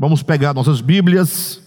Vamos 0.00 0.22
pegar 0.22 0.54
nossas 0.54 0.80
Bíblias, 0.80 1.60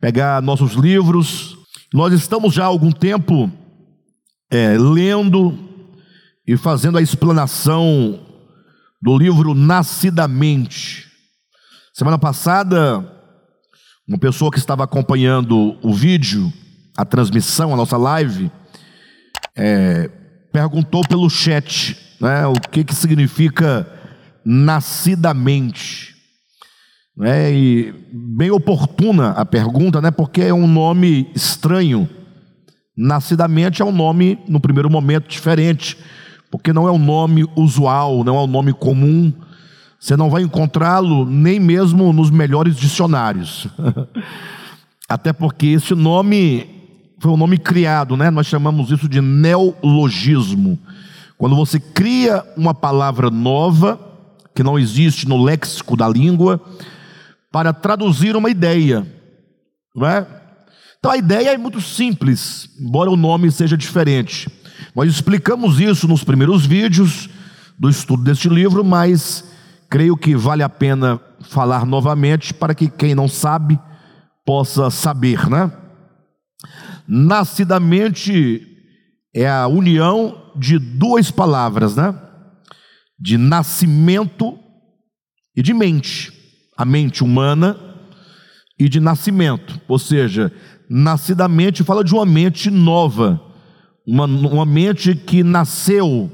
pegar 0.00 0.40
nossos 0.40 0.74
livros. 0.74 1.58
Nós 1.92 2.12
estamos 2.12 2.54
já 2.54 2.62
há 2.62 2.66
algum 2.66 2.92
tempo 2.92 3.50
é, 4.48 4.78
lendo 4.78 5.58
e 6.46 6.56
fazendo 6.56 6.98
a 6.98 7.02
explanação 7.02 8.20
do 9.02 9.18
livro 9.18 9.54
Nascidamente. 9.54 11.10
Semana 11.92 12.16
passada, 12.16 13.04
uma 14.06 14.18
pessoa 14.18 14.48
que 14.48 14.58
estava 14.58 14.84
acompanhando 14.84 15.76
o 15.82 15.92
vídeo, 15.92 16.52
a 16.96 17.04
transmissão, 17.04 17.74
a 17.74 17.76
nossa 17.76 17.96
live, 17.96 18.52
é, 19.56 20.08
perguntou 20.52 21.02
pelo 21.08 21.28
chat 21.28 21.98
né, 22.20 22.46
o 22.46 22.52
que, 22.52 22.84
que 22.84 22.94
significa 22.94 23.84
nascidamente. 24.44 26.12
Né, 27.22 27.54
e 27.54 27.94
bem 28.12 28.50
oportuna 28.50 29.30
a 29.30 29.46
pergunta, 29.46 30.00
né, 30.00 30.10
porque 30.10 30.40
é 30.40 30.52
um 30.52 30.66
nome 30.66 31.30
estranho. 31.36 32.08
Nascidamente 32.96 33.80
é 33.80 33.84
um 33.84 33.92
nome, 33.92 34.40
no 34.48 34.58
primeiro 34.58 34.90
momento, 34.90 35.28
diferente, 35.28 35.96
porque 36.50 36.72
não 36.72 36.88
é 36.88 36.90
um 36.90 36.98
nome 36.98 37.48
usual, 37.54 38.24
não 38.24 38.34
é 38.34 38.40
um 38.40 38.48
nome 38.48 38.72
comum. 38.72 39.32
Você 40.00 40.16
não 40.16 40.28
vai 40.28 40.42
encontrá-lo 40.42 41.24
nem 41.24 41.60
mesmo 41.60 42.12
nos 42.12 42.28
melhores 42.28 42.74
dicionários. 42.74 43.68
Até 45.08 45.32
porque 45.32 45.68
esse 45.68 45.94
nome 45.94 46.66
foi 47.20 47.30
um 47.30 47.36
nome 47.36 47.56
criado, 47.56 48.16
né? 48.16 48.32
Nós 48.32 48.48
chamamos 48.48 48.90
isso 48.90 49.08
de 49.08 49.20
neologismo. 49.20 50.76
Quando 51.38 51.54
você 51.54 51.78
cria 51.78 52.44
uma 52.56 52.74
palavra 52.74 53.30
nova, 53.30 53.96
que 54.52 54.64
não 54.64 54.76
existe 54.76 55.28
no 55.28 55.40
léxico 55.40 55.96
da 55.96 56.08
língua, 56.08 56.60
para 57.52 57.72
traduzir 57.72 58.34
uma 58.34 58.50
ideia, 58.50 59.06
não 59.94 60.06
é? 60.06 60.26
Então 60.98 61.10
a 61.10 61.16
ideia 61.16 61.52
é 61.52 61.58
muito 61.58 61.80
simples, 61.80 62.70
embora 62.80 63.10
o 63.10 63.16
nome 63.16 63.50
seja 63.52 63.76
diferente. 63.76 64.48
Nós 64.96 65.10
explicamos 65.10 65.78
isso 65.78 66.08
nos 66.08 66.24
primeiros 66.24 66.64
vídeos 66.64 67.28
do 67.78 67.90
estudo 67.90 68.22
deste 68.22 68.48
livro, 68.48 68.82
mas 68.82 69.44
creio 69.90 70.16
que 70.16 70.34
vale 70.34 70.62
a 70.62 70.68
pena 70.68 71.20
falar 71.40 71.84
novamente 71.84 72.54
para 72.54 72.74
que 72.74 72.88
quem 72.88 73.14
não 73.14 73.28
sabe 73.28 73.78
possa 74.46 74.90
saber, 74.90 75.48
né? 75.50 75.70
Nascidamente 77.06 78.66
é 79.34 79.48
a 79.48 79.66
união 79.66 80.52
de 80.56 80.78
duas 80.78 81.30
palavras, 81.30 81.96
né? 81.96 82.14
De 83.18 83.36
nascimento 83.36 84.58
e 85.56 85.62
de 85.62 85.74
mente. 85.74 86.41
A 86.76 86.84
mente 86.84 87.22
humana 87.22 87.76
e 88.78 88.88
de 88.88 89.00
nascimento. 89.00 89.80
Ou 89.88 89.98
seja, 89.98 90.52
nascidamente 90.88 91.84
fala 91.84 92.04
de 92.04 92.14
uma 92.14 92.26
mente 92.26 92.70
nova, 92.70 93.40
uma, 94.06 94.24
uma 94.24 94.66
mente 94.66 95.14
que 95.14 95.42
nasceu 95.42 96.30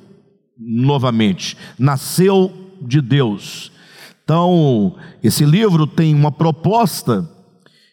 novamente, 0.59 1.57
nasceu 1.79 2.53
de 2.83 3.01
Deus. 3.01 3.71
Então, 4.25 4.97
esse 5.23 5.45
livro 5.45 5.87
tem 5.87 6.15
uma 6.15 6.33
proposta 6.33 7.29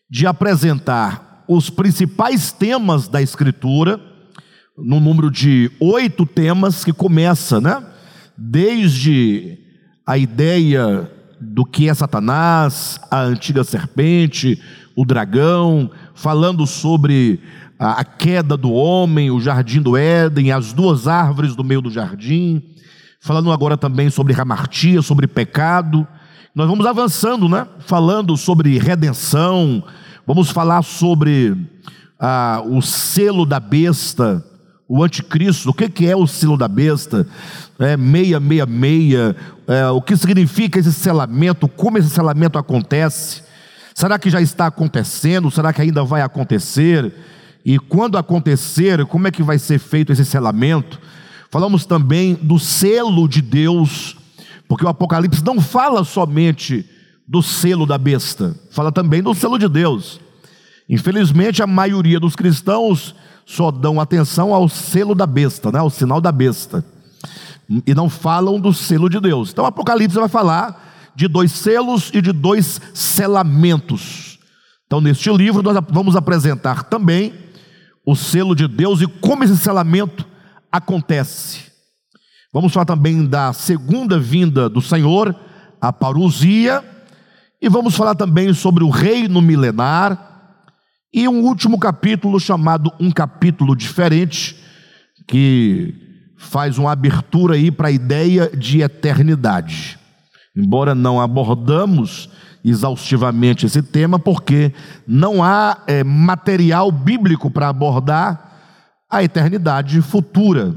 de 0.10 0.26
apresentar 0.26 1.44
os 1.48 1.70
principais 1.70 2.52
temas 2.52 3.08
da 3.08 3.22
Escritura 3.22 4.00
no 4.78 5.00
número 5.00 5.32
de 5.32 5.72
oito 5.80 6.26
temas 6.26 6.84
que 6.84 6.92
começa, 6.92 7.62
né? 7.62 7.86
Desde 8.38 9.58
a 10.06 10.18
ideia 10.18 11.10
do 11.46 11.66
que 11.66 11.90
é 11.90 11.94
Satanás, 11.94 13.00
a 13.10 13.22
antiga 13.22 13.64
serpente, 13.64 14.62
o 14.96 15.06
dragão, 15.06 15.92
falando 16.14 16.66
sobre 16.66 17.40
a, 17.78 18.04
queda 18.04 18.56
do 18.56 18.72
homem, 18.72 19.30
o 19.30 19.40
jardim 19.40 19.82
do 19.82 19.98
Éden, 19.98 20.52
as 20.52 20.74
duas 20.74 21.08
árvores 21.08 21.56
do 21.56 21.64
meio 21.64 21.82
do 21.82 21.92
jardim, 21.92 22.64
falando 23.20 23.52
agora 23.52 23.78
também 23.78 24.10
sobre 24.10 24.34
ramartia, 24.34 25.02
sobre 25.02 25.28
pecado. 25.28 26.08
Nós 26.54 26.68
vamos 26.68 26.86
avançando, 26.86 27.50
né? 27.50 27.68
Falando 27.80 28.38
sobre 28.38 28.78
redenção, 28.78 29.84
vamos 30.26 30.50
falar 30.50 30.82
sobre 30.84 31.56
ah, 32.20 32.64
o 32.66 32.82
selo 32.82 33.46
da 33.46 33.60
besta, 33.60 34.44
o 34.88 35.04
anticristo, 35.04 35.70
o 35.70 35.74
que, 35.74 35.90
que 35.90 36.08
é 36.08 36.16
o 36.16 36.28
selo 36.28 36.58
da 36.58 36.68
besta, 36.68 37.28
é, 37.80 37.98
meia, 37.98 38.40
meia, 38.40 38.66
meia, 38.66 39.36
é, 39.68 39.90
o 39.90 40.02
que 40.02 40.16
significa 40.16 40.80
esse 40.80 40.94
selamento, 40.94 41.68
como 41.68 41.98
esse 41.98 42.10
selamento 42.10 42.58
acontece, 42.58 43.44
será 43.94 44.18
que 44.18 44.30
já 44.30 44.42
está 44.42 44.68
acontecendo, 44.68 45.52
será 45.52 45.74
que 45.74 45.82
ainda 45.82 46.04
vai 46.04 46.22
acontecer, 46.22 47.14
e 47.66 47.78
quando 47.80 48.18
acontecer, 48.18 49.06
como 49.06 49.28
é 49.28 49.32
que 49.32 49.44
vai 49.44 49.58
ser 49.58 49.80
feito 49.80 50.14
esse 50.14 50.24
selamento, 50.24 51.00
falamos 51.52 51.86
também 51.86 52.36
do 52.36 52.60
selo 52.60 53.28
de 53.28 53.42
Deus, 53.42 54.16
porque 54.68 54.86
o 54.86 54.90
Apocalipse 54.90 55.44
não 55.44 55.60
fala 55.60 56.04
somente 56.04 56.86
do 57.28 57.42
selo 57.42 57.86
da 57.86 57.98
besta, 57.98 58.56
fala 58.70 58.92
também 58.92 59.22
do 59.22 59.34
selo 59.34 59.58
de 59.58 59.68
Deus, 59.68 60.20
infelizmente 60.88 61.62
a 61.62 61.68
maioria 61.68 62.20
dos 62.20 62.36
cristãos 62.36 63.16
só 63.46 63.70
dão 63.70 64.00
atenção 64.00 64.54
ao 64.54 64.70
selo 64.70 65.14
da 65.14 65.26
besta, 65.26 65.72
né? 65.72 65.80
ao 65.80 65.90
sinal 65.90 66.22
da 66.22 66.32
besta, 66.32 66.84
e 67.86 67.94
não 67.94 68.10
falam 68.10 68.60
do 68.60 68.74
selo 68.74 69.10
de 69.10 69.20
Deus. 69.20 69.52
Então, 69.52 69.66
Apocalipse 69.66 70.18
vai 70.18 70.30
falar 70.30 71.12
de 71.16 71.28
dois 71.28 71.52
selos 71.52 72.12
e 72.14 72.22
de 72.22 72.32
dois 72.32 72.80
selamentos. 72.94 74.38
Então, 74.86 75.02
neste 75.02 75.32
livro, 75.32 75.64
nós 75.64 75.78
vamos 75.90 76.16
apresentar 76.16 76.84
também 76.84 77.34
o 78.06 78.16
selo 78.16 78.56
de 78.56 78.68
Deus 78.68 79.02
e 79.02 79.08
como 79.08 79.44
esse 79.44 79.58
selamento 79.58 80.26
acontece. 80.72 81.72
Vamos 82.54 82.72
falar 82.72 82.86
também 82.86 83.26
da 83.26 83.52
segunda 83.52 84.20
vinda 84.20 84.70
do 84.70 84.82
Senhor, 84.82 85.36
a 85.82 85.92
parousia, 85.92 86.84
e 87.62 87.68
vamos 87.68 87.96
falar 87.96 88.16
também 88.16 88.54
sobre 88.54 88.84
o 88.84 88.90
reino 88.90 89.42
milenar 89.42 90.36
e 91.12 91.28
um 91.30 91.44
último 91.44 91.80
capítulo 91.80 92.40
chamado 92.40 92.92
Um 93.00 93.10
Capítulo 93.10 93.74
Diferente, 93.74 94.58
que 95.26 96.05
faz 96.46 96.78
uma 96.78 96.92
abertura 96.92 97.56
aí 97.56 97.72
para 97.72 97.90
a 97.90 97.92
ideia 97.92 98.50
de 98.56 98.82
eternidade. 98.82 100.00
Embora 100.56 100.96
não 100.96 101.20
abordamos 101.20 102.30
exaustivamente 102.64 103.66
esse 103.66 103.82
tema, 103.82 104.18
porque 104.18 104.74
não 105.06 105.44
há 105.44 105.78
é, 105.86 106.04
material 106.04 106.92
bíblico 106.92 107.52
para 107.52 107.70
abordar 107.70 108.54
a 109.10 109.24
eternidade 109.24 110.02
futura, 110.02 110.76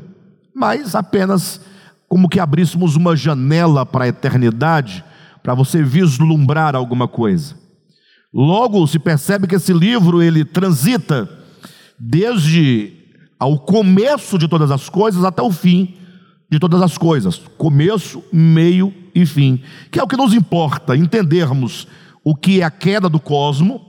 mas 0.55 0.95
apenas 0.95 1.61
como 2.09 2.29
que 2.29 2.41
abríssemos 2.41 2.97
uma 2.97 3.17
janela 3.17 3.87
para 3.87 4.05
a 4.05 4.09
eternidade, 4.09 5.05
para 5.43 5.55
você 5.55 5.83
vislumbrar 5.83 6.75
alguma 6.75 7.07
coisa. 7.07 7.55
Logo 8.33 8.87
se 8.87 8.99
percebe 8.99 9.47
que 9.47 9.55
esse 9.55 9.73
livro 9.73 10.23
ele 10.23 10.45
transita 10.45 11.29
desde 11.99 12.98
ao 13.39 13.59
começo 13.59 14.39
de 14.39 14.49
todas 14.49 14.71
as 14.71 14.89
coisas 14.89 15.25
até 15.25 15.43
o 15.43 15.53
fim 15.53 15.95
de 16.51 16.59
todas 16.59 16.81
as 16.81 16.97
coisas, 16.97 17.43
começo, 17.59 18.25
meio 18.33 18.93
e 19.15 19.27
fim, 19.27 19.63
que 19.91 20.01
é 20.01 20.03
o 20.03 20.09
que 20.09 20.17
nos 20.17 20.33
importa, 20.33 20.97
entendermos 20.97 21.87
o 22.25 22.35
que 22.35 22.63
é 22.63 22.65
a 22.65 22.71
queda 22.71 23.09
do 23.09 23.21
cosmo, 23.21 23.81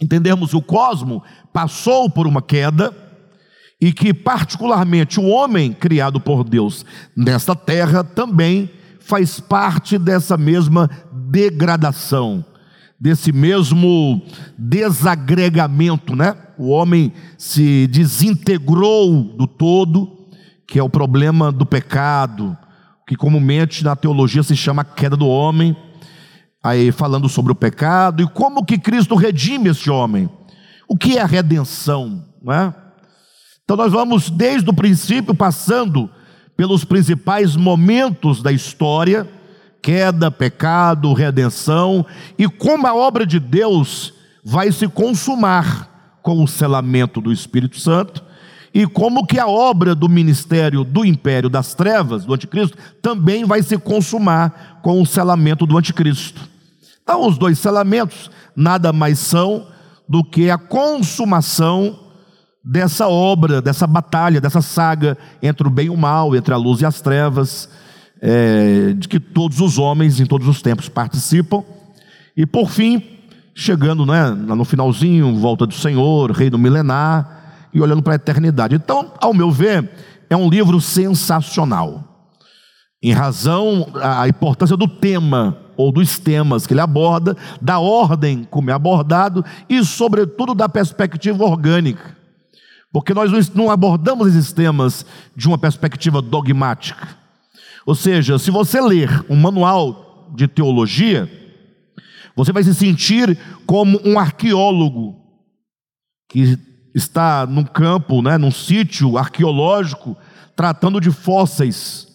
entendermos 0.00 0.50
que 0.50 0.56
o 0.56 0.62
cosmo 0.62 1.22
passou 1.52 2.08
por 2.08 2.26
uma 2.26 2.40
queda 2.40 2.94
e 3.80 3.92
que 3.92 4.14
particularmente 4.14 5.18
o 5.18 5.26
homem 5.26 5.72
criado 5.72 6.20
por 6.20 6.44
Deus 6.44 6.86
nesta 7.16 7.56
terra 7.56 8.04
também 8.04 8.70
faz 9.00 9.40
parte 9.40 9.98
dessa 9.98 10.36
mesma 10.36 10.88
degradação 11.12 12.44
desse 13.02 13.32
mesmo 13.32 14.22
desagregamento, 14.56 16.14
né? 16.14 16.36
O 16.56 16.68
homem 16.68 17.12
se 17.36 17.88
desintegrou 17.88 19.24
do 19.36 19.44
todo, 19.44 20.28
que 20.68 20.78
é 20.78 20.82
o 20.84 20.88
problema 20.88 21.50
do 21.50 21.66
pecado, 21.66 22.56
que 23.04 23.16
comumente 23.16 23.82
na 23.82 23.96
teologia 23.96 24.44
se 24.44 24.54
chama 24.54 24.84
queda 24.84 25.16
do 25.16 25.26
homem. 25.26 25.76
Aí 26.62 26.92
falando 26.92 27.28
sobre 27.28 27.50
o 27.50 27.56
pecado 27.56 28.22
e 28.22 28.28
como 28.28 28.64
que 28.64 28.78
Cristo 28.78 29.16
redime 29.16 29.70
esse 29.70 29.90
homem. 29.90 30.30
O 30.88 30.96
que 30.96 31.18
é 31.18 31.22
a 31.22 31.26
redenção, 31.26 32.24
não 32.40 32.54
é? 32.54 32.72
Então 33.64 33.76
nós 33.76 33.90
vamos 33.90 34.30
desde 34.30 34.70
o 34.70 34.72
princípio 34.72 35.34
passando 35.34 36.08
pelos 36.56 36.84
principais 36.84 37.56
momentos 37.56 38.40
da 38.40 38.52
história 38.52 39.28
queda, 39.82 40.30
pecado, 40.30 41.12
redenção, 41.12 42.06
e 42.38 42.48
como 42.48 42.86
a 42.86 42.94
obra 42.94 43.26
de 43.26 43.40
Deus 43.40 44.14
vai 44.44 44.70
se 44.70 44.86
consumar 44.86 46.18
com 46.22 46.42
o 46.42 46.48
selamento 46.48 47.20
do 47.20 47.32
Espírito 47.32 47.80
Santo, 47.80 48.22
e 48.72 48.86
como 48.86 49.26
que 49.26 49.38
a 49.38 49.46
obra 49.46 49.94
do 49.94 50.08
ministério 50.08 50.82
do 50.84 51.04
império 51.04 51.50
das 51.50 51.74
trevas, 51.74 52.24
do 52.24 52.32
anticristo, 52.32 52.78
também 53.02 53.44
vai 53.44 53.62
se 53.62 53.76
consumar 53.76 54.80
com 54.82 55.02
o 55.02 55.04
selamento 55.04 55.66
do 55.66 55.76
anticristo. 55.76 56.48
Então, 57.02 57.26
os 57.26 57.36
dois 57.36 57.58
selamentos 57.58 58.30
nada 58.56 58.92
mais 58.92 59.18
são 59.18 59.66
do 60.08 60.24
que 60.24 60.48
a 60.48 60.56
consumação 60.56 61.98
dessa 62.64 63.08
obra, 63.08 63.60
dessa 63.60 63.86
batalha, 63.86 64.40
dessa 64.40 64.62
saga 64.62 65.18
entre 65.42 65.66
o 65.66 65.70
bem 65.70 65.86
e 65.86 65.90
o 65.90 65.96
mal, 65.96 66.34
entre 66.36 66.54
a 66.54 66.56
luz 66.56 66.80
e 66.80 66.86
as 66.86 67.00
trevas, 67.00 67.68
é, 68.22 68.92
de 68.92 69.08
que 69.08 69.18
todos 69.18 69.60
os 69.60 69.78
homens 69.78 70.20
em 70.20 70.26
todos 70.26 70.46
os 70.46 70.62
tempos 70.62 70.88
participam. 70.88 71.64
E 72.36 72.46
por 72.46 72.70
fim, 72.70 73.02
chegando 73.52 74.06
né, 74.06 74.30
no 74.30 74.64
finalzinho, 74.64 75.34
volta 75.36 75.66
do 75.66 75.74
Senhor, 75.74 76.30
reino 76.30 76.56
milenar, 76.56 77.40
e 77.74 77.80
olhando 77.80 78.02
para 78.02 78.12
a 78.12 78.16
eternidade. 78.16 78.76
Então, 78.76 79.12
ao 79.20 79.34
meu 79.34 79.50
ver, 79.50 79.90
é 80.30 80.36
um 80.36 80.48
livro 80.48 80.80
sensacional. 80.80 82.04
Em 83.02 83.12
razão 83.12 83.88
a 84.00 84.28
importância 84.28 84.76
do 84.76 84.86
tema 84.86 85.58
ou 85.76 85.90
dos 85.90 86.18
temas 86.18 86.66
que 86.66 86.74
ele 86.74 86.80
aborda, 86.80 87.36
da 87.60 87.80
ordem 87.80 88.46
como 88.48 88.70
é 88.70 88.72
abordado 88.72 89.44
e, 89.68 89.84
sobretudo, 89.84 90.54
da 90.54 90.68
perspectiva 90.68 91.44
orgânica. 91.44 92.16
Porque 92.92 93.14
nós 93.14 93.52
não 93.54 93.70
abordamos 93.70 94.28
esses 94.28 94.52
temas 94.52 95.04
de 95.34 95.48
uma 95.48 95.58
perspectiva 95.58 96.20
dogmática. 96.22 97.21
Ou 97.84 97.94
seja, 97.94 98.38
se 98.38 98.50
você 98.50 98.80
ler 98.80 99.24
um 99.28 99.36
manual 99.36 100.30
de 100.34 100.46
teologia, 100.46 101.30
você 102.36 102.52
vai 102.52 102.62
se 102.62 102.74
sentir 102.74 103.38
como 103.66 104.00
um 104.04 104.18
arqueólogo 104.18 105.16
que 106.28 106.58
está 106.94 107.46
num 107.46 107.64
campo, 107.64 108.22
né, 108.22 108.38
num 108.38 108.50
sítio 108.50 109.18
arqueológico, 109.18 110.16
tratando 110.56 111.00
de 111.00 111.10
fósseis. 111.10 112.08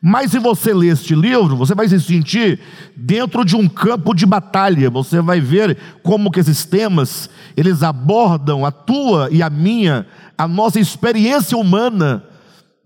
Mas 0.00 0.30
se 0.30 0.38
você 0.38 0.72
ler 0.72 0.92
este 0.92 1.14
livro, 1.14 1.56
você 1.56 1.74
vai 1.74 1.88
se 1.88 1.98
sentir 2.00 2.60
dentro 2.94 3.44
de 3.44 3.56
um 3.56 3.68
campo 3.68 4.14
de 4.14 4.24
batalha. 4.24 4.88
Você 4.90 5.20
vai 5.20 5.40
ver 5.40 5.76
como 6.04 6.30
que 6.30 6.38
esses 6.38 6.64
temas, 6.64 7.28
eles 7.56 7.82
abordam 7.82 8.64
a 8.64 8.70
tua 8.70 9.28
e 9.32 9.42
a 9.42 9.50
minha, 9.50 10.06
a 10.36 10.46
nossa 10.46 10.78
experiência 10.78 11.58
humana 11.58 12.27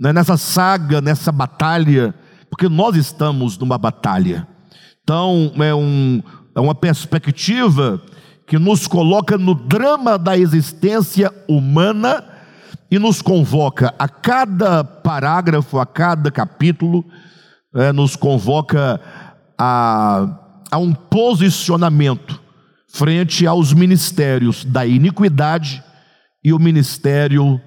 né, 0.03 0.13
nessa 0.13 0.37
saga, 0.37 1.01
nessa 1.01 1.31
batalha, 1.31 2.13
porque 2.51 2.69
nós 2.69 2.97
estamos 2.97 3.57
numa 3.57 3.79
batalha. 3.79 4.49
Então, 5.01 5.53
é, 5.61 5.73
um, 5.73 6.21
é 6.57 6.61
uma 6.61 6.75
perspectiva 6.75 8.03
que 8.45 8.59
nos 8.59 8.89
coloca 8.89 9.39
no 9.39 9.55
drama 9.55 10.19
da 10.19 10.37
existência 10.37 11.33
humana 11.49 12.25
e 12.91 12.99
nos 12.99 13.23
convoca 13.23 13.95
a 13.97 14.09
cada 14.09 14.83
parágrafo, 14.83 15.79
a 15.79 15.87
cada 15.87 16.33
capítulo, 16.33 17.05
é, 17.73 17.93
nos 17.93 18.17
convoca 18.17 19.01
a, 19.57 20.27
a 20.69 20.79
um 20.79 20.93
posicionamento 20.93 22.43
frente 22.89 23.47
aos 23.47 23.73
ministérios 23.73 24.65
da 24.65 24.85
iniquidade 24.85 25.81
e 26.43 26.53
o 26.53 26.59
ministério 26.59 27.61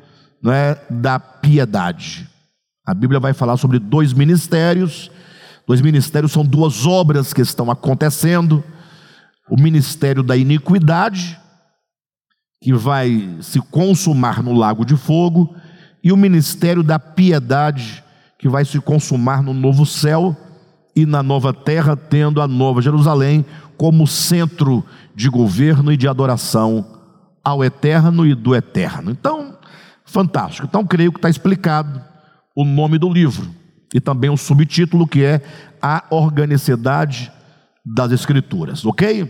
né, 0.45 0.77
da 0.87 1.19
piedade. 1.19 2.29
A 2.85 2.93
Bíblia 2.93 3.19
vai 3.19 3.33
falar 3.33 3.57
sobre 3.57 3.79
dois 3.79 4.13
ministérios. 4.13 5.09
Dois 5.67 5.81
ministérios 5.81 6.31
são 6.31 6.45
duas 6.45 6.85
obras 6.85 7.33
que 7.33 7.41
estão 7.41 7.71
acontecendo: 7.71 8.63
o 9.49 9.59
ministério 9.59 10.21
da 10.21 10.37
iniquidade 10.37 11.39
que 12.61 12.73
vai 12.73 13.37
se 13.41 13.59
consumar 13.59 14.41
no 14.41 14.53
lago 14.53 14.85
de 14.85 14.95
fogo, 14.95 15.55
e 16.03 16.11
o 16.11 16.17
ministério 16.17 16.81
da 16.81 16.97
piedade, 16.97 18.03
que 18.39 18.47
vai 18.47 18.65
se 18.65 18.79
consumar 18.79 19.43
no 19.43 19.53
novo 19.53 19.85
céu 19.85 20.35
e 20.95 21.05
na 21.05 21.21
nova 21.21 21.53
terra, 21.53 21.95
tendo 21.95 22.41
a 22.41 22.47
nova 22.47 22.81
Jerusalém 22.81 23.45
como 23.77 24.07
centro 24.07 24.83
de 25.15 25.29
governo 25.29 25.91
e 25.91 25.97
de 25.97 26.07
adoração 26.07 26.85
ao 27.43 27.63
eterno 27.63 28.25
e 28.25 28.33
do 28.33 28.55
eterno. 28.55 29.11
Então, 29.11 29.44
fantástico. 30.15 30.65
Então, 30.65 30.85
creio 30.85 31.11
que 31.11 31.17
está 31.17 31.29
explicado 31.29 32.01
o 32.55 32.63
nome 32.63 32.97
do 32.97 33.11
livro 33.11 33.53
e 33.93 33.99
também 33.99 34.29
o 34.29 34.37
subtítulo 34.37 35.05
que 35.05 35.25
é 35.25 35.41
A 35.81 36.05
Organicidade 36.09 37.29
das 37.85 38.13
Escrituras, 38.13 38.85
ok? 38.85 39.29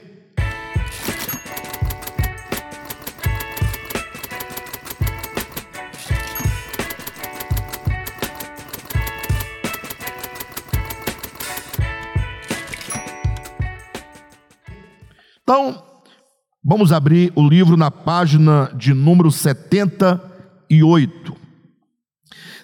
Então, 15.42 15.84
vamos 16.64 16.92
abrir 16.92 17.34
o 17.36 17.48
livro 17.48 17.76
na 17.76 17.90
página 17.90 18.72
de 18.76 18.94
número 18.94 19.32
78. 20.70 21.36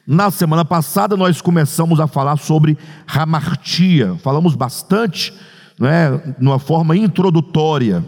Na 0.06 0.32
semana 0.32 0.66
passada 0.66 1.16
nós 1.16 1.42
começamos 1.42 2.00
a 2.00 2.08
falar 2.08 2.38
sobre 2.38 2.78
Ramartia, 3.06 4.16
falamos 4.24 4.56
bastante, 4.56 5.34
né, 5.80 6.36
numa 6.40 6.60
forma 6.60 6.98
introdutória 6.98 8.04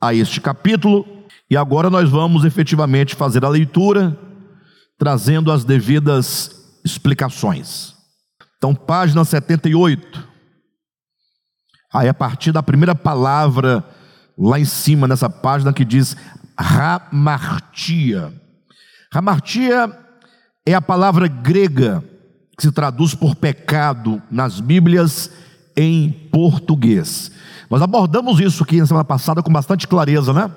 a 0.00 0.14
este 0.14 0.40
capítulo, 0.40 1.06
e 1.50 1.56
agora 1.56 1.90
nós 1.90 2.08
vamos 2.08 2.44
efetivamente 2.44 3.14
fazer 3.14 3.44
a 3.44 3.48
leitura, 3.48 4.16
trazendo 4.98 5.52
as 5.52 5.64
devidas 5.64 6.78
explicações. 6.84 7.94
Então, 8.56 8.74
página 8.74 9.24
78. 9.24 10.26
Aí, 11.92 12.08
a 12.08 12.14
partir 12.14 12.52
da 12.52 12.62
primeira 12.62 12.94
palavra 12.94 13.84
lá 14.38 14.58
em 14.58 14.64
cima 14.64 15.06
nessa 15.08 15.30
página 15.30 15.72
que 15.72 15.84
diz 15.84 16.16
hamartia. 16.56 18.32
Hamartia 19.16 19.90
é 20.66 20.74
a 20.74 20.82
palavra 20.82 21.26
grega 21.26 22.04
que 22.54 22.62
se 22.62 22.70
traduz 22.70 23.14
por 23.14 23.34
pecado 23.34 24.20
nas 24.30 24.60
Bíblias 24.60 25.30
em 25.74 26.10
português. 26.30 27.30
Nós 27.70 27.80
abordamos 27.80 28.38
isso 28.40 28.62
aqui 28.62 28.78
na 28.78 28.84
semana 28.84 29.06
passada 29.06 29.42
com 29.42 29.50
bastante 29.50 29.88
clareza, 29.88 30.34
né? 30.34 30.50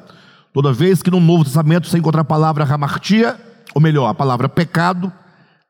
Toda 0.53 0.73
vez 0.73 1.01
que 1.01 1.09
no 1.09 1.21
Novo 1.21 1.45
Testamento 1.45 1.88
você 1.88 2.00
encontra 2.00 2.19
a 2.19 2.25
palavra 2.25 2.65
hamartia, 2.65 3.39
ou 3.73 3.81
melhor, 3.81 4.09
a 4.09 4.13
palavra 4.13 4.50
pecado, 4.50 5.09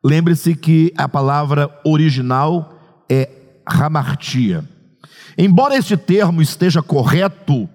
lembre-se 0.04 0.56
que 0.56 0.92
a 0.98 1.08
palavra 1.08 1.70
original 1.86 2.74
é 3.08 3.30
hamartia. 3.68 4.64
Embora 5.38 5.78
este 5.78 5.96
termo 5.96 6.42
esteja 6.42 6.82
correto 6.82 7.70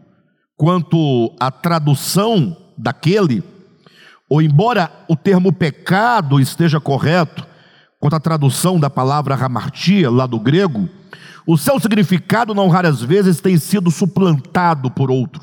quanto 0.56 1.32
à 1.38 1.52
tradução 1.52 2.56
daquele, 2.76 3.53
ou 4.34 4.42
embora 4.42 4.90
o 5.06 5.14
termo 5.14 5.52
pecado 5.52 6.40
esteja 6.40 6.80
correto, 6.80 7.46
quanto 8.00 8.16
à 8.16 8.18
tradução 8.18 8.80
da 8.80 8.90
palavra 8.90 9.36
hamartia, 9.36 10.10
lá 10.10 10.26
do 10.26 10.40
grego, 10.40 10.88
o 11.46 11.56
seu 11.56 11.78
significado 11.78 12.52
não 12.52 12.66
raras 12.68 13.00
vezes 13.00 13.40
tem 13.40 13.56
sido 13.58 13.92
suplantado 13.92 14.90
por 14.90 15.08
outro, 15.08 15.40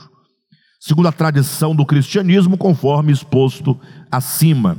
segundo 0.77 1.07
a 1.07 1.11
tradição 1.13 1.73
do 1.73 1.85
cristianismo, 1.85 2.57
conforme 2.57 3.13
exposto 3.13 3.79
acima. 4.11 4.75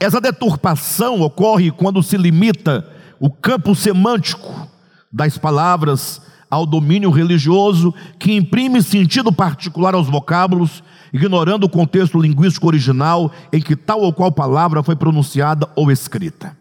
Essa 0.00 0.20
deturpação 0.20 1.20
ocorre 1.20 1.70
quando 1.70 2.02
se 2.02 2.16
limita 2.16 2.84
o 3.20 3.30
campo 3.30 3.76
semântico 3.76 4.68
das 5.12 5.38
palavras 5.38 6.20
ao 6.50 6.66
domínio 6.66 7.10
religioso 7.10 7.94
que 8.18 8.32
imprime 8.32 8.82
sentido 8.82 9.32
particular 9.32 9.94
aos 9.94 10.08
vocábulos, 10.08 10.82
ignorando 11.12 11.64
o 11.64 11.68
contexto 11.68 12.20
linguístico 12.20 12.66
original 12.66 13.30
em 13.52 13.60
que 13.60 13.76
tal 13.76 14.00
ou 14.00 14.12
qual 14.12 14.32
palavra 14.32 14.82
foi 14.82 14.96
pronunciada 14.96 15.68
ou 15.76 15.90
escrita. 15.90 16.56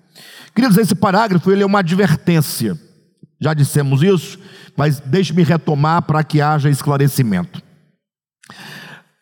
Queridos, 0.53 0.77
esse 0.77 0.93
parágrafo 0.93 1.51
ele 1.51 1.63
é 1.63 1.65
uma 1.65 1.79
advertência. 1.79 2.77
Já 3.39 3.53
dissemos 3.53 4.03
isso, 4.03 4.37
mas 4.75 4.99
deixe-me 4.99 5.43
retomar 5.43 6.01
para 6.03 6.23
que 6.23 6.41
haja 6.41 6.69
esclarecimento. 6.69 7.61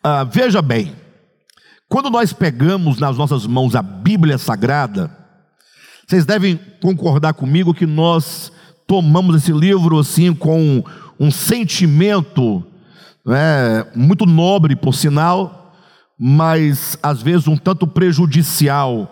Ah, 0.02 0.24
veja 0.24 0.60
bem, 0.60 0.94
quando 1.88 2.10
nós 2.10 2.32
pegamos 2.32 2.98
nas 2.98 3.16
nossas 3.16 3.46
mãos 3.46 3.74
a 3.74 3.82
Bíblia 3.82 4.38
Sagrada, 4.38 5.16
vocês 6.06 6.26
devem 6.26 6.58
concordar 6.82 7.34
comigo 7.34 7.72
que 7.72 7.86
nós 7.86 8.52
tomamos 8.86 9.36
esse 9.36 9.52
livro 9.52 9.98
assim 9.98 10.34
com 10.34 10.82
um 11.18 11.30
sentimento 11.30 12.66
né, 13.24 13.84
muito 13.94 14.26
nobre, 14.26 14.74
por 14.76 14.94
sinal, 14.94 15.74
mas 16.18 16.98
às 17.02 17.22
vezes 17.22 17.48
um 17.48 17.56
tanto 17.56 17.86
prejudicial, 17.86 19.10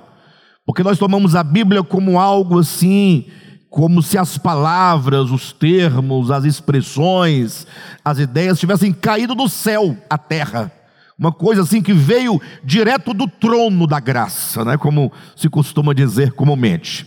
porque 0.66 0.82
nós 0.82 0.98
tomamos 0.98 1.34
a 1.34 1.42
Bíblia 1.42 1.82
como 1.82 2.18
algo 2.18 2.58
assim, 2.58 3.26
como 3.70 4.02
se 4.02 4.18
as 4.18 4.36
palavras, 4.36 5.30
os 5.30 5.52
termos, 5.52 6.30
as 6.30 6.44
expressões, 6.44 7.66
as 8.04 8.18
ideias 8.18 8.58
tivessem 8.58 8.92
caído 8.92 9.34
do 9.34 9.48
céu 9.48 9.96
à 10.08 10.18
terra. 10.18 10.72
Uma 11.18 11.32
coisa 11.32 11.62
assim 11.62 11.82
que 11.82 11.92
veio 11.92 12.40
direto 12.62 13.12
do 13.12 13.26
trono 13.26 13.86
da 13.86 13.98
graça, 13.98 14.64
né? 14.64 14.76
como 14.76 15.10
se 15.34 15.48
costuma 15.48 15.92
dizer 15.92 16.32
comumente. 16.32 17.06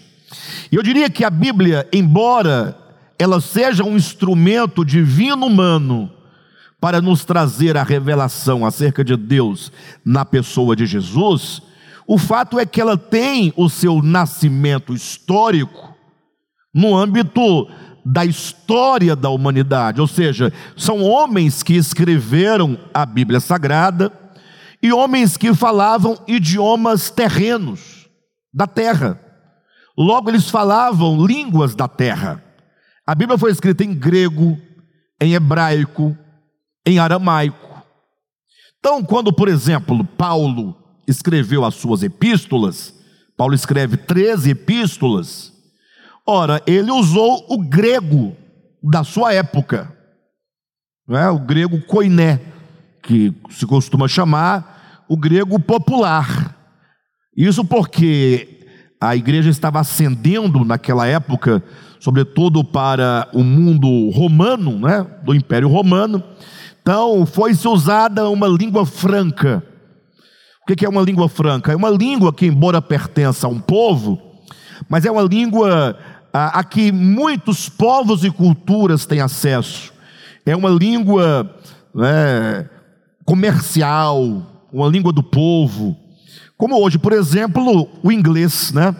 E 0.72 0.76
eu 0.76 0.84
diria 0.84 1.10
que 1.10 1.24
a 1.24 1.30
Bíblia, 1.30 1.88
embora 1.94 2.78
ela 3.18 3.40
seja 3.40 3.84
um 3.84 3.96
instrumento 3.96 4.84
divino 4.84 5.46
humano 5.46 6.12
para 6.82 7.00
nos 7.00 7.24
trazer 7.24 7.78
a 7.78 7.84
revelação 7.84 8.66
acerca 8.66 9.04
de 9.04 9.16
Deus 9.16 9.72
na 10.04 10.26
pessoa 10.26 10.76
de 10.76 10.88
Jesus, 10.88 11.62
o 12.08 12.18
fato 12.18 12.60
é 12.60 12.66
que 12.66 12.82
ela 12.82 12.98
tem 12.98 13.54
o 13.56 13.70
seu 13.70 14.02
nascimento 14.02 14.92
histórico 14.92 15.96
no 16.74 16.98
âmbito 16.98 17.70
da 18.04 18.26
história 18.26 19.16
da 19.16 19.30
humanidade, 19.30 20.02
ou 20.02 20.08
seja, 20.08 20.52
são 20.76 21.04
homens 21.04 21.62
que 21.62 21.76
escreveram 21.76 22.76
a 22.92 23.06
Bíblia 23.06 23.40
Sagrada 23.40 24.12
e 24.82 24.92
homens 24.92 25.38
que 25.38 25.54
falavam 25.54 26.18
idiomas 26.28 27.12
terrenos 27.12 28.10
da 28.52 28.66
terra. 28.66 29.20
Logo, 29.96 30.32
eles 30.32 30.50
falavam 30.50 31.24
línguas 31.24 31.76
da 31.76 31.88
terra. 31.88 32.44
A 33.06 33.14
Bíblia 33.14 33.38
foi 33.38 33.52
escrita 33.52 33.84
em 33.84 33.94
grego, 33.94 34.58
em 35.22 35.34
hebraico, 35.36 36.18
em 36.86 37.00
aramaico. 37.00 37.84
Então, 38.80 39.04
quando, 39.04 39.32
por 39.32 39.48
exemplo, 39.48 40.04
Paulo 40.04 40.76
escreveu 41.08 41.64
as 41.64 41.76
suas 41.76 42.02
epístolas, 42.04 42.94
Paulo 43.38 43.54
escreve 43.54 43.98
13 43.98 44.52
epístolas, 44.52 45.54
ora, 46.26 46.62
ele 46.66 46.92
usou 46.92 47.46
o 47.50 47.58
grego 47.58 48.36
da 48.82 49.04
sua 49.04 49.34
época, 49.34 49.96
é? 51.10 51.30
o 51.30 51.40
grego 51.40 51.82
koiné, 51.82 52.40
que 53.04 53.34
se 53.50 53.66
costuma 53.66 54.08
chamar 54.08 55.06
o 55.08 55.18
grego 55.18 55.60
popular. 55.60 56.56
Isso 57.36 57.66
porque 57.66 58.62
a 59.00 59.16
igreja 59.16 59.50
estava 59.50 59.80
ascendendo 59.80 60.64
naquela 60.64 61.08
época, 61.08 61.64
sobretudo 62.00 62.64
para 62.64 63.28
o 63.34 63.44
mundo 63.44 64.10
romano, 64.12 64.78
né, 64.80 65.06
do 65.24 65.34
Império 65.34 65.68
Romano, 65.68 66.24
então, 66.82 67.26
foi-se 67.28 67.68
usada 67.68 68.28
uma 68.30 68.48
língua 68.48 68.86
franca. 68.86 69.64
O 70.64 70.76
que 70.76 70.86
é 70.86 70.90
uma 70.90 71.02
língua 71.02 71.30
franca? 71.30 71.72
É 71.72 71.76
uma 71.76 71.90
língua 71.90 72.34
que, 72.34 72.48
embora 72.48 72.82
pertença 72.82 73.46
a 73.46 73.50
um 73.50 73.60
povo, 73.60 74.20
mas 74.90 75.06
é 75.06 75.12
uma 75.12 75.22
língua 75.22 75.98
a, 76.34 76.60
a 76.60 76.64
que 76.64 76.92
muitos 76.92 77.70
povos 77.70 78.24
e 78.24 78.32
culturas 78.32 79.06
têm 79.06 79.22
acesso. 79.22 79.94
É 80.46 80.56
uma 80.56 80.70
língua 80.70 81.56
né, 81.94 82.68
comercial, 83.26 84.68
uma 84.72 84.88
língua 84.88 85.12
do 85.12 85.22
povo. 85.22 85.96
Como 86.58 86.80
hoje, 86.80 86.98
por 86.98 87.14
exemplo, 87.14 87.90
o 88.02 88.12
inglês, 88.12 88.72
né? 88.72 88.96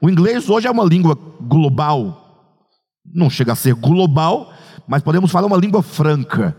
O 0.00 0.10
inglês 0.10 0.48
hoje 0.48 0.66
é 0.66 0.70
uma 0.70 0.84
língua 0.84 1.16
global. 1.40 2.58
Não 3.04 3.30
chega 3.30 3.52
a 3.52 3.56
ser 3.56 3.74
global, 3.74 4.52
mas 4.88 5.02
podemos 5.02 5.30
falar 5.30 5.46
uma 5.46 5.56
língua 5.56 5.82
franca. 5.82 6.56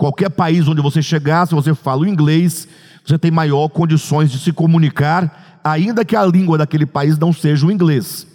Qualquer 0.00 0.30
país 0.30 0.66
onde 0.66 0.80
você 0.80 1.02
chegar, 1.02 1.46
se 1.46 1.54
você 1.54 1.74
fala 1.74 2.00
o 2.00 2.08
inglês, 2.08 2.66
você 3.04 3.18
tem 3.18 3.30
maior 3.30 3.68
condições 3.68 4.32
de 4.32 4.38
se 4.38 4.50
comunicar, 4.50 5.60
ainda 5.62 6.06
que 6.06 6.16
a 6.16 6.24
língua 6.24 6.56
daquele 6.56 6.86
país 6.86 7.18
não 7.18 7.34
seja 7.34 7.66
o 7.66 7.70
inglês. 7.70 8.26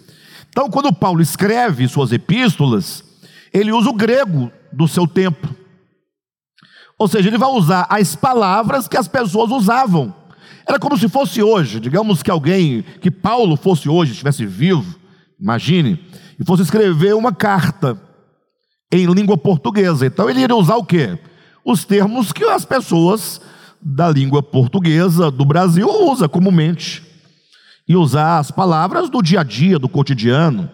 Então, 0.47 0.69
quando 0.69 0.93
Paulo 0.93 1.23
escreve 1.23 1.87
suas 1.87 2.11
epístolas, 2.11 3.03
ele 3.51 3.71
usa 3.71 3.89
o 3.89 3.95
grego 3.95 4.51
do 4.71 4.87
seu 4.87 5.07
tempo. 5.07 5.55
Ou 6.99 7.07
seja, 7.07 7.29
ele 7.29 7.37
vai 7.39 7.49
usar 7.49 7.87
as 7.89 8.15
palavras 8.15 8.87
que 8.87 8.95
as 8.95 9.07
pessoas 9.07 9.49
usavam. 9.49 10.13
Era 10.67 10.77
como 10.77 10.95
se 10.95 11.09
fosse 11.09 11.41
hoje, 11.41 11.79
digamos 11.79 12.21
que 12.21 12.29
alguém, 12.29 12.85
que 13.01 13.09
Paulo 13.09 13.57
fosse 13.57 13.89
hoje, 13.89 14.11
estivesse 14.11 14.45
vivo, 14.45 14.99
imagine, 15.41 15.99
e 16.39 16.45
fosse 16.45 16.61
escrever 16.61 17.15
uma 17.15 17.33
carta 17.33 17.99
em 18.91 19.07
língua 19.07 19.35
portuguesa. 19.35 20.05
Então 20.05 20.29
ele 20.29 20.41
iria 20.41 20.55
usar 20.55 20.75
o 20.75 20.85
quê? 20.85 21.17
Os 21.65 21.83
termos 21.83 22.31
que 22.31 22.43
as 22.43 22.63
pessoas 22.63 23.41
da 23.81 24.09
língua 24.09 24.43
portuguesa 24.43 25.31
do 25.31 25.43
Brasil 25.43 25.89
usam 25.89 26.29
comumente. 26.29 27.03
E 27.87 27.95
usar 27.95 28.39
as 28.39 28.49
palavras 28.49 29.09
do 29.09 29.21
dia 29.21 29.41
a 29.41 29.43
dia, 29.43 29.77
do 29.77 29.89
cotidiano. 29.89 30.69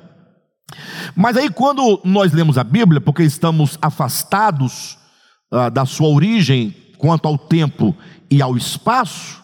Mas 1.15 1.35
aí, 1.35 1.49
quando 1.49 1.99
nós 2.05 2.31
lemos 2.31 2.57
a 2.57 2.63
Bíblia, 2.63 3.01
porque 3.01 3.23
estamos 3.23 3.77
afastados 3.81 4.97
ah, 5.51 5.69
da 5.69 5.85
sua 5.85 6.07
origem 6.07 6.73
quanto 6.97 7.27
ao 7.27 7.37
tempo 7.37 7.95
e 8.29 8.41
ao 8.41 8.55
espaço, 8.55 9.41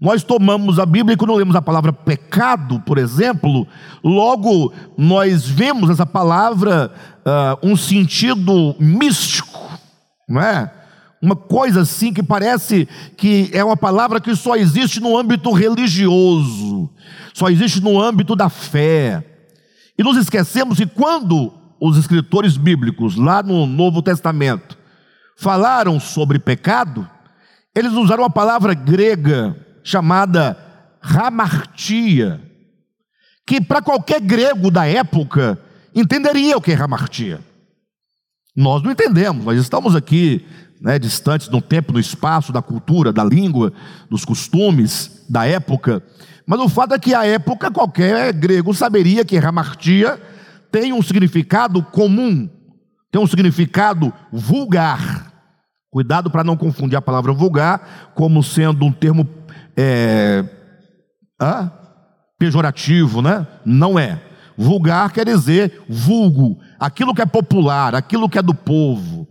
nós 0.00 0.22
tomamos 0.22 0.78
a 0.78 0.86
Bíblia 0.86 1.14
e 1.14 1.16
quando 1.16 1.34
lemos 1.34 1.56
a 1.56 1.62
palavra 1.62 1.92
pecado, 1.92 2.80
por 2.80 2.98
exemplo, 2.98 3.66
logo 4.02 4.72
nós 4.96 5.46
vemos 5.46 5.90
essa 5.90 6.06
palavra 6.06 6.92
uh, 7.26 7.68
um 7.68 7.76
sentido 7.76 8.76
místico, 8.78 9.58
não 10.28 10.40
é? 10.40 10.70
Uma 11.20 11.34
coisa 11.34 11.80
assim 11.80 12.12
que 12.12 12.22
parece 12.22 12.86
que 13.16 13.50
é 13.52 13.64
uma 13.64 13.76
palavra 13.76 14.20
que 14.20 14.36
só 14.36 14.54
existe 14.54 15.00
no 15.00 15.16
âmbito 15.16 15.50
religioso, 15.52 16.90
só 17.34 17.48
existe 17.48 17.80
no 17.80 18.00
âmbito 18.00 18.36
da 18.36 18.48
fé. 18.48 19.24
E 19.98 20.02
nos 20.02 20.16
esquecemos 20.16 20.78
que 20.78 20.86
quando 20.86 21.52
os 21.80 21.96
escritores 21.96 22.56
bíblicos, 22.56 23.16
lá 23.16 23.42
no 23.42 23.66
Novo 23.66 24.00
Testamento, 24.00 24.78
falaram 25.36 25.98
sobre 25.98 26.38
pecado, 26.38 27.08
eles 27.74 27.92
usaram 27.92 28.22
uma 28.22 28.30
palavra 28.30 28.74
grega 28.74 29.56
chamada 29.82 30.56
ramartia, 31.00 32.40
que 33.46 33.60
para 33.60 33.80
qualquer 33.80 34.20
grego 34.20 34.70
da 34.70 34.86
época 34.86 35.58
entenderia 35.94 36.56
o 36.56 36.60
que 36.60 36.72
é 36.72 36.74
ramartia. 36.74 37.40
Nós 38.58 38.82
não 38.82 38.90
entendemos, 38.90 39.44
nós 39.44 39.56
estamos 39.56 39.94
aqui 39.94 40.44
né, 40.80 40.98
distantes 40.98 41.48
no 41.48 41.62
tempo, 41.62 41.92
no 41.92 42.00
espaço, 42.00 42.52
da 42.52 42.60
cultura, 42.60 43.12
da 43.12 43.22
língua, 43.22 43.72
dos 44.10 44.24
costumes 44.24 45.24
da 45.30 45.46
época. 45.46 46.02
Mas 46.44 46.58
o 46.58 46.68
fato 46.68 46.92
é 46.92 46.98
que 46.98 47.14
a 47.14 47.24
época 47.24 47.70
qualquer 47.70 48.32
grego 48.32 48.74
saberia 48.74 49.24
que 49.24 49.38
ramartia 49.38 50.20
tem 50.72 50.92
um 50.92 51.00
significado 51.00 51.80
comum, 51.84 52.50
tem 53.12 53.22
um 53.22 53.28
significado 53.28 54.12
vulgar. 54.32 55.32
Cuidado 55.88 56.28
para 56.28 56.42
não 56.42 56.56
confundir 56.56 56.96
a 56.96 57.02
palavra 57.02 57.32
vulgar 57.32 58.10
como 58.16 58.42
sendo 58.42 58.84
um 58.84 58.90
termo 58.90 59.24
é, 59.76 60.44
ah, 61.40 61.70
pejorativo, 62.36 63.22
né? 63.22 63.46
Não 63.64 63.96
é. 63.96 64.20
Vulgar 64.56 65.12
quer 65.12 65.24
dizer 65.24 65.80
vulgo, 65.88 66.58
aquilo 66.78 67.14
que 67.14 67.22
é 67.22 67.26
popular, 67.26 67.94
aquilo 67.94 68.28
que 68.28 68.38
é 68.38 68.42
do 68.42 68.54
povo. 68.54 69.26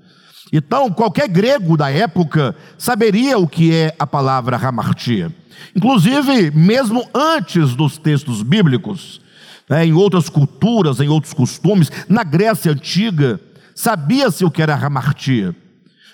Então, 0.52 0.92
qualquer 0.92 1.28
grego 1.28 1.76
da 1.76 1.92
época 1.92 2.56
saberia 2.78 3.38
o 3.38 3.48
que 3.48 3.74
é 3.74 3.96
a 4.00 4.08
palavra 4.08 4.58
hamartia. 4.58 5.34
Inclusive, 5.76 6.52
mesmo 6.52 7.08
antes 7.14 7.76
dos 7.76 7.98
textos 7.98 8.42
bíblicos, 8.42 9.22
né, 9.70 9.86
em 9.86 9.94
outras 9.94 10.30
culturas, 10.30 11.00
em 11.00 11.10
outros 11.10 11.34
costumes, 11.34 11.92
na 12.08 12.24
Grécia 12.24 12.72
Antiga, 12.72 13.40
sabia-se 13.76 14.46
o 14.46 14.52
que 14.52 14.62
era 14.62 14.76
hamartia. 14.76 15.56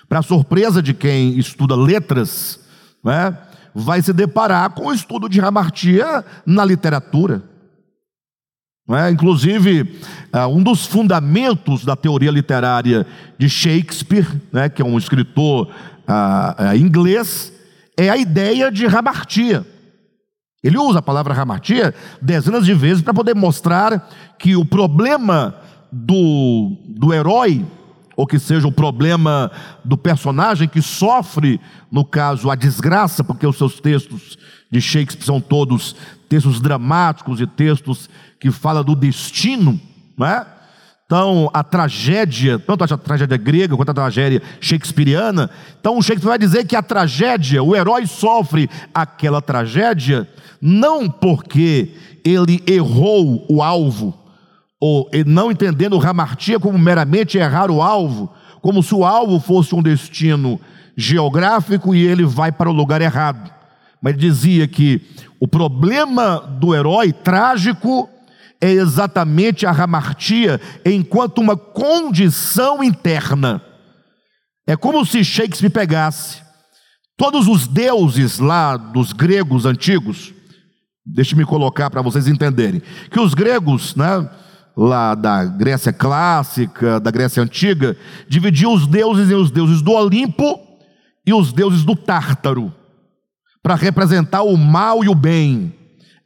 Para 0.08 0.22
surpresa 0.22 0.82
de 0.82 0.92
quem 0.92 1.38
estuda 1.38 1.76
letras, 1.76 2.60
né, 3.02 3.36
vai 3.74 4.02
se 4.02 4.12
deparar 4.12 4.70
com 4.70 4.86
o 4.86 4.92
estudo 4.92 5.28
de 5.28 5.40
hamartia 5.40 6.24
na 6.44 6.64
literatura. 6.64 7.42
É? 8.90 9.10
Inclusive, 9.10 9.98
é, 10.30 10.44
um 10.46 10.62
dos 10.62 10.84
fundamentos 10.84 11.84
da 11.86 11.96
teoria 11.96 12.30
literária 12.30 13.06
de 13.38 13.48
Shakespeare, 13.48 14.26
né, 14.52 14.68
que 14.68 14.82
é 14.82 14.84
um 14.84 14.98
escritor 14.98 15.68
uh, 15.68 16.76
inglês, 16.76 17.50
é 17.96 18.10
a 18.10 18.16
ideia 18.16 18.70
de 18.70 18.86
ramartia. 18.86 19.66
Ele 20.62 20.76
usa 20.76 20.98
a 20.98 21.02
palavra 21.02 21.32
ramartia 21.32 21.94
dezenas 22.20 22.66
de 22.66 22.74
vezes 22.74 23.02
para 23.02 23.14
poder 23.14 23.34
mostrar 23.34 24.10
que 24.38 24.54
o 24.54 24.64
problema 24.64 25.54
do, 25.90 26.76
do 26.88 27.12
herói, 27.12 27.64
ou 28.16 28.26
que 28.26 28.38
seja 28.38 28.66
o 28.68 28.72
problema 28.72 29.50
do 29.84 29.96
personagem 29.96 30.68
que 30.68 30.82
sofre, 30.82 31.60
no 31.90 32.04
caso, 32.04 32.50
a 32.50 32.54
desgraça, 32.54 33.24
porque 33.24 33.46
os 33.46 33.56
seus 33.56 33.80
textos 33.80 34.38
de 34.70 34.80
Shakespeare 34.80 35.24
são 35.24 35.40
todos 35.40 35.96
textos 36.34 36.60
dramáticos 36.60 37.40
e 37.40 37.46
textos 37.46 38.10
que 38.40 38.50
falam 38.50 38.82
do 38.82 38.96
destino, 38.96 39.80
não 40.18 40.26
é? 40.26 40.44
Então, 41.06 41.48
a 41.52 41.62
tragédia, 41.62 42.58
tanto 42.58 42.82
a 42.82 42.98
tragédia 42.98 43.36
grega 43.36 43.76
quanto 43.76 43.90
a 43.90 43.94
tragédia 43.94 44.42
shakespeariana, 44.60 45.48
então 45.78 46.00
Shakespeare 46.02 46.30
vai 46.30 46.38
dizer 46.38 46.66
que 46.66 46.74
a 46.74 46.82
tragédia, 46.82 47.62
o 47.62 47.76
herói 47.76 48.06
sofre 48.06 48.68
aquela 48.92 49.40
tragédia, 49.40 50.28
não 50.60 51.08
porque 51.08 51.94
ele 52.24 52.60
errou 52.66 53.46
o 53.48 53.62
alvo, 53.62 54.18
ou 54.80 55.08
não 55.26 55.52
entendendo 55.52 55.98
ramartia 55.98 56.58
como 56.58 56.76
meramente 56.76 57.38
errar 57.38 57.70
o 57.70 57.80
alvo, 57.80 58.32
como 58.60 58.82
se 58.82 58.94
o 58.94 59.04
alvo 59.04 59.38
fosse 59.38 59.72
um 59.74 59.82
destino 59.82 60.58
geográfico 60.96 61.94
e 61.94 62.04
ele 62.04 62.24
vai 62.24 62.50
para 62.50 62.70
o 62.70 62.72
lugar 62.72 63.00
errado 63.00 63.53
mas 64.04 64.18
dizia 64.18 64.68
que 64.68 65.00
o 65.40 65.48
problema 65.48 66.38
do 66.60 66.74
herói 66.74 67.10
trágico 67.10 68.06
é 68.60 68.70
exatamente 68.70 69.64
a 69.64 69.72
ramartia 69.72 70.60
enquanto 70.84 71.38
uma 71.38 71.56
condição 71.56 72.84
interna. 72.84 73.62
É 74.66 74.76
como 74.76 75.06
se 75.06 75.24
Shakespeare 75.24 75.70
pegasse 75.70 76.42
todos 77.16 77.48
os 77.48 77.66
deuses 77.66 78.38
lá 78.38 78.76
dos 78.76 79.14
gregos 79.14 79.64
antigos, 79.64 80.34
deixe-me 81.06 81.46
colocar 81.46 81.88
para 81.88 82.02
vocês 82.02 82.28
entenderem, 82.28 82.82
que 83.10 83.18
os 83.18 83.32
gregos, 83.32 83.96
né, 83.96 84.28
lá 84.76 85.14
da 85.14 85.46
Grécia 85.46 85.94
clássica, 85.94 87.00
da 87.00 87.10
Grécia 87.10 87.42
antiga, 87.42 87.96
dividiam 88.28 88.74
os 88.74 88.86
deuses 88.86 89.30
em 89.30 89.34
os 89.34 89.50
deuses 89.50 89.80
do 89.80 89.92
Olimpo 89.92 90.60
e 91.26 91.32
os 91.32 91.54
deuses 91.54 91.84
do 91.84 91.96
Tártaro, 91.96 92.70
para 93.64 93.74
representar 93.76 94.42
o 94.42 94.58
mal 94.58 95.02
e 95.02 95.08
o 95.08 95.14
bem, 95.14 95.72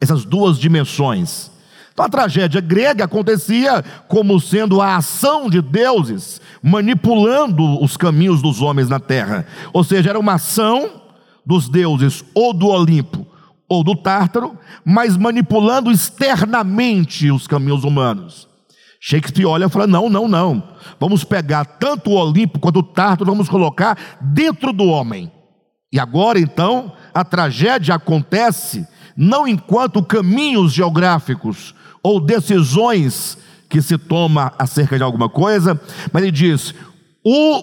essas 0.00 0.24
duas 0.24 0.58
dimensões. 0.58 1.52
Então 1.92 2.04
a 2.04 2.08
tragédia 2.08 2.60
grega 2.60 3.04
acontecia 3.04 3.84
como 4.08 4.40
sendo 4.40 4.82
a 4.82 4.96
ação 4.96 5.48
de 5.48 5.62
deuses 5.62 6.40
manipulando 6.60 7.80
os 7.80 7.96
caminhos 7.96 8.42
dos 8.42 8.60
homens 8.60 8.88
na 8.88 8.98
terra. 8.98 9.46
Ou 9.72 9.84
seja, 9.84 10.10
era 10.10 10.18
uma 10.18 10.34
ação 10.34 11.00
dos 11.46 11.68
deuses 11.68 12.24
ou 12.34 12.52
do 12.52 12.66
Olimpo 12.66 13.24
ou 13.68 13.84
do 13.84 13.94
Tártaro, 13.94 14.58
mas 14.84 15.16
manipulando 15.16 15.92
externamente 15.92 17.30
os 17.30 17.46
caminhos 17.46 17.84
humanos. 17.84 18.48
Shakespeare 19.00 19.46
olha 19.46 19.66
e 19.66 19.70
fala: 19.70 19.86
não, 19.86 20.10
não, 20.10 20.26
não. 20.26 20.62
Vamos 20.98 21.22
pegar 21.22 21.64
tanto 21.64 22.10
o 22.10 22.14
Olimpo 22.14 22.58
quanto 22.58 22.80
o 22.80 22.82
Tártaro, 22.82 23.30
vamos 23.30 23.48
colocar 23.48 23.96
dentro 24.20 24.72
do 24.72 24.86
homem. 24.86 25.30
E 25.92 25.98
agora 25.98 26.38
então, 26.38 26.92
a 27.18 27.24
tragédia 27.24 27.96
acontece 27.96 28.86
não 29.16 29.48
enquanto 29.48 30.04
caminhos 30.04 30.72
geográficos 30.72 31.74
ou 32.00 32.20
decisões 32.20 33.36
que 33.68 33.82
se 33.82 33.98
toma 33.98 34.52
acerca 34.56 34.96
de 34.96 35.02
alguma 35.02 35.28
coisa, 35.28 35.80
mas 36.12 36.22
ele 36.22 36.30
diz: 36.30 36.72
o 37.24 37.60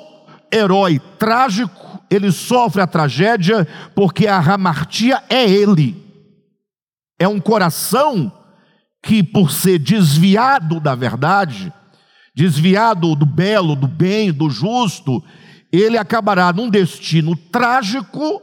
herói 0.51 0.99
trágico, 1.17 2.01
ele 2.11 2.33
sofre 2.33 2.81
a 2.81 2.87
tragédia 2.87 3.65
porque 3.95 4.27
a 4.27 4.39
ramartia 4.41 5.23
é 5.29 5.49
ele. 5.49 6.03
É 7.17 7.25
um 7.25 7.39
coração 7.39 8.29
que, 9.01 9.23
por 9.23 9.51
ser 9.51 9.79
desviado 9.79 10.81
da 10.81 10.95
verdade, 10.95 11.71
desviado 12.35 13.15
do 13.15 13.25
belo, 13.25 13.73
do 13.73 13.87
bem, 13.87 14.33
do 14.33 14.49
justo, 14.49 15.23
ele 15.71 15.97
acabará 15.97 16.51
num 16.51 16.69
destino 16.69 17.37
trágico, 17.37 18.41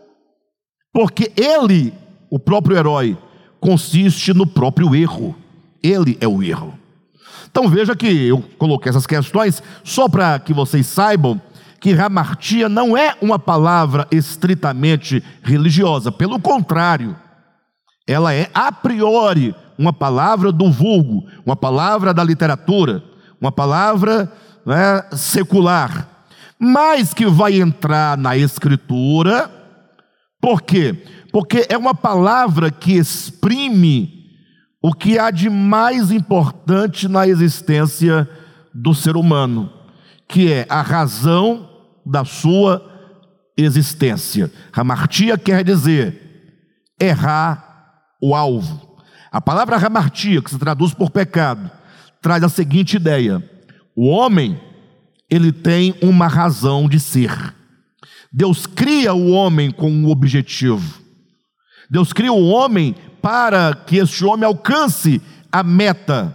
porque 0.92 1.32
ele, 1.37 1.94
o 2.28 2.38
próprio 2.38 2.76
herói, 2.76 3.16
consiste 3.61 4.34
no 4.34 4.46
próprio 4.46 4.94
erro. 4.94 5.34
Ele 5.82 6.18
é 6.20 6.28
o 6.28 6.42
erro. 6.42 6.75
Então 7.50 7.68
veja 7.68 7.94
que 7.94 8.06
eu 8.06 8.42
coloquei 8.58 8.90
essas 8.90 9.06
questões 9.06 9.62
só 9.84 10.08
para 10.08 10.38
que 10.38 10.52
vocês 10.52 10.87
saibam 10.87 11.40
que 11.80 11.92
ramartia 11.92 12.68
não 12.68 12.96
é 12.96 13.16
uma 13.20 13.38
palavra 13.38 14.06
estritamente 14.11 15.22
religiosa, 15.42 16.12
pelo 16.12 16.38
contrário, 16.38 17.16
ela 18.06 18.32
é 18.32 18.49
a 18.54 18.70
priori 18.70 19.54
uma 19.76 19.92
palavra 19.92 20.52
do 20.52 20.70
vulgo, 20.70 21.26
uma 21.44 21.56
palavra 21.56 22.14
da 22.14 22.22
literatura, 22.22 23.02
uma 23.40 23.50
palavra 23.50 24.30
né, 24.64 25.02
secular, 25.12 26.08
mas 26.56 27.12
que 27.12 27.26
vai 27.26 27.61
entrar 27.61 28.16
na 28.16 28.37
escritura, 28.37 29.50
por 30.42 30.61
quê? 30.61 30.92
Porque 31.30 31.64
é 31.68 31.78
uma 31.78 31.94
palavra 31.94 32.68
que 32.68 32.94
exprime 32.94 34.28
o 34.82 34.92
que 34.92 35.16
há 35.16 35.30
de 35.30 35.49
mais 35.49 36.11
importante 36.11 37.06
na 37.06 37.28
existência 37.28 38.28
do 38.75 38.92
ser 38.92 39.16
humano, 39.16 39.72
que 40.28 40.52
é 40.52 40.66
a 40.68 40.82
razão 40.82 41.70
da 42.04 42.25
sua 42.25 42.84
existência. 43.56 44.50
Ramartia 44.72 45.38
quer 45.38 45.62
dizer 45.62 46.21
errar 47.00 48.02
o 48.21 48.34
alvo. 48.34 48.99
A 49.30 49.40
palavra 49.40 49.76
ramartia, 49.76 50.43
que 50.43 50.50
se 50.50 50.58
traduz 50.58 50.93
por 50.93 51.10
pecado, 51.10 51.71
traz 52.21 52.43
a 52.43 52.49
seguinte 52.49 52.97
ideia: 52.97 53.40
o 53.95 54.08
homem, 54.08 54.60
ele 55.30 55.52
tem 55.52 55.95
uma 56.02 56.26
razão 56.26 56.88
de 56.88 56.99
ser. 56.99 57.61
Deus 58.32 58.66
cria 58.66 59.12
o 59.12 59.30
homem 59.30 59.71
com 59.71 59.90
um 59.90 60.08
objetivo. 60.08 61.00
Deus 61.90 62.12
cria 62.12 62.32
o 62.32 62.49
homem 62.49 62.95
para 63.21 63.75
que 63.75 63.99
este 63.99 64.25
homem 64.25 64.47
alcance 64.47 65.21
a 65.50 65.62
meta, 65.62 66.34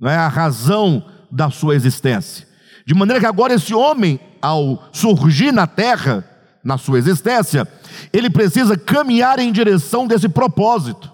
não 0.00 0.10
é 0.10 0.16
a 0.16 0.26
razão 0.26 1.04
da 1.30 1.48
sua 1.50 1.76
existência. 1.76 2.48
De 2.84 2.92
maneira 2.94 3.20
que 3.20 3.26
agora 3.26 3.54
esse 3.54 3.72
homem, 3.72 4.18
ao 4.42 4.88
surgir 4.92 5.52
na 5.52 5.66
terra, 5.66 6.24
na 6.64 6.76
sua 6.76 6.98
existência, 6.98 7.68
ele 8.12 8.28
precisa 8.28 8.76
caminhar 8.76 9.38
em 9.38 9.52
direção 9.52 10.06
desse 10.06 10.28
propósito. 10.28 11.10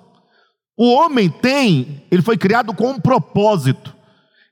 O 0.77 0.93
homem 0.93 1.29
tem, 1.29 2.03
ele 2.11 2.23
foi 2.23 2.39
criado 2.39 2.73
com 2.73 2.93
um 2.93 3.01
propósito. 3.01 3.95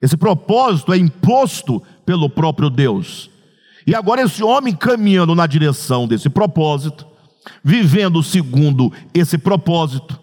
Esse 0.02 0.16
propósito 0.16 0.92
é 0.92 0.98
imposto 0.98 1.82
pelo 2.04 2.28
próprio 2.28 2.68
Deus. 2.68 3.30
E 3.86 3.94
agora 3.94 4.22
esse 4.22 4.42
homem 4.42 4.74
caminhando 4.74 5.34
na 5.34 5.46
direção 5.46 6.06
desse 6.06 6.28
propósito, 6.28 7.06
vivendo 7.62 8.22
segundo 8.22 8.92
esse 9.12 9.36
propósito, 9.36 10.18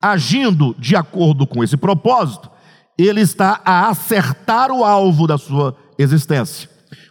agindo 0.00 0.74
de 0.78 0.96
acordo 0.96 1.46
com 1.46 1.62
esse 1.62 1.76
propósito, 1.76 2.50
ele 2.98 3.20
está 3.20 3.60
a 3.64 3.88
acertar 3.88 4.70
o 4.70 4.84
alvo 4.84 5.26
da 5.26 5.38
sua 5.38 5.76
existência. 5.98 6.68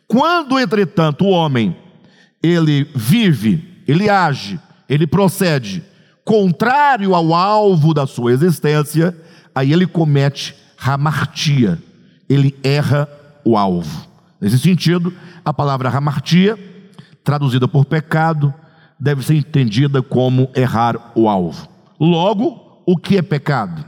Quando, 0.07 0.59
entretanto, 0.59 1.25
o 1.25 1.29
homem 1.29 1.75
ele 2.43 2.89
vive, 2.95 3.83
ele 3.87 4.09
age, 4.09 4.59
ele 4.89 5.07
procede 5.07 5.83
contrário 6.23 7.15
ao 7.15 7.33
alvo 7.33 7.93
da 7.93 8.05
sua 8.05 8.31
existência, 8.31 9.15
aí 9.53 9.73
ele 9.73 9.87
comete 9.87 10.55
ramartia, 10.77 11.81
ele 12.29 12.55
erra 12.63 13.07
o 13.43 13.57
alvo. 13.57 14.07
Nesse 14.39 14.57
sentido, 14.57 15.13
a 15.43 15.53
palavra 15.53 15.89
ramartia, 15.89 16.57
traduzida 17.23 17.67
por 17.67 17.85
pecado, 17.85 18.53
deve 18.99 19.23
ser 19.23 19.35
entendida 19.35 20.01
como 20.01 20.49
errar 20.55 21.11
o 21.15 21.27
alvo. 21.27 21.67
Logo, 21.99 22.83
o 22.85 22.97
que 22.97 23.17
é 23.17 23.21
pecado? 23.21 23.83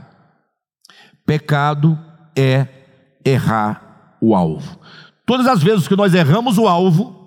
Pecado 1.26 1.98
é 2.36 2.66
errar 3.24 4.16
o 4.20 4.34
alvo. 4.34 4.78
Todas 5.26 5.46
as 5.46 5.62
vezes 5.62 5.88
que 5.88 5.96
nós 5.96 6.14
erramos 6.14 6.58
o 6.58 6.68
alvo, 6.68 7.24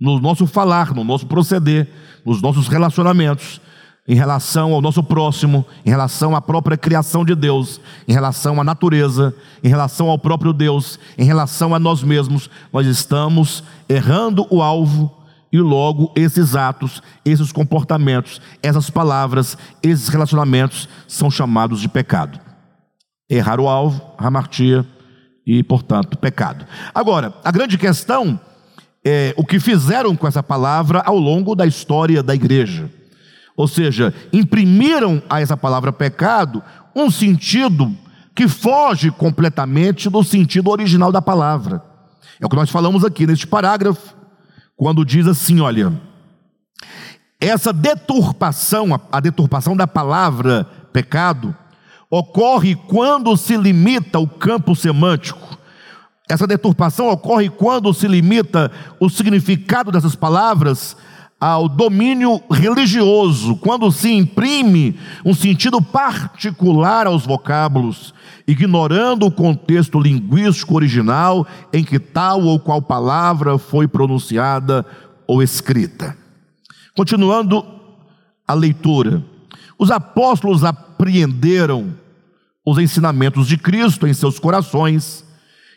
no 0.00 0.20
nosso 0.20 0.46
falar, 0.46 0.94
no 0.94 1.04
nosso 1.04 1.26
proceder, 1.26 1.88
nos 2.24 2.40
nossos 2.40 2.68
relacionamentos, 2.68 3.60
em 4.06 4.14
relação 4.16 4.72
ao 4.72 4.82
nosso 4.82 5.02
próximo, 5.02 5.64
em 5.86 5.90
relação 5.90 6.34
à 6.34 6.40
própria 6.40 6.76
criação 6.76 7.24
de 7.24 7.34
Deus, 7.34 7.80
em 8.08 8.12
relação 8.12 8.60
à 8.60 8.64
natureza, 8.64 9.34
em 9.62 9.68
relação 9.68 10.08
ao 10.08 10.18
próprio 10.18 10.52
Deus, 10.52 10.98
em 11.16 11.24
relação 11.24 11.74
a 11.74 11.78
nós 11.78 12.02
mesmos, 12.02 12.50
nós 12.72 12.86
estamos 12.86 13.62
errando 13.88 14.46
o 14.50 14.60
alvo 14.60 15.10
e 15.52 15.60
logo 15.60 16.10
esses 16.16 16.56
atos, 16.56 17.02
esses 17.24 17.52
comportamentos, 17.52 18.40
essas 18.62 18.90
palavras, 18.90 19.56
esses 19.82 20.08
relacionamentos 20.08 20.88
são 21.06 21.30
chamados 21.30 21.80
de 21.80 21.88
pecado. 21.88 22.40
Errar 23.30 23.60
o 23.60 23.68
alvo, 23.68 24.02
hamartia 24.18 24.84
e, 25.46 25.62
portanto, 25.62 26.18
pecado. 26.18 26.66
Agora, 26.94 27.34
a 27.44 27.50
grande 27.50 27.78
questão 27.78 28.40
é 29.04 29.34
o 29.36 29.44
que 29.44 29.60
fizeram 29.60 30.16
com 30.16 30.26
essa 30.26 30.42
palavra 30.42 31.02
ao 31.04 31.18
longo 31.18 31.54
da 31.54 31.66
história 31.66 32.22
da 32.22 32.34
igreja. 32.34 32.90
Ou 33.56 33.68
seja, 33.68 34.14
imprimiram 34.32 35.22
a 35.28 35.40
essa 35.40 35.56
palavra 35.56 35.92
pecado 35.92 36.62
um 36.94 37.10
sentido 37.10 37.94
que 38.34 38.48
foge 38.48 39.10
completamente 39.10 40.08
do 40.08 40.22
sentido 40.24 40.70
original 40.70 41.12
da 41.12 41.20
palavra. 41.20 41.82
É 42.40 42.46
o 42.46 42.48
que 42.48 42.56
nós 42.56 42.70
falamos 42.70 43.04
aqui 43.04 43.26
neste 43.26 43.46
parágrafo 43.46 44.14
quando 44.76 45.04
diz 45.04 45.26
assim: 45.26 45.60
olha, 45.60 45.92
essa 47.40 47.72
deturpação, 47.72 49.00
a 49.10 49.20
deturpação 49.20 49.76
da 49.76 49.86
palavra 49.86 50.64
pecado, 50.92 51.54
ocorre 52.10 52.74
quando 52.74 53.36
se 53.36 53.56
limita 53.56 54.18
o 54.18 54.28
campo 54.28 54.74
semântico. 54.74 55.58
Essa 56.28 56.46
deturpação 56.46 57.08
ocorre 57.08 57.50
quando 57.50 57.92
se 57.92 58.06
limita 58.06 58.70
o 58.98 59.10
significado 59.10 59.90
dessas 59.90 60.14
palavras 60.14 60.96
ao 61.42 61.68
domínio 61.68 62.40
religioso, 62.48 63.56
quando 63.56 63.90
se 63.90 64.12
imprime 64.12 64.96
um 65.24 65.34
sentido 65.34 65.82
particular 65.82 67.08
aos 67.08 67.26
vocábulos, 67.26 68.14
ignorando 68.46 69.26
o 69.26 69.30
contexto 69.32 69.98
linguístico 69.98 70.76
original 70.76 71.44
em 71.72 71.82
que 71.82 71.98
tal 71.98 72.42
ou 72.42 72.60
qual 72.60 72.80
palavra 72.80 73.58
foi 73.58 73.88
pronunciada 73.88 74.86
ou 75.26 75.42
escrita. 75.42 76.16
Continuando 76.94 77.66
a 78.46 78.54
leitura, 78.54 79.20
os 79.76 79.90
apóstolos 79.90 80.62
apreenderam 80.62 81.92
os 82.64 82.78
ensinamentos 82.78 83.48
de 83.48 83.56
Cristo 83.56 84.06
em 84.06 84.14
seus 84.14 84.38
corações 84.38 85.24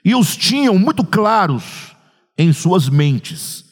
e 0.03 0.13
os 0.13 0.37
tinham 0.37 0.77
muito 0.77 1.03
claros 1.03 1.95
em 2.37 2.53
suas 2.53 2.87
mentes. 2.87 3.64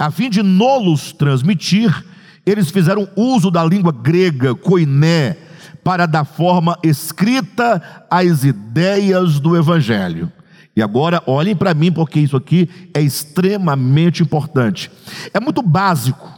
A 0.00 0.10
fim 0.10 0.30
de 0.30 0.42
nolos 0.42 1.12
transmitir, 1.12 2.06
eles 2.46 2.70
fizeram 2.70 3.06
uso 3.14 3.50
da 3.50 3.62
língua 3.62 3.92
grega, 3.92 4.54
koiné, 4.54 5.36
para 5.84 6.06
dar 6.06 6.24
forma 6.24 6.78
escrita 6.82 8.06
às 8.10 8.42
ideias 8.42 9.38
do 9.38 9.54
Evangelho. 9.54 10.32
E 10.74 10.80
agora 10.80 11.22
olhem 11.26 11.54
para 11.54 11.74
mim, 11.74 11.92
porque 11.92 12.18
isso 12.18 12.34
aqui 12.34 12.66
é 12.94 13.02
extremamente 13.02 14.22
importante. 14.22 14.90
É 15.34 15.38
muito 15.38 15.60
básico. 15.60 16.32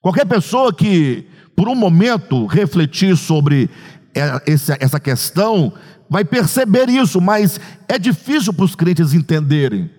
Qualquer 0.00 0.24
pessoa 0.24 0.72
que, 0.72 1.26
por 1.54 1.68
um 1.68 1.74
momento, 1.74 2.46
refletir 2.46 3.18
sobre 3.18 3.68
essa 4.80 4.98
questão, 4.98 5.74
vai 6.08 6.24
perceber 6.24 6.88
isso, 6.88 7.20
mas 7.20 7.60
é 7.86 7.98
difícil 7.98 8.54
para 8.54 8.64
os 8.64 8.74
crentes 8.74 9.12
entenderem. 9.12 9.97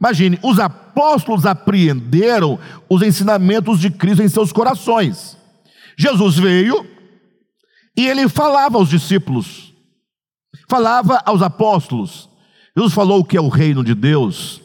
Imagine, 0.00 0.38
os 0.42 0.58
apóstolos 0.58 1.46
apreenderam 1.46 2.58
os 2.88 3.02
ensinamentos 3.02 3.80
de 3.80 3.90
Cristo 3.90 4.22
em 4.22 4.28
seus 4.28 4.52
corações. 4.52 5.36
Jesus 5.96 6.36
veio 6.36 6.86
e 7.96 8.06
ele 8.06 8.28
falava 8.28 8.76
aos 8.76 8.88
discípulos, 8.88 9.72
falava 10.68 11.22
aos 11.24 11.42
apóstolos. 11.42 12.28
Jesus 12.76 12.92
falou 12.92 13.20
o 13.20 13.24
que 13.24 13.36
é 13.36 13.40
o 13.40 13.48
reino 13.48 13.84
de 13.84 13.94
Deus, 13.94 14.60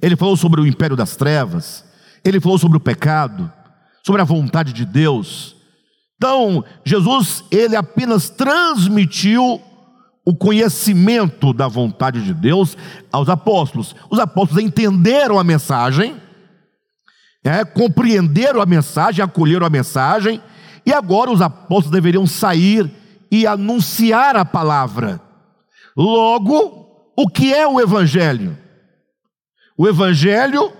ele 0.00 0.16
falou 0.16 0.36
sobre 0.36 0.60
o 0.60 0.66
império 0.66 0.96
das 0.96 1.16
trevas, 1.16 1.84
ele 2.24 2.40
falou 2.40 2.58
sobre 2.58 2.76
o 2.76 2.80
pecado, 2.80 3.52
sobre 4.04 4.22
a 4.22 4.24
vontade 4.24 4.72
de 4.72 4.84
Deus. 4.84 5.56
Então, 6.16 6.64
Jesus, 6.84 7.42
ele 7.50 7.74
apenas 7.74 8.30
transmitiu 8.30 9.60
o 10.24 10.34
conhecimento 10.34 11.52
da 11.52 11.66
vontade 11.66 12.22
de 12.22 12.34
Deus 12.34 12.76
aos 13.10 13.28
apóstolos. 13.28 13.94
Os 14.10 14.18
apóstolos 14.18 14.62
entenderam 14.62 15.38
a 15.38 15.44
mensagem, 15.44 16.16
é, 17.42 17.64
compreenderam 17.64 18.60
a 18.60 18.66
mensagem, 18.66 19.24
acolheram 19.24 19.66
a 19.66 19.70
mensagem, 19.70 20.42
e 20.84 20.92
agora 20.92 21.30
os 21.30 21.40
apóstolos 21.40 21.90
deveriam 21.90 22.26
sair 22.26 22.90
e 23.30 23.46
anunciar 23.46 24.36
a 24.36 24.44
palavra. 24.44 25.20
Logo, 25.96 27.12
o 27.16 27.28
que 27.28 27.52
é 27.52 27.66
o 27.66 27.80
Evangelho? 27.80 28.56
O 29.76 29.88
Evangelho 29.88 30.72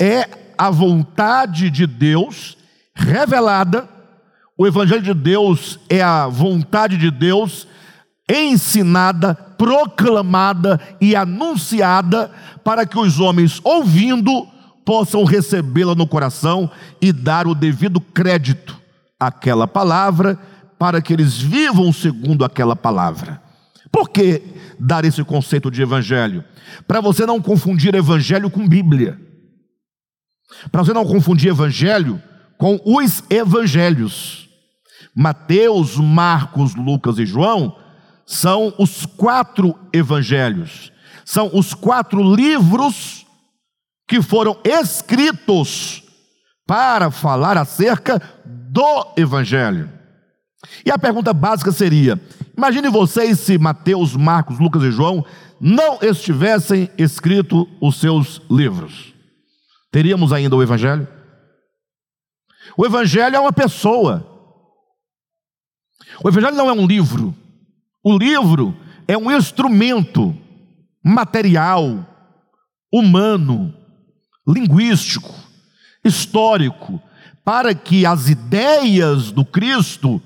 é 0.00 0.28
a 0.58 0.70
vontade 0.70 1.70
de 1.70 1.86
Deus 1.86 2.56
revelada. 2.94 3.88
O 4.58 4.66
Evangelho 4.66 5.02
de 5.02 5.14
Deus 5.14 5.78
é 5.88 6.02
a 6.02 6.26
vontade 6.26 6.96
de 6.96 7.10
Deus 7.10 7.66
ensinada, 8.30 9.34
proclamada 9.34 10.80
e 11.00 11.16
anunciada 11.16 12.30
para 12.62 12.86
que 12.86 12.98
os 12.98 13.18
homens, 13.18 13.60
ouvindo, 13.64 14.46
possam 14.84 15.24
recebê-la 15.24 15.94
no 15.94 16.06
coração 16.06 16.70
e 17.00 17.12
dar 17.12 17.46
o 17.46 17.54
devido 17.54 18.00
crédito 18.00 18.80
àquela 19.18 19.66
palavra, 19.66 20.38
para 20.78 21.02
que 21.02 21.12
eles 21.12 21.38
vivam 21.38 21.92
segundo 21.92 22.44
aquela 22.44 22.74
palavra. 22.74 23.42
Por 23.92 24.08
que 24.08 24.42
dar 24.78 25.04
esse 25.04 25.22
conceito 25.24 25.70
de 25.70 25.82
evangelho? 25.82 26.44
Para 26.86 27.00
você 27.00 27.26
não 27.26 27.40
confundir 27.40 27.94
evangelho 27.94 28.50
com 28.50 28.66
Bíblia. 28.66 29.20
Para 30.70 30.82
você 30.82 30.92
não 30.92 31.04
confundir 31.04 31.50
evangelho 31.50 32.22
com 32.56 32.80
os 32.84 33.22
evangelhos. 33.28 34.48
Mateus, 35.14 35.96
Marcos, 35.96 36.74
Lucas 36.74 37.18
e 37.18 37.26
João 37.26 37.76
são 38.30 38.72
os 38.78 39.04
quatro 39.04 39.76
evangelhos, 39.92 40.92
são 41.24 41.50
os 41.52 41.74
quatro 41.74 42.22
livros 42.22 43.26
que 44.06 44.22
foram 44.22 44.56
escritos 44.64 46.04
para 46.64 47.10
falar 47.10 47.58
acerca 47.58 48.22
do 48.44 49.14
evangelho. 49.16 49.90
E 50.86 50.92
a 50.92 50.98
pergunta 50.98 51.32
básica 51.32 51.72
seria: 51.72 52.20
imagine 52.56 52.88
vocês 52.88 53.40
se 53.40 53.58
Mateus, 53.58 54.14
Marcos, 54.14 54.60
Lucas 54.60 54.84
e 54.84 54.92
João 54.92 55.26
não 55.60 55.98
estivessem 56.00 56.88
escrito 56.96 57.68
os 57.80 57.98
seus 57.98 58.40
livros. 58.48 59.12
Teríamos 59.90 60.32
ainda 60.32 60.54
o 60.54 60.62
evangelho? 60.62 61.08
O 62.76 62.86
evangelho 62.86 63.34
é 63.34 63.40
uma 63.40 63.52
pessoa. 63.52 64.24
O 66.22 66.28
evangelho 66.28 66.54
não 66.54 66.68
é 66.68 66.72
um 66.72 66.86
livro. 66.86 67.34
O 68.02 68.16
livro 68.16 68.74
é 69.06 69.16
um 69.16 69.30
instrumento 69.30 70.34
material, 71.04 72.06
humano, 72.92 73.74
linguístico, 74.46 75.34
histórico, 76.04 77.00
para 77.44 77.74
que 77.74 78.06
as 78.06 78.28
ideias 78.28 79.30
do 79.30 79.44
Cristo 79.44 80.20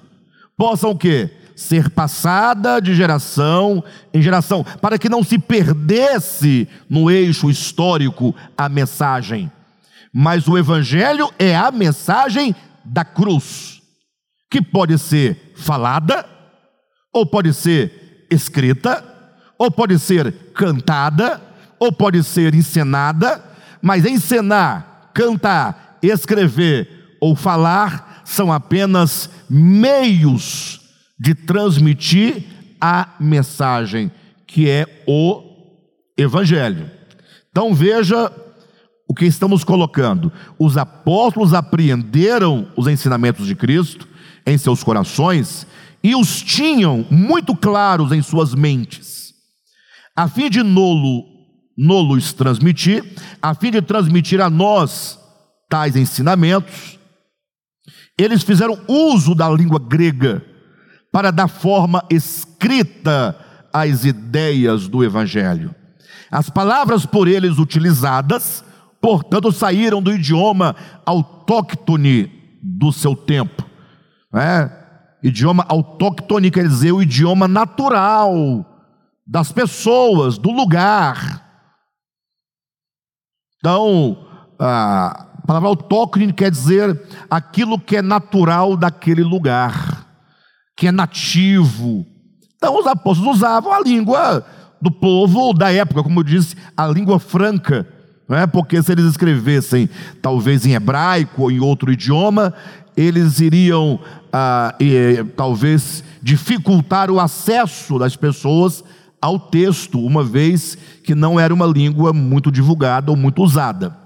possam 0.57 0.91
o 0.91 0.97
quê? 0.97 1.31
Ser 1.57 1.91
passada 1.91 2.81
de 2.81 2.95
geração 2.95 3.83
em 4.13 4.23
geração, 4.23 4.65
para 4.81 4.99
que 4.99 5.09
não 5.09 5.25
se 5.25 5.39
perdesse 5.39 6.69
no 6.89 7.11
eixo 7.11 7.51
histórico 7.51 8.35
a 8.57 8.69
mensagem. 8.69 9.51
Mas 10.13 10.47
o 10.47 10.57
evangelho 10.57 11.29
é 11.39 11.57
a 11.57 11.73
mensagem 11.73 12.55
da 12.85 13.05
cruz, 13.05 13.83
que 14.49 14.63
pode 14.63 14.97
ser 14.99 15.55
falada 15.57 16.34
ou 17.15 17.25
pode 17.25 17.55
ser 17.55 18.27
escrita, 18.29 19.03
ou 19.57 19.71
pode 19.71 19.99
ser 20.01 20.33
cantada, 20.53 21.41
ou 21.79 21.93
pode 21.93 22.23
ser 22.25 22.55
encenada, 22.55 23.43
mas 23.81 24.05
encenar, 24.05 25.11
cantar, 25.15 25.99
escrever 26.03 27.17
ou 27.21 27.37
falar 27.37 28.23
são 28.25 28.53
apenas 28.53 29.31
meios 29.49 30.81
de 31.19 31.35
transmitir 31.35 32.45
a 32.81 33.11
mensagem, 33.21 34.11
que 34.47 34.69
é 34.69 35.05
o 35.07 35.43
Evangelho. 36.17 36.91
Então 37.51 37.75
veja 37.75 38.31
o 39.07 39.15
que 39.15 39.27
estamos 39.27 39.63
colocando. 39.63 40.33
Os 40.59 40.77
apóstolos 40.77 41.55
apreenderam 41.55 42.69
os 42.77 42.87
ensinamentos 42.89 43.47
de 43.47 43.55
Cristo 43.55 44.09
em 44.47 44.59
seus 44.59 44.83
corações 44.83 45.67
e 46.05 46.15
os 46.15 46.43
tinham 46.43 47.07
muito 47.11 47.57
claros 47.57 48.13
em 48.13 48.21
suas 48.21 48.55
mentes, 48.55 49.33
a 50.15 50.29
fim 50.29 50.51
de 50.51 50.63
nolo, 50.63 51.25
nolos 51.79 52.35
transmitir, 52.35 53.03
a 53.41 53.55
fim 53.55 53.71
de 53.71 53.81
transmitir 53.81 54.39
a 54.43 54.51
nós 54.51 55.19
tais 55.67 55.97
ensinamentos, 55.97 56.99
eles 58.19 58.43
fizeram 58.43 58.79
uso 58.87 59.35
da 59.35 59.49
língua 59.49 59.81
grega 59.81 60.45
para 61.11 61.31
dar 61.31 61.49
forma 61.49 62.05
escrita 62.11 63.35
às 63.73 64.05
ideias 64.05 64.87
do 64.87 65.03
Evangelho. 65.03 65.75
As 66.31 66.51
palavras 66.51 67.07
por 67.07 67.27
eles 67.27 67.59
utilizadas, 67.59 68.63
portanto, 69.01 69.51
saíram 69.51 70.03
do 70.03 70.13
idioma 70.13 70.77
autóctone 71.07 72.31
do 72.63 72.93
seu 72.93 73.17
tempo. 73.17 73.65
É? 74.35 74.84
Idioma 75.25 75.65
autóctone 75.71 76.51
quer 76.51 76.69
dizer 76.69 76.93
o 76.93 77.03
idioma 77.03 77.49
natural 77.49 78.63
das 79.27 79.51
pessoas, 79.51 80.37
do 80.37 80.51
lugar. 80.51 81.43
Então, 83.59 84.19
a 84.59 85.27
palavra 85.47 85.71
autóctone 85.71 86.31
quer 86.31 86.51
dizer 86.51 87.01
aquilo 87.31 87.81
que 87.81 87.97
é 87.97 88.03
natural 88.03 88.77
daquele 88.77 89.23
lugar, 89.23 90.07
que 90.77 90.89
é 90.89 90.93
nativo. 90.93 92.05
Então, 92.57 92.79
os 92.79 92.87
apóstolos 92.87 93.37
usavam 93.37 93.73
a 93.73 93.81
língua 93.81 94.45
do 94.79 94.91
povo 94.91 95.55
da 95.55 95.73
época, 95.73 96.03
como 96.03 96.21
eu 96.21 96.25
disse, 96.25 96.55
a 96.77 96.87
língua 96.87 97.19
franca. 97.19 97.89
Não 98.29 98.37
é? 98.37 98.47
Porque 98.47 98.83
se 98.83 98.93
eles 98.93 99.07
escrevessem 99.07 99.89
talvez 100.21 100.67
em 100.67 100.73
hebraico 100.73 101.43
ou 101.43 101.51
em 101.51 101.61
outro 101.61 101.91
idioma, 101.91 102.53
eles 102.97 103.41
iriam 103.41 103.99
ah, 104.33 104.75
e, 104.81 105.25
talvez 105.37 106.05
dificultar 106.23 107.11
o 107.11 107.21
acesso 107.21 107.99
das 107.99 108.17
pessoas 108.17 108.85
ao 109.21 109.39
texto, 109.39 109.99
uma 110.05 110.23
vez 110.23 110.77
que 111.03 111.15
não 111.15 111.41
era 111.41 111.53
uma 111.53 111.67
língua 111.67 112.13
muito 112.13 112.51
divulgada 112.53 113.11
ou 113.11 113.17
muito 113.17 113.43
usada. 113.43 113.97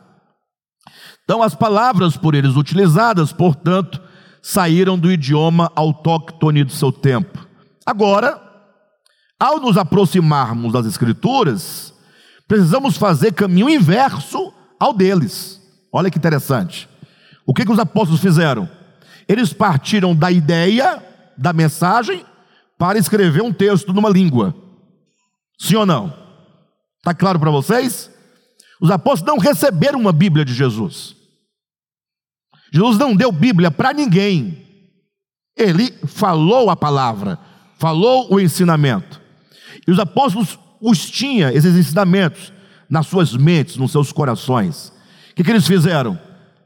Então, 1.24 1.42
as 1.42 1.54
palavras 1.54 2.16
por 2.16 2.34
eles 2.34 2.56
utilizadas, 2.56 3.32
portanto, 3.32 4.00
saíram 4.40 4.98
do 4.98 5.10
idioma 5.10 5.70
autóctone 5.74 6.64
do 6.64 6.72
seu 6.72 6.90
tempo. 6.92 7.46
Agora, 7.84 8.40
ao 9.38 9.60
nos 9.60 9.76
aproximarmos 9.76 10.72
das 10.72 10.86
Escrituras, 10.86 11.92
precisamos 12.46 12.96
fazer 12.96 13.32
caminho 13.32 13.68
inverso 13.68 14.52
ao 14.78 14.92
deles. 14.92 15.60
Olha 15.92 16.10
que 16.10 16.18
interessante. 16.18 16.88
O 17.46 17.52
que, 17.52 17.64
que 17.64 17.72
os 17.72 17.78
apóstolos 17.78 18.20
fizeram? 18.20 18.68
Eles 19.28 19.52
partiram 19.52 20.16
da 20.16 20.32
ideia, 20.32 21.02
da 21.36 21.52
mensagem, 21.52 22.24
para 22.78 22.98
escrever 22.98 23.42
um 23.42 23.52
texto 23.52 23.92
numa 23.92 24.08
língua. 24.08 24.54
Sim 25.58 25.76
ou 25.76 25.86
não? 25.86 26.12
Está 26.98 27.12
claro 27.12 27.38
para 27.38 27.50
vocês? 27.50 28.10
Os 28.80 28.90
apóstolos 28.90 29.34
não 29.34 29.38
receberam 29.38 30.00
uma 30.00 30.12
Bíblia 30.12 30.44
de 30.44 30.54
Jesus. 30.54 31.14
Jesus 32.72 32.96
não 32.96 33.14
deu 33.14 33.32
Bíblia 33.32 33.70
para 33.70 33.92
ninguém. 33.92 34.66
Ele 35.56 35.90
falou 36.06 36.70
a 36.70 36.76
palavra, 36.76 37.38
falou 37.78 38.32
o 38.32 38.40
ensinamento. 38.40 39.20
E 39.86 39.90
os 39.90 39.98
apóstolos 39.98 40.58
os 40.80 41.10
tinham, 41.10 41.50
esses 41.50 41.74
ensinamentos, 41.74 42.52
nas 42.88 43.06
suas 43.06 43.36
mentes, 43.36 43.76
nos 43.76 43.90
seus 43.90 44.12
corações. 44.12 44.92
O 45.30 45.34
que, 45.34 45.42
que 45.42 45.50
eles 45.50 45.66
fizeram? 45.66 46.18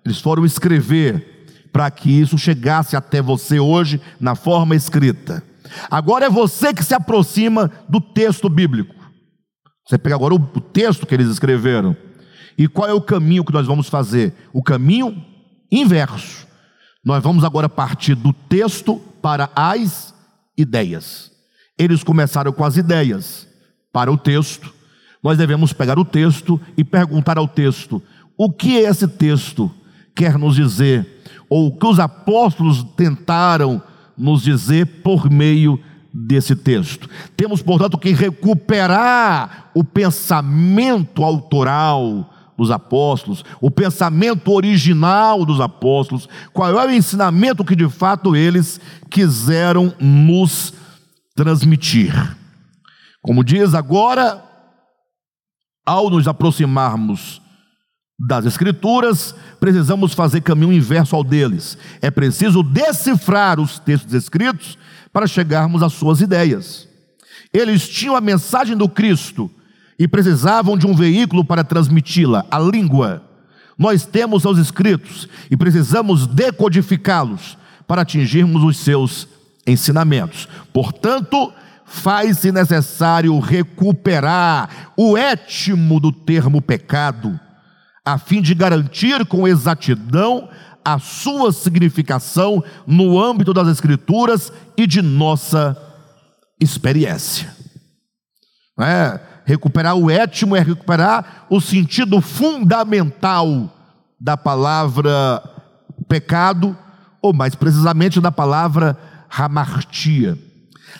Eles 0.04 0.20
foram 0.20 0.44
escrever 0.44 1.31
para 1.72 1.90
que 1.90 2.10
isso 2.10 2.36
chegasse 2.36 2.94
até 2.94 3.22
você 3.22 3.58
hoje 3.58 4.00
na 4.20 4.34
forma 4.34 4.76
escrita. 4.76 5.42
Agora 5.90 6.26
é 6.26 6.30
você 6.30 6.74
que 6.74 6.84
se 6.84 6.94
aproxima 6.94 7.70
do 7.88 8.00
texto 8.00 8.48
bíblico. 8.48 8.94
Você 9.86 9.96
pega 9.98 10.14
agora 10.14 10.34
o, 10.34 10.38
texto 10.38 11.06
que 11.06 11.14
eles 11.14 11.28
escreveram. 11.28 11.96
E 12.56 12.68
qual 12.68 12.88
é 12.88 12.92
o 12.92 13.00
caminho 13.00 13.44
que 13.44 13.52
nós 13.52 13.66
vamos 13.66 13.88
fazer? 13.88 14.34
O 14.52 14.62
caminho 14.62 15.24
inverso. 15.70 16.46
Nós 17.04 17.22
vamos 17.22 17.42
agora 17.42 17.68
partir 17.68 18.14
do 18.14 18.32
texto 18.32 19.00
para 19.20 19.50
as 19.56 20.14
ideias. 20.56 21.32
Eles 21.78 22.04
começaram 22.04 22.52
com 22.52 22.64
as 22.64 22.76
ideias 22.76 23.48
para 23.92 24.12
o 24.12 24.18
texto. 24.18 24.72
Nós 25.22 25.38
devemos 25.38 25.72
pegar 25.72 25.98
o 25.98 26.04
texto 26.04 26.60
e 26.76 26.84
perguntar 26.84 27.38
ao 27.38 27.48
texto: 27.48 28.02
o 28.36 28.52
que 28.52 28.74
esse 28.74 29.08
texto 29.08 29.70
quer 30.14 30.38
nos 30.38 30.54
dizer? 30.54 31.11
Ou 31.52 31.66
o 31.66 31.76
que 31.76 31.84
os 31.84 32.00
apóstolos 32.00 32.82
tentaram 32.96 33.82
nos 34.16 34.42
dizer 34.42 35.02
por 35.02 35.30
meio 35.30 35.78
desse 36.10 36.56
texto. 36.56 37.06
Temos, 37.36 37.60
portanto, 37.60 37.98
que 37.98 38.12
recuperar 38.12 39.70
o 39.74 39.84
pensamento 39.84 41.22
autoral 41.22 42.30
dos 42.56 42.70
apóstolos, 42.70 43.44
o 43.60 43.70
pensamento 43.70 44.50
original 44.50 45.44
dos 45.44 45.60
apóstolos, 45.60 46.26
qual 46.54 46.70
é 46.70 46.86
o 46.86 46.90
ensinamento 46.90 47.66
que 47.66 47.76
de 47.76 47.86
fato 47.86 48.34
eles 48.34 48.80
quiseram 49.10 49.94
nos 50.00 50.72
transmitir. 51.36 52.14
Como 53.20 53.44
diz 53.44 53.74
agora, 53.74 54.42
ao 55.84 56.08
nos 56.08 56.26
aproximarmos 56.26 57.42
das 58.24 58.46
Escrituras, 58.46 59.34
precisamos 59.58 60.12
fazer 60.14 60.42
caminho 60.42 60.72
inverso 60.72 61.16
ao 61.16 61.24
deles. 61.24 61.76
É 62.00 62.10
preciso 62.10 62.62
decifrar 62.62 63.58
os 63.58 63.80
textos 63.80 64.14
escritos 64.14 64.78
para 65.12 65.26
chegarmos 65.26 65.82
às 65.82 65.92
suas 65.92 66.20
ideias. 66.20 66.88
Eles 67.52 67.88
tinham 67.88 68.14
a 68.14 68.20
mensagem 68.20 68.76
do 68.76 68.88
Cristo 68.88 69.50
e 69.98 70.06
precisavam 70.06 70.78
de 70.78 70.86
um 70.86 70.94
veículo 70.94 71.44
para 71.44 71.64
transmiti-la, 71.64 72.46
a 72.48 72.58
língua. 72.60 73.22
Nós 73.76 74.06
temos 74.06 74.44
os 74.44 74.58
escritos 74.58 75.28
e 75.50 75.56
precisamos 75.56 76.26
decodificá-los 76.26 77.58
para 77.88 78.02
atingirmos 78.02 78.62
os 78.62 78.76
seus 78.78 79.26
ensinamentos. 79.66 80.48
Portanto, 80.72 81.52
faz-se 81.84 82.52
necessário 82.52 83.36
recuperar 83.40 84.92
o 84.96 85.16
étimo 85.16 85.98
do 85.98 86.12
termo 86.12 86.62
pecado, 86.62 87.38
a 88.04 88.18
fim 88.18 88.42
de 88.42 88.54
garantir 88.54 89.24
com 89.26 89.46
exatidão 89.46 90.48
a 90.84 90.98
sua 90.98 91.52
significação 91.52 92.62
no 92.86 93.20
âmbito 93.20 93.54
das 93.54 93.68
Escrituras 93.68 94.52
e 94.76 94.86
de 94.86 95.00
nossa 95.00 95.76
experiência. 96.60 97.54
É, 98.80 99.20
recuperar 99.44 99.94
o 99.94 100.10
étimo 100.10 100.56
é 100.56 100.60
recuperar 100.60 101.46
o 101.48 101.60
sentido 101.60 102.20
fundamental 102.20 103.70
da 104.20 104.36
palavra 104.36 105.42
pecado, 106.08 106.76
ou 107.20 107.32
mais 107.32 107.54
precisamente 107.54 108.20
da 108.20 108.32
palavra 108.32 108.98
hamartia. 109.30 110.36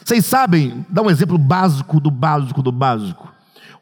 Vocês 0.04 0.24
sabem, 0.24 0.86
dá 0.88 1.02
um 1.02 1.10
exemplo 1.10 1.36
básico 1.36 2.00
do 2.00 2.10
básico 2.10 2.62
do 2.62 2.72
básico. 2.72 3.31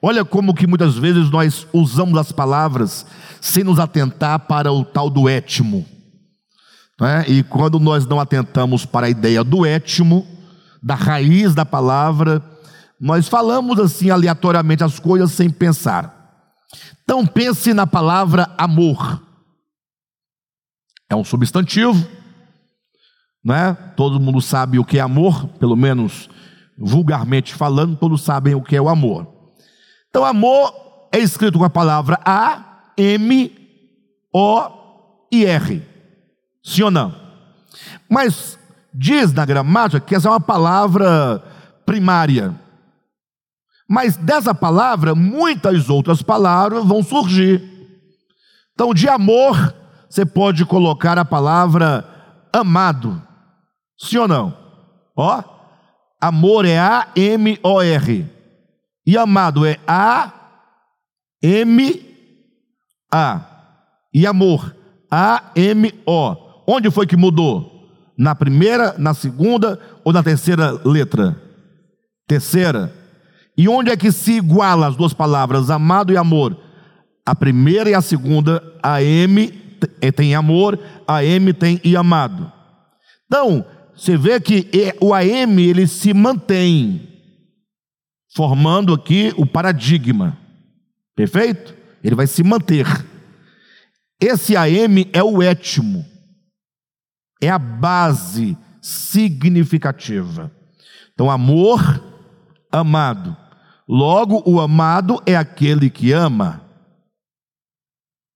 Olha 0.02 0.24
como 0.24 0.54
que 0.54 0.66
muitas 0.66 0.96
vezes 0.96 1.30
nós 1.30 1.66
usamos 1.72 2.18
as 2.18 2.32
palavras 2.32 3.04
sem 3.40 3.62
nos 3.62 3.78
atentar 3.78 4.38
para 4.40 4.72
o 4.72 4.84
tal 4.84 5.10
do 5.10 5.28
étimo. 5.28 5.84
Né? 6.98 7.24
E 7.28 7.42
quando 7.42 7.78
nós 7.78 8.06
não 8.06 8.18
atentamos 8.18 8.86
para 8.86 9.06
a 9.06 9.10
ideia 9.10 9.44
do 9.44 9.64
étimo, 9.66 10.26
da 10.82 10.94
raiz 10.94 11.54
da 11.54 11.66
palavra, 11.66 12.42
nós 12.98 13.28
falamos 13.28 13.78
assim 13.78 14.10
aleatoriamente 14.10 14.84
as 14.84 14.98
coisas 14.98 15.32
sem 15.32 15.50
pensar. 15.50 16.16
Então 17.02 17.26
pense 17.26 17.74
na 17.74 17.86
palavra 17.86 18.50
amor. 18.56 19.22
É 21.08 21.16
um 21.16 21.24
substantivo, 21.24 22.06
né? 23.44 23.74
Todo 23.96 24.20
mundo 24.20 24.40
sabe 24.40 24.78
o 24.78 24.84
que 24.84 24.98
é 24.98 25.00
amor, 25.00 25.48
pelo 25.58 25.76
menos 25.76 26.30
vulgarmente 26.78 27.54
falando, 27.54 27.96
todos 27.96 28.22
sabem 28.22 28.54
o 28.54 28.62
que 28.62 28.76
é 28.76 28.80
o 28.80 28.88
amor. 28.88 29.39
Então, 30.10 30.24
amor 30.24 30.74
é 31.12 31.18
escrito 31.18 31.58
com 31.58 31.64
a 31.64 31.70
palavra 31.70 32.20
A, 32.24 32.92
M, 32.96 33.50
O 34.34 34.70
e 35.32 35.46
R. 35.46 35.82
Sim 36.62 36.82
ou 36.82 36.90
não? 36.90 37.14
Mas 38.08 38.58
diz 38.92 39.32
na 39.32 39.46
gramática 39.46 40.00
que 40.00 40.14
essa 40.14 40.28
é 40.28 40.30
uma 40.30 40.40
palavra 40.40 41.42
primária. 41.86 42.54
Mas 43.88 44.16
dessa 44.16 44.54
palavra, 44.54 45.14
muitas 45.14 45.88
outras 45.88 46.22
palavras 46.22 46.84
vão 46.84 47.02
surgir. 47.02 47.62
Então, 48.74 48.92
de 48.92 49.08
amor, 49.08 49.74
você 50.08 50.26
pode 50.26 50.64
colocar 50.64 51.18
a 51.18 51.24
palavra 51.24 52.04
amado. 52.52 53.20
Sim 53.98 54.18
ou 54.18 54.28
não? 54.28 54.56
Ó, 55.16 55.42
amor 56.20 56.64
é 56.64 56.78
A-M-O-R. 56.78 58.39
E 59.06 59.16
amado 59.16 59.64
é 59.66 59.78
A-M-A. 59.86 60.30
E 64.12 64.26
amor, 64.26 64.76
A-M-O. 65.10 66.36
Onde 66.66 66.90
foi 66.90 67.06
que 67.06 67.16
mudou? 67.16 67.70
Na 68.16 68.34
primeira, 68.34 68.94
na 68.98 69.14
segunda 69.14 69.80
ou 70.04 70.12
na 70.12 70.22
terceira 70.22 70.78
letra? 70.84 71.40
Terceira. 72.28 72.92
E 73.56 73.68
onde 73.68 73.90
é 73.90 73.96
que 73.96 74.12
se 74.12 74.32
iguala 74.32 74.86
as 74.86 74.96
duas 74.96 75.12
palavras, 75.12 75.70
amado 75.70 76.12
e 76.12 76.16
amor? 76.16 76.56
A 77.26 77.34
primeira 77.34 77.90
e 77.90 77.94
a 77.94 78.00
segunda, 78.00 78.62
a 78.82 79.02
M 79.02 79.48
tem 80.14 80.34
amor, 80.34 80.78
a 81.06 81.24
M 81.24 81.52
tem 81.52 81.80
e 81.82 81.96
amado. 81.96 82.52
Então, 83.26 83.64
você 83.96 84.16
vê 84.16 84.40
que 84.40 84.68
o 85.00 85.14
AM 85.14 85.62
ele 85.62 85.86
se 85.86 86.12
mantém, 86.14 87.09
formando 88.34 88.94
aqui 88.94 89.32
o 89.36 89.44
paradigma, 89.44 90.38
perfeito? 91.14 91.74
Ele 92.02 92.14
vai 92.14 92.26
se 92.26 92.42
manter. 92.42 92.86
Esse 94.20 94.56
AM 94.56 95.08
é 95.12 95.22
o 95.22 95.42
étimo, 95.42 96.04
é 97.42 97.48
a 97.48 97.58
base 97.58 98.56
significativa. 98.80 100.50
Então, 101.12 101.30
amor, 101.30 101.80
amado. 102.70 103.36
Logo, 103.88 104.42
o 104.46 104.60
amado 104.60 105.20
é 105.26 105.36
aquele 105.36 105.90
que 105.90 106.12
ama. 106.12 106.62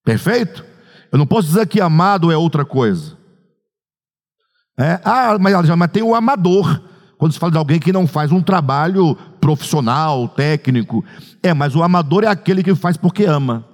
Perfeito? 0.04 0.64
Eu 1.12 1.18
não 1.18 1.26
posso 1.26 1.48
dizer 1.48 1.68
que 1.68 1.80
amado 1.80 2.32
é 2.32 2.36
outra 2.36 2.64
coisa. 2.64 3.16
É, 4.76 5.00
ah, 5.04 5.38
mas, 5.38 5.68
mas 5.70 5.90
tem 5.92 6.02
o 6.02 6.14
amador. 6.14 6.82
Quando 7.18 7.32
se 7.32 7.38
fala 7.38 7.52
de 7.52 7.58
alguém 7.58 7.78
que 7.78 7.92
não 7.92 8.06
faz 8.06 8.32
um 8.32 8.42
trabalho 8.42 9.14
profissional, 9.40 10.28
técnico. 10.28 11.04
É, 11.42 11.54
mas 11.54 11.74
o 11.74 11.82
amador 11.82 12.24
é 12.24 12.28
aquele 12.28 12.62
que 12.62 12.74
faz 12.74 12.96
porque 12.96 13.24
ama. 13.24 13.64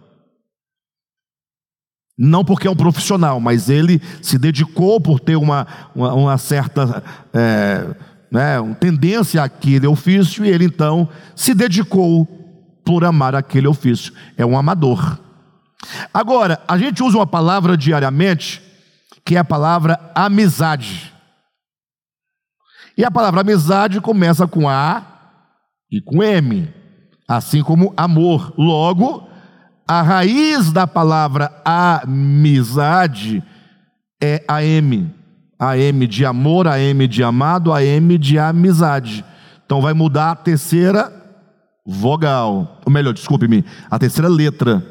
Não 2.18 2.44
porque 2.44 2.68
é 2.68 2.70
um 2.70 2.76
profissional, 2.76 3.40
mas 3.40 3.70
ele 3.70 4.00
se 4.20 4.38
dedicou 4.38 5.00
por 5.00 5.18
ter 5.18 5.37
uma, 5.37 5.66
uma, 5.94 6.12
uma 6.12 6.38
certa 6.38 7.03
é, 7.33 7.94
né, 8.31 8.61
uma 8.61 8.74
tendência 8.74 9.42
àquele 9.42 9.87
ofício, 9.87 10.44
e 10.44 10.48
ele 10.48 10.66
então 10.66 11.09
se 11.35 11.55
dedicou 11.55 12.26
por 12.85 13.05
amar 13.05 13.35
aquele 13.35 13.66
ofício. 13.66 14.12
É 14.37 14.44
um 14.44 14.57
amador. 14.57 15.18
Agora, 16.12 16.61
a 16.68 16.76
gente 16.76 17.03
usa 17.03 17.16
uma 17.16 17.26
palavra 17.26 17.76
diariamente 17.76 18.62
que 19.24 19.37
é 19.37 19.38
a 19.38 19.44
palavra 19.44 19.98
amizade. 20.14 21.12
E 23.01 23.05
a 23.05 23.11
palavra 23.11 23.41
amizade 23.41 23.99
começa 23.99 24.47
com 24.47 24.69
A 24.69 25.03
e 25.91 26.03
com 26.03 26.23
M, 26.23 26.69
assim 27.27 27.63
como 27.63 27.95
amor. 27.97 28.53
Logo, 28.59 29.27
a 29.89 30.03
raiz 30.03 30.71
da 30.71 30.87
palavra 30.87 31.51
amizade 31.65 33.43
é 34.23 34.45
a 34.47 34.63
M. 34.63 35.11
AM 35.59 36.07
de 36.07 36.27
amor, 36.27 36.69
AM 36.69 37.09
de 37.09 37.25
amado, 37.25 37.73
AM 37.73 38.19
de 38.19 38.39
amizade. 38.39 39.25
Então 39.65 39.81
vai 39.81 39.95
mudar 39.95 40.33
a 40.33 40.37
terceira 40.37 41.11
vogal, 41.87 42.83
ou 42.85 42.93
melhor, 42.93 43.15
desculpe-me, 43.15 43.65
a 43.91 43.99
terceira 43.99 44.29
letra. 44.29 44.85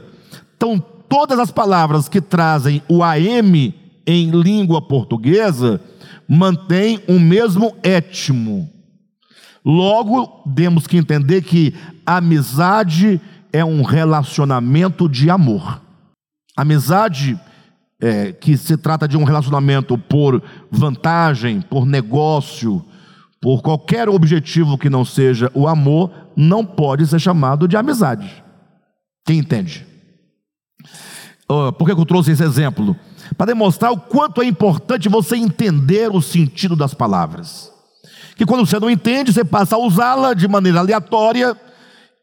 Então 0.58 0.84
todas 1.08 1.38
as 1.38 1.52
palavras 1.52 2.10
que 2.10 2.19
trazem 2.19 2.82
o 2.89 3.04
AM 3.04 3.72
em 4.08 4.32
língua 4.32 4.82
portuguesa 4.82 5.80
mantêm 6.29 7.01
o 7.07 7.19
mesmo 7.19 7.75
étimo. 7.81 8.69
Logo, 9.65 10.43
temos 10.55 10.85
que 10.85 10.95
entender 10.95 11.41
que 11.41 11.73
amizade 12.05 13.19
é 13.51 13.65
um 13.65 13.81
relacionamento 13.81 15.09
de 15.09 15.29
amor. 15.29 15.81
Amizade 16.55 17.39
é, 17.99 18.31
que 18.31 18.55
se 18.55 18.77
trata 18.77 19.07
de 19.07 19.17
um 19.17 19.23
relacionamento 19.23 19.97
por 19.97 20.41
vantagem, 20.71 21.61
por 21.61 21.85
negócio, 21.85 22.85
por 23.41 23.61
qualquer 23.61 24.07
objetivo 24.07 24.77
que 24.77 24.89
não 24.89 25.03
seja 25.03 25.51
o 25.55 25.67
amor, 25.67 26.11
não 26.35 26.63
pode 26.63 27.07
ser 27.07 27.19
chamado 27.19 27.67
de 27.67 27.75
amizade. 27.75 28.43
Quem 29.25 29.39
entende? 29.39 29.85
Uh, 31.49 31.73
por 31.73 31.85
que 31.85 31.91
eu 31.91 32.05
trouxe 32.05 32.31
esse 32.31 32.43
exemplo? 32.43 32.95
Para 33.37 33.47
demonstrar 33.47 33.91
o 33.91 33.97
quanto 33.97 34.41
é 34.41 34.45
importante 34.45 35.09
você 35.09 35.35
entender 35.35 36.09
o 36.13 36.21
sentido 36.21 36.75
das 36.75 36.93
palavras. 36.93 37.71
Que 38.35 38.45
quando 38.45 38.65
você 38.65 38.79
não 38.79 38.89
entende, 38.89 39.33
você 39.33 39.43
passa 39.43 39.75
a 39.75 39.79
usá-la 39.79 40.33
de 40.33 40.47
maneira 40.47 40.79
aleatória 40.79 41.55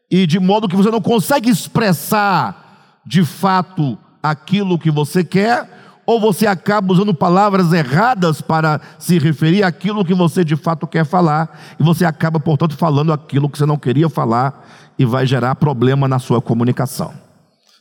e 0.09 0.25
de 0.25 0.39
modo 0.39 0.67
que 0.67 0.75
você 0.75 0.89
não 0.89 1.01
consegue 1.01 1.49
expressar 1.49 3.01
de 3.05 3.23
fato 3.23 3.97
aquilo 4.21 4.79
que 4.79 4.91
você 4.91 5.23
quer, 5.23 5.69
ou 6.05 6.19
você 6.19 6.47
acaba 6.47 6.93
usando 6.93 7.13
palavras 7.13 7.71
erradas 7.73 8.41
para 8.41 8.79
se 8.97 9.19
referir 9.19 9.63
àquilo 9.63 10.05
que 10.05 10.13
você 10.13 10.43
de 10.43 10.55
fato 10.55 10.87
quer 10.87 11.05
falar, 11.05 11.75
e 11.79 11.83
você 11.83 12.05
acaba, 12.05 12.39
portanto, 12.39 12.75
falando 12.75 13.11
aquilo 13.11 13.49
que 13.49 13.57
você 13.57 13.65
não 13.65 13.77
queria 13.77 14.09
falar 14.09 14.65
e 14.97 15.05
vai 15.05 15.25
gerar 15.25 15.55
problema 15.55 16.07
na 16.07 16.19
sua 16.19 16.41
comunicação. 16.41 17.13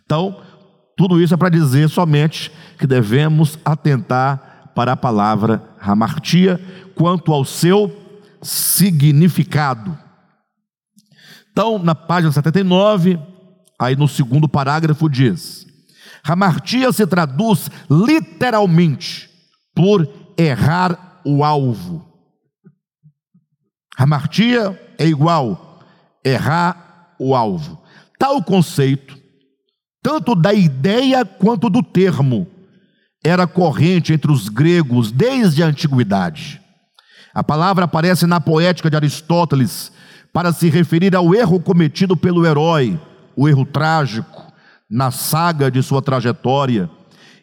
Então, 0.04 0.36
tudo 0.96 1.20
isso 1.20 1.35
é 1.35 1.37
para 1.37 1.50
dizer 1.50 1.90
somente 1.90 2.50
que 2.78 2.87
devemos 2.87 3.59
atentar 3.62 4.72
para 4.74 4.92
a 4.92 4.96
palavra 4.96 5.62
hamartia 5.78 6.61
quanto 6.94 7.32
ao 7.32 7.44
seu 7.44 7.94
significado. 8.42 9.96
Então, 11.52 11.78
na 11.78 11.94
página 11.94 12.32
79, 12.32 13.18
aí 13.78 13.94
no 13.94 14.09
segundo 14.09 14.48
parágrafo 14.48 15.09
diz: 15.09 15.66
Hamartia 16.24 16.90
se 16.92 17.06
traduz 17.06 17.70
literalmente 17.90 19.28
por 19.74 20.09
errar 20.37 21.20
o 21.24 21.44
alvo. 21.44 22.06
Hamartia 23.96 24.78
é 24.98 25.06
igual 25.06 25.80
errar 26.24 27.14
o 27.18 27.35
alvo. 27.35 27.82
Tal 28.18 28.42
conceito 28.42 29.15
tanto 30.07 30.37
da 30.37 30.55
ideia 30.55 31.25
quanto 31.25 31.69
do 31.69 31.83
termo, 31.83 32.47
era 33.25 33.45
corrente 33.45 34.12
entre 34.12 34.31
os 34.31 34.49
gregos 34.49 35.11
desde 35.11 35.64
a 35.64 35.66
antiguidade. 35.66 36.61
A 37.35 37.42
palavra 37.42 37.87
aparece 37.87 38.25
na 38.25 38.40
poética 38.40 38.88
de 38.88 38.95
Aristóteles 38.95 39.90
para 40.33 40.53
se 40.53 40.69
referir 40.69 41.16
ao 41.16 41.35
erro 41.35 41.59
cometido 41.59 42.16
pelo 42.16 42.47
herói, 42.47 42.97
o 43.35 43.49
erro 43.49 43.64
trágico, 43.64 44.47
na 44.88 45.11
saga 45.11 45.73
de 45.73 45.83
sua 45.83 46.01
trajetória, 46.01 46.88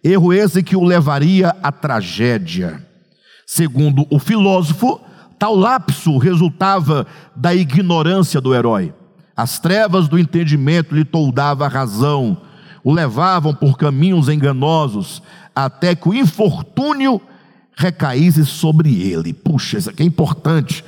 erro 0.01 0.31
esse 0.31 0.63
que 0.63 0.77
o 0.77 0.85
levaria 0.85 1.53
à 1.61 1.69
tragédia. 1.69 2.81
Segundo 3.45 4.07
o 4.09 4.19
filósofo, 4.19 5.01
tal 5.37 5.53
lapso 5.53 6.17
resultava 6.17 7.05
da 7.35 7.53
ignorância 7.53 8.39
do 8.39 8.55
herói. 8.55 8.93
As 9.35 9.59
trevas 9.59 10.07
do 10.07 10.17
entendimento 10.17 10.95
lhe 10.95 11.03
toldava 11.03 11.65
a 11.65 11.69
razão, 11.69 12.37
o 12.83 12.91
levavam 12.91 13.53
por 13.55 13.77
caminhos 13.77 14.27
enganosos, 14.27 15.21
até 15.55 15.95
que 15.95 16.09
o 16.09 16.13
infortúnio 16.13 17.21
recaísse 17.75 18.45
sobre 18.45 19.01
ele. 19.01 19.33
Puxa, 19.33 19.77
isso 19.77 19.89
aqui 19.89 20.03
é 20.03 20.05
importante. 20.05 20.83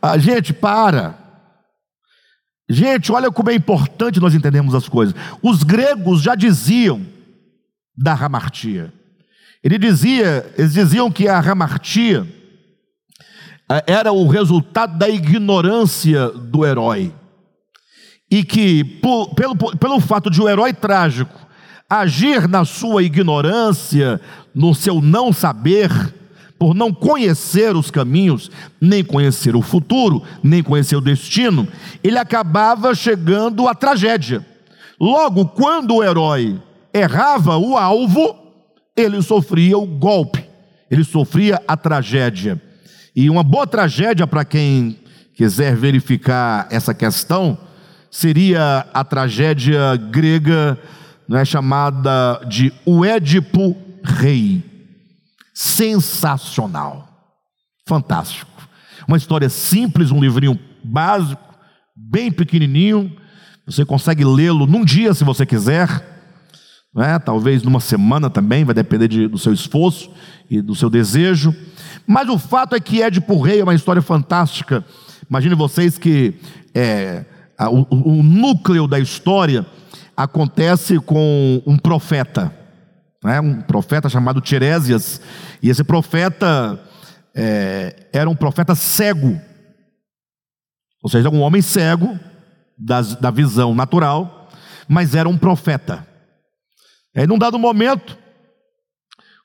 Ah, 0.00 0.18
gente, 0.18 0.52
para. 0.52 1.18
Gente, 2.68 3.10
olha 3.10 3.30
como 3.30 3.50
é 3.50 3.54
importante 3.54 4.20
nós 4.20 4.34
entendermos 4.34 4.74
as 4.74 4.88
coisas. 4.88 5.14
Os 5.42 5.62
gregos 5.62 6.20
já 6.20 6.34
diziam 6.34 7.04
da 7.96 8.12
ramartia. 8.12 8.92
Ele 9.64 9.78
dizia, 9.78 10.52
eles 10.56 10.74
diziam 10.74 11.10
que 11.10 11.26
a 11.26 11.40
ramartia 11.40 12.26
ah, 13.68 13.82
era 13.86 14.12
o 14.12 14.28
resultado 14.28 14.98
da 14.98 15.08
ignorância 15.08 16.28
do 16.28 16.64
herói 16.64 17.12
e 18.30 18.44
que, 18.44 18.84
por, 18.84 19.34
pelo, 19.34 19.56
pelo 19.56 20.00
fato 20.00 20.30
de 20.30 20.40
o 20.40 20.44
um 20.44 20.48
herói 20.48 20.72
trágico 20.72 21.48
agir 21.88 22.46
na 22.46 22.64
sua 22.64 23.02
ignorância, 23.02 24.20
no 24.54 24.74
seu 24.74 25.00
não 25.00 25.32
saber, 25.32 25.90
por 26.58 26.74
não 26.74 26.92
conhecer 26.92 27.74
os 27.74 27.90
caminhos, 27.90 28.50
nem 28.80 29.02
conhecer 29.02 29.56
o 29.56 29.62
futuro, 29.62 30.22
nem 30.42 30.62
conhecer 30.62 30.96
o 30.96 31.00
destino, 31.00 31.66
ele 32.04 32.18
acabava 32.18 32.94
chegando 32.94 33.66
à 33.66 33.74
tragédia. 33.74 34.44
Logo, 35.00 35.46
quando 35.46 35.94
o 35.94 36.04
herói 36.04 36.60
errava 36.92 37.56
o 37.56 37.76
alvo, 37.76 38.36
ele 38.96 39.22
sofria 39.22 39.78
o 39.78 39.86
golpe, 39.86 40.44
ele 40.90 41.04
sofria 41.04 41.62
a 41.66 41.76
tragédia. 41.76 42.60
E 43.14 43.30
uma 43.30 43.44
boa 43.44 43.66
tragédia 43.66 44.26
para 44.26 44.44
quem 44.44 44.98
quiser 45.34 45.76
verificar 45.76 46.66
essa 46.70 46.92
questão 46.92 47.56
seria 48.10 48.86
a 48.92 49.04
tragédia 49.04 49.96
grega, 49.96 50.78
não 51.28 51.38
é 51.38 51.44
chamada 51.44 52.40
de 52.48 52.72
o 52.84 53.04
Édipo 53.04 53.76
Rei. 54.02 54.62
Sensacional, 55.54 57.08
fantástico. 57.86 58.50
Uma 59.06 59.16
história 59.16 59.48
simples, 59.48 60.10
um 60.10 60.20
livrinho 60.20 60.58
básico, 60.84 61.42
bem 61.96 62.30
pequenininho. 62.30 63.14
Você 63.66 63.84
consegue 63.84 64.24
lê-lo 64.24 64.66
num 64.66 64.84
dia, 64.84 65.12
se 65.14 65.24
você 65.24 65.44
quiser. 65.44 66.16
É, 66.96 67.18
talvez 67.18 67.62
numa 67.62 67.80
semana 67.80 68.30
também, 68.30 68.64
vai 68.64 68.74
depender 68.74 69.08
de, 69.08 69.28
do 69.28 69.38
seu 69.38 69.52
esforço 69.52 70.10
e 70.50 70.62
do 70.62 70.74
seu 70.74 70.88
desejo. 70.88 71.54
Mas 72.06 72.28
o 72.28 72.38
fato 72.38 72.74
é 72.74 72.80
que 72.80 73.02
Édipo 73.02 73.40
Rei 73.40 73.60
é 73.60 73.62
uma 73.62 73.74
história 73.74 74.00
fantástica. 74.00 74.84
Imagine 75.28 75.54
vocês 75.54 75.98
que 75.98 76.34
é, 76.74 77.24
o, 77.66 77.86
o 77.90 78.22
núcleo 78.22 78.86
da 78.86 78.98
história 78.98 79.66
acontece 80.16 80.98
com 80.98 81.62
um 81.66 81.76
profeta, 81.76 82.52
né? 83.22 83.40
um 83.40 83.60
profeta 83.60 84.08
chamado 84.08 84.40
Tirésias, 84.40 85.20
e 85.62 85.70
esse 85.70 85.82
profeta 85.82 86.80
é, 87.34 88.08
era 88.12 88.28
um 88.28 88.36
profeta 88.36 88.74
cego, 88.74 89.40
ou 91.02 91.10
seja, 91.10 91.30
um 91.30 91.40
homem 91.40 91.62
cego 91.62 92.18
das, 92.76 93.16
da 93.16 93.30
visão 93.30 93.74
natural, 93.74 94.48
mas 94.88 95.14
era 95.14 95.28
um 95.28 95.38
profeta. 95.38 96.06
E 97.14 97.26
num 97.26 97.38
dado 97.38 97.58
momento, 97.58 98.16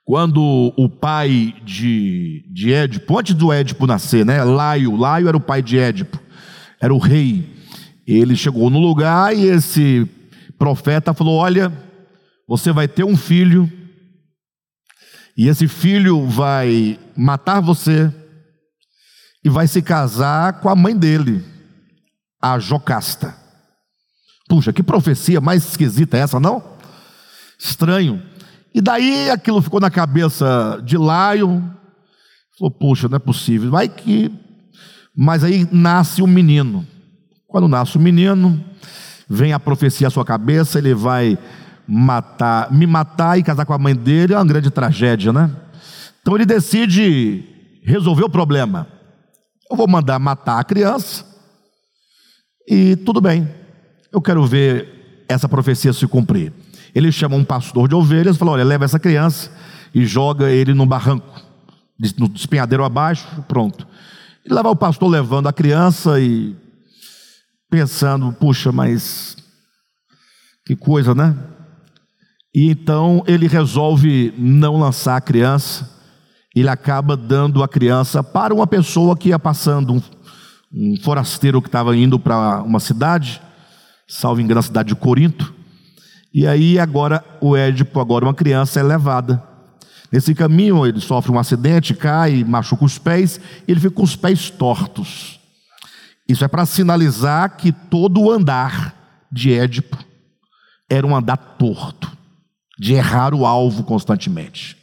quando 0.05 0.73
o 0.77 0.89
pai 0.89 1.55
de, 1.63 2.45
de 2.51 2.73
Édipo, 2.73 3.17
antes 3.17 3.33
do 3.33 3.53
Édipo 3.53 3.87
nascer, 3.87 4.25
né? 4.25 4.43
Laio, 4.43 4.95
Laio 4.95 5.27
era 5.27 5.37
o 5.37 5.41
pai 5.41 5.61
de 5.61 5.77
Édipo, 5.77 6.19
era 6.79 6.93
o 6.93 6.97
rei. 6.97 7.52
Ele 8.05 8.35
chegou 8.35 8.69
no 8.69 8.79
lugar 8.79 9.35
e 9.35 9.45
esse 9.45 10.07
profeta 10.57 11.13
falou: 11.13 11.37
Olha, 11.37 11.71
você 12.47 12.71
vai 12.71 12.87
ter 12.87 13.03
um 13.03 13.15
filho, 13.15 13.71
e 15.37 15.47
esse 15.47 15.67
filho 15.67 16.27
vai 16.27 16.99
matar 17.15 17.61
você, 17.61 18.13
e 19.43 19.49
vai 19.49 19.67
se 19.67 19.81
casar 19.81 20.59
com 20.59 20.69
a 20.69 20.75
mãe 20.75 20.95
dele, 20.95 21.43
a 22.41 22.59
Jocasta. 22.59 23.35
Puxa, 24.47 24.73
que 24.73 24.83
profecia 24.83 25.39
mais 25.39 25.65
esquisita 25.65 26.17
é 26.17 26.21
essa, 26.21 26.39
não? 26.39 26.61
Estranho. 27.57 28.21
E 28.73 28.81
daí 28.81 29.29
aquilo 29.29 29.61
ficou 29.61 29.79
na 29.79 29.89
cabeça 29.89 30.81
de 30.83 30.97
Laio. 30.97 31.63
Falou, 32.57 32.71
puxa, 32.71 33.07
não 33.07 33.15
é 33.15 33.19
possível. 33.19 33.71
Vai 33.71 33.87
que. 33.87 34.31
Mas 35.15 35.43
aí 35.43 35.67
nasce 35.71 36.21
um 36.21 36.27
menino. 36.27 36.85
Quando 37.53 37.67
nasce 37.67 37.97
o 37.97 38.01
menino, 38.01 38.59
vem 39.29 39.53
a 39.53 39.59
profecia 39.59 40.07
à 40.07 40.09
sua 40.09 40.25
cabeça, 40.25 40.79
ele 40.79 40.95
vai 40.95 41.37
matar, 41.87 42.71
me 42.71 42.87
matar 42.87 43.37
e 43.37 43.43
casar 43.43 43.63
com 43.63 43.73
a 43.73 43.77
mãe 43.77 43.95
dele, 43.95 44.33
é 44.33 44.37
uma 44.37 44.43
grande 44.43 44.71
tragédia, 44.71 45.31
né? 45.31 45.51
Então 46.19 46.33
ele 46.33 46.47
decide 46.47 47.43
resolver 47.83 48.23
o 48.23 48.29
problema. 48.29 48.87
Eu 49.69 49.77
vou 49.77 49.87
mandar 49.87 50.17
matar 50.17 50.57
a 50.57 50.63
criança 50.63 51.23
e 52.67 52.95
tudo 52.95 53.21
bem. 53.21 53.47
Eu 54.11 54.19
quero 54.19 54.43
ver 54.47 55.23
essa 55.29 55.47
profecia 55.47 55.93
se 55.93 56.07
cumprir. 56.07 56.51
Ele 56.95 57.11
chama 57.11 57.35
um 57.35 57.45
pastor 57.45 57.87
de 57.87 57.93
ovelhas 57.93 58.35
e 58.35 58.39
fala: 58.39 58.53
Olha, 58.53 58.63
leva 58.63 58.85
essa 58.85 58.97
criança 58.97 59.51
e 59.93 60.07
joga 60.07 60.49
ele 60.49 60.73
no 60.73 60.87
barranco. 60.87 61.39
no 62.17 62.27
despenhadeiro 62.29 62.83
abaixo, 62.83 63.27
pronto. 63.47 63.87
E 64.43 64.51
lá 64.51 64.63
vai 64.63 64.71
o 64.71 64.75
pastor 64.75 65.07
levando 65.07 65.45
a 65.45 65.53
criança 65.53 66.19
e 66.19 66.62
pensando, 67.73 68.31
puxa, 68.33 68.71
mas 68.71 69.35
que 70.63 70.75
coisa, 70.75 71.15
né? 71.15 71.35
E 72.53 72.69
então 72.69 73.23
ele 73.25 73.47
resolve 73.47 74.31
não 74.37 74.77
lançar 74.77 75.17
a 75.17 75.21
criança, 75.21 75.89
ele 76.55 76.69
acaba 76.69 77.17
dando 77.17 77.63
a 77.63 77.67
criança 77.67 78.23
para 78.23 78.53
uma 78.53 78.67
pessoa 78.67 79.17
que 79.17 79.29
ia 79.29 79.39
passando, 79.39 79.91
um, 79.91 80.01
um 80.71 80.97
forasteiro 81.01 81.63
que 81.63 81.67
estava 81.67 81.97
indo 81.97 82.19
para 82.19 82.61
uma 82.61 82.79
cidade, 82.79 83.41
salvo 84.07 84.39
engano, 84.39 84.59
a 84.59 84.63
cidade 84.63 84.89
de 84.89 84.95
Corinto, 84.95 85.51
e 86.31 86.45
aí 86.45 86.77
agora 86.77 87.25
o 87.41 87.57
Édipo, 87.57 87.99
agora 87.99 88.23
uma 88.23 88.35
criança, 88.35 88.79
é 88.79 88.83
levada. 88.83 89.41
Nesse 90.11 90.35
caminho 90.35 90.85
ele 90.85 91.01
sofre 91.01 91.31
um 91.31 91.39
acidente, 91.39 91.95
cai, 91.95 92.43
machuca 92.43 92.85
os 92.85 92.99
pés, 92.99 93.41
e 93.67 93.71
ele 93.71 93.79
fica 93.79 93.95
com 93.95 94.03
os 94.03 94.15
pés 94.15 94.51
tortos. 94.51 95.41
Isso 96.27 96.43
é 96.43 96.47
para 96.47 96.65
sinalizar 96.65 97.57
que 97.57 97.71
todo 97.71 98.21
o 98.21 98.31
andar 98.31 98.95
de 99.31 99.53
Édipo 99.53 99.97
era 100.89 101.05
um 101.05 101.15
andar 101.15 101.37
torto, 101.37 102.11
de 102.79 102.93
errar 102.93 103.33
o 103.33 103.45
alvo 103.45 103.83
constantemente. 103.83 104.77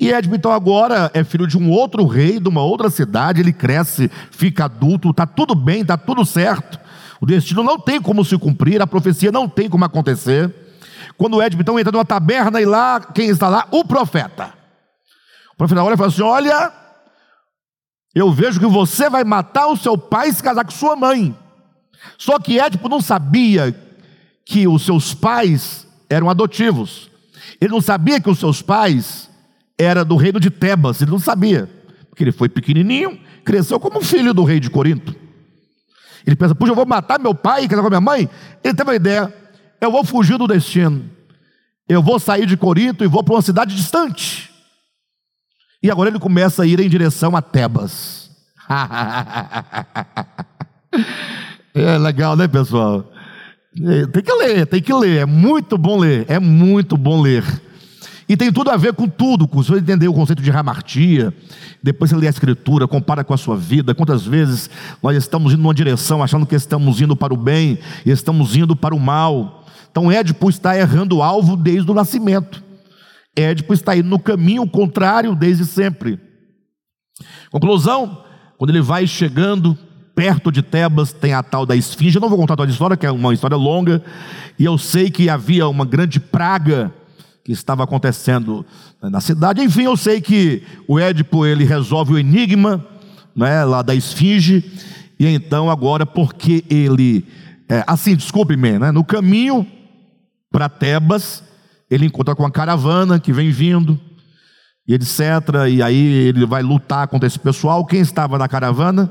E 0.00 0.12
Édipo, 0.12 0.34
então, 0.34 0.52
agora 0.52 1.10
é 1.14 1.24
filho 1.24 1.46
de 1.46 1.58
um 1.58 1.70
outro 1.70 2.06
rei, 2.06 2.38
de 2.38 2.48
uma 2.48 2.62
outra 2.62 2.90
cidade, 2.90 3.40
ele 3.40 3.52
cresce, 3.52 4.10
fica 4.30 4.66
adulto, 4.66 5.10
está 5.10 5.26
tudo 5.26 5.54
bem, 5.54 5.80
está 5.80 5.96
tudo 5.96 6.24
certo. 6.24 6.78
O 7.20 7.26
destino 7.26 7.64
não 7.64 7.78
tem 7.78 8.00
como 8.00 8.24
se 8.24 8.38
cumprir, 8.38 8.80
a 8.80 8.86
profecia 8.86 9.32
não 9.32 9.48
tem 9.48 9.68
como 9.68 9.84
acontecer. 9.84 10.54
Quando 11.16 11.42
Édipo, 11.42 11.62
então, 11.62 11.78
entra 11.78 11.90
numa 11.90 12.04
taberna 12.04 12.60
e 12.60 12.64
lá, 12.64 13.00
quem 13.00 13.28
está 13.28 13.48
lá? 13.48 13.66
O 13.72 13.84
profeta. 13.84 14.52
O 15.52 15.56
profeta 15.56 15.82
olha 15.82 15.94
e 15.94 15.96
fala 15.96 16.08
assim: 16.08 16.22
Olha, 16.22 16.72
eu 18.14 18.32
vejo 18.32 18.58
que 18.58 18.66
você 18.66 19.08
vai 19.08 19.24
matar 19.24 19.66
o 19.68 19.76
seu 19.76 19.96
pai 19.96 20.28
e 20.28 20.32
se 20.32 20.42
casar 20.42 20.64
com 20.64 20.70
sua 20.70 20.96
mãe. 20.96 21.36
Só 22.16 22.38
que 22.38 22.58
Édipo 22.58 22.88
não 22.88 23.00
sabia 23.00 23.74
que 24.44 24.66
os 24.66 24.84
seus 24.84 25.14
pais 25.14 25.86
eram 26.08 26.30
adotivos. 26.30 27.10
Ele 27.60 27.70
não 27.70 27.80
sabia 27.80 28.20
que 28.20 28.30
os 28.30 28.38
seus 28.38 28.62
pais 28.62 29.28
eram 29.76 30.04
do 30.04 30.16
reino 30.16 30.40
de 30.40 30.50
Tebas. 30.50 31.02
Ele 31.02 31.10
não 31.10 31.18
sabia. 31.18 31.68
Porque 32.08 32.24
ele 32.24 32.32
foi 32.32 32.48
pequenininho, 32.48 33.18
cresceu 33.44 33.78
como 33.78 34.00
filho 34.00 34.32
do 34.32 34.44
rei 34.44 34.58
de 34.58 34.70
Corinto. 34.70 35.14
Ele 36.26 36.36
pensa, 36.36 36.54
puxa, 36.54 36.72
eu 36.72 36.76
vou 36.76 36.86
matar 36.86 37.18
meu 37.18 37.34
pai 37.34 37.64
e 37.64 37.68
casar 37.68 37.82
com 37.82 37.88
minha 37.88 38.00
mãe? 38.00 38.28
Ele 38.62 38.74
teve 38.74 38.88
uma 38.88 38.96
ideia, 38.96 39.32
eu 39.80 39.90
vou 39.90 40.04
fugir 40.04 40.36
do 40.36 40.46
destino. 40.46 41.08
Eu 41.88 42.02
vou 42.02 42.18
sair 42.18 42.44
de 42.44 42.56
Corinto 42.56 43.02
e 43.02 43.06
vou 43.06 43.22
para 43.22 43.34
uma 43.34 43.42
cidade 43.42 43.74
distante. 43.74 44.50
E 45.82 45.90
agora 45.90 46.10
ele 46.10 46.18
começa 46.18 46.64
a 46.64 46.66
ir 46.66 46.80
em 46.80 46.88
direção 46.88 47.36
a 47.36 47.42
Tebas. 47.42 48.30
é 51.74 51.98
legal, 51.98 52.36
né, 52.36 52.48
pessoal? 52.48 53.10
É, 53.80 54.06
tem 54.06 54.22
que 54.22 54.32
ler, 54.32 54.66
tem 54.66 54.82
que 54.82 54.92
ler. 54.92 55.18
É 55.18 55.26
muito 55.26 55.78
bom 55.78 55.98
ler, 55.98 56.26
é 56.28 56.40
muito 56.40 56.96
bom 56.96 57.20
ler. 57.20 57.44
E 58.28 58.36
tem 58.36 58.52
tudo 58.52 58.70
a 58.70 58.76
ver 58.76 58.92
com 58.92 59.08
tudo, 59.08 59.46
com 59.46 59.62
você 59.62 59.74
entender 59.74 60.08
o 60.08 60.12
conceito 60.12 60.42
de 60.42 60.50
ramartia, 60.50 61.32
depois 61.82 62.10
você 62.10 62.16
lê 62.16 62.26
a 62.26 62.30
escritura, 62.30 62.86
compara 62.86 63.24
com 63.24 63.32
a 63.32 63.38
sua 63.38 63.56
vida, 63.56 63.94
quantas 63.94 64.26
vezes 64.26 64.68
nós 65.02 65.16
estamos 65.16 65.52
indo 65.52 65.62
numa 65.62 65.72
direção 65.72 66.22
achando 66.22 66.44
que 66.44 66.54
estamos 66.54 67.00
indo 67.00 67.16
para 67.16 67.32
o 67.32 67.36
bem 67.36 67.78
e 68.04 68.10
estamos 68.10 68.54
indo 68.54 68.76
para 68.76 68.94
o 68.94 69.00
mal. 69.00 69.64
Então 69.90 70.12
Édipo 70.12 70.50
está 70.50 70.76
errando 70.76 71.16
o 71.16 71.22
alvo 71.22 71.56
desde 71.56 71.90
o 71.90 71.94
nascimento. 71.94 72.67
Édipo 73.40 73.72
está 73.72 73.96
indo 73.96 74.08
no 74.08 74.18
caminho 74.18 74.68
contrário 74.68 75.34
desde 75.34 75.64
sempre. 75.64 76.18
Conclusão, 77.50 78.24
quando 78.56 78.70
ele 78.70 78.80
vai 78.80 79.06
chegando 79.06 79.76
perto 80.14 80.50
de 80.50 80.62
Tebas, 80.62 81.12
tem 81.12 81.32
a 81.32 81.42
tal 81.42 81.64
da 81.64 81.76
esfinge. 81.76 82.16
Eu 82.16 82.20
não 82.20 82.28
vou 82.28 82.38
contar 82.38 82.56
toda 82.56 82.68
a 82.68 82.72
história, 82.72 82.96
que 82.96 83.06
é 83.06 83.10
uma 83.10 83.32
história 83.32 83.56
longa, 83.56 84.02
e 84.58 84.64
eu 84.64 84.76
sei 84.76 85.10
que 85.10 85.30
havia 85.30 85.68
uma 85.68 85.84
grande 85.84 86.18
praga 86.18 86.92
que 87.44 87.52
estava 87.52 87.84
acontecendo 87.84 88.66
na 89.00 89.20
cidade. 89.20 89.62
Enfim, 89.62 89.84
eu 89.84 89.96
sei 89.96 90.20
que 90.20 90.62
o 90.86 90.98
Édipo 90.98 91.46
ele 91.46 91.64
resolve 91.64 92.14
o 92.14 92.18
enigma, 92.18 92.84
né, 93.34 93.64
lá 93.64 93.80
da 93.80 93.94
esfinge, 93.94 94.64
e 95.18 95.26
então 95.26 95.70
agora 95.70 96.04
porque 96.04 96.64
ele, 96.68 97.24
é, 97.68 97.84
assim, 97.86 98.16
desculpe-me, 98.16 98.78
né, 98.78 98.90
no 98.90 99.04
caminho 99.04 99.66
para 100.50 100.68
Tebas, 100.68 101.44
ele 101.90 102.06
encontra 102.06 102.34
com 102.34 102.42
uma 102.42 102.50
caravana 102.50 103.18
que 103.18 103.32
vem 103.32 103.50
vindo, 103.50 103.98
e 104.86 104.94
etc. 104.94 105.20
E 105.70 105.82
aí 105.82 105.96
ele 105.96 106.46
vai 106.46 106.62
lutar 106.62 107.06
contra 107.08 107.26
esse 107.26 107.38
pessoal. 107.38 107.84
Quem 107.84 108.00
estava 108.00 108.38
na 108.38 108.48
caravana? 108.48 109.10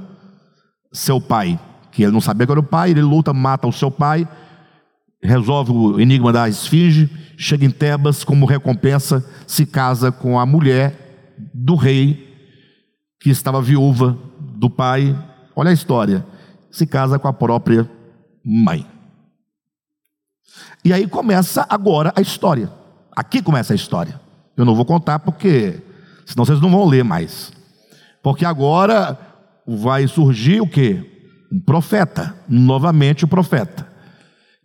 Seu 0.92 1.22
pai, 1.22 1.60
que 1.92 2.02
ele 2.02 2.12
não 2.12 2.22
sabia 2.22 2.48
que 2.48 2.52
era 2.52 2.60
o 2.60 2.64
pai, 2.64 2.92
ele 2.92 3.02
luta, 3.02 3.32
mata 3.32 3.68
o 3.68 3.72
seu 3.72 3.92
pai, 3.92 4.28
resolve 5.22 5.72
o 5.72 6.00
enigma 6.00 6.34
da 6.34 6.50
esfinge, 6.50 7.10
chega 7.38 7.66
em 7.66 7.70
Tebas, 7.70 8.24
como 8.24 8.46
recompensa, 8.46 9.24
se 9.46 9.66
casa 9.66 10.12
com 10.12 10.40
a 10.40 10.46
mulher 10.46 11.36
do 11.54 11.76
rei, 11.76 12.26
que 13.20 13.30
estava 13.30 13.62
viúva 13.62 14.18
do 14.40 14.70
pai. 14.70 15.16
Olha 15.56 15.70
a 15.70 15.74
história, 15.74 16.26
se 16.72 16.88
casa 16.88 17.20
com 17.20 17.28
a 17.28 17.34
própria 17.34 17.88
mãe. 18.44 18.97
E 20.84 20.94
aí 20.94 21.08
começa 21.08 21.66
agora 21.70 22.14
a 22.16 22.22
história. 22.22 22.72
Aqui 23.16 23.42
começa 23.42 23.74
a 23.74 23.76
história. 23.76 24.20
Eu 24.56 24.66
não 24.66 24.76
vou 24.76 24.86
contar 24.86 25.20
porque 25.20 25.82
senão 26.26 26.46
vocês 26.46 26.62
não 26.62 26.70
vão 26.70 26.86
ler 26.86 27.04
mais. 27.04 27.52
Porque 28.24 28.46
agora 28.46 29.18
vai 29.68 30.08
surgir 30.08 30.62
o 30.62 30.68
que? 30.68 31.04
Um 31.52 31.60
profeta, 31.60 32.36
novamente 32.48 33.26
o 33.26 33.28
profeta. 33.28 33.88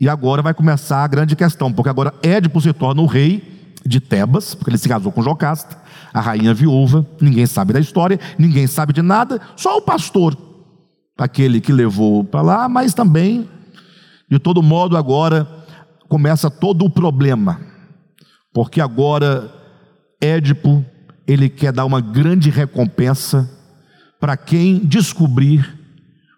E 0.01 0.09
agora 0.09 0.43
vai 0.43 0.53
começar 0.53 1.05
a 1.05 1.07
grande 1.07 1.37
questão, 1.37 1.73
porque 1.73 1.89
agora 1.89 2.13
Édipo 2.23 2.61
se 2.61 2.73
torna 2.73 3.03
o 3.03 3.07
rei 3.07 3.71
de 3.87 4.01
Tebas, 4.01 4.55
porque 4.55 4.71
ele 4.71 4.79
se 4.79 4.89
casou 4.89 5.13
com 5.13 5.23
Jocasta, 5.23 5.77
a 6.13 6.21
rainha 6.21 6.53
viúva, 6.53 7.07
ninguém 7.21 7.47
sabe 7.47 7.73
da 7.73 7.81
história, 7.81 8.19
ninguém 8.39 8.67
sabe 8.67 8.93
de 8.93 9.03
nada, 9.03 9.41
só 9.57 9.77
o 9.77 9.83
pastor, 9.83 10.37
aquele 11.17 11.61
que 11.61 11.73
levou 11.73 12.25
para 12.25 12.43
lá, 12.43 12.69
mas 12.69 12.95
também, 12.95 13.49
de 14.29 14.39
todo 14.39 14.63
modo, 14.63 14.97
agora 14.97 15.47
começa 16.13 16.51
todo 16.51 16.85
o 16.85 16.91
problema, 16.91 17.59
porque 18.53 18.83
agora 18.83 19.51
Édipo 20.21 20.85
ele 21.27 21.49
quer 21.49 21.73
dar 21.73 21.87
uma 21.87 22.03
grande 22.03 22.51
recompensa 22.51 23.51
para 24.21 24.37
quem 24.37 24.81
descobrir 24.81 25.75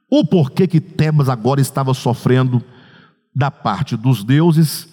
o 0.08 0.24
porquê 0.24 0.68
que 0.68 0.80
Tebas 0.80 1.28
agora 1.28 1.60
estava 1.60 1.92
sofrendo 1.92 2.62
da 3.34 3.50
parte 3.50 3.96
dos 3.96 4.22
deuses 4.22 4.86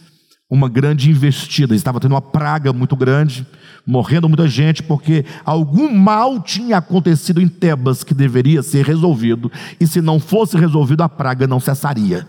uma 0.49 0.67
grande 0.67 1.11
investida, 1.11 1.75
estava 1.75 1.99
tendo 1.99 2.15
uma 2.15 2.21
praga 2.21 2.73
muito 2.73 2.95
grande, 2.95 3.45
morrendo 3.86 4.27
muita 4.27 4.47
gente, 4.47 4.82
porque 4.82 5.23
algum 5.45 5.93
mal 5.93 6.41
tinha 6.41 6.77
acontecido 6.77 7.39
em 7.39 7.47
Tebas 7.47 8.03
que 8.03 8.15
deveria 8.15 8.63
ser 8.63 8.84
resolvido, 8.84 9.51
e 9.79 9.86
se 9.86 10.01
não 10.01 10.19
fosse 10.19 10.57
resolvido, 10.57 11.03
a 11.03 11.07
praga 11.07 11.45
não 11.45 11.59
cessaria. 11.59 12.27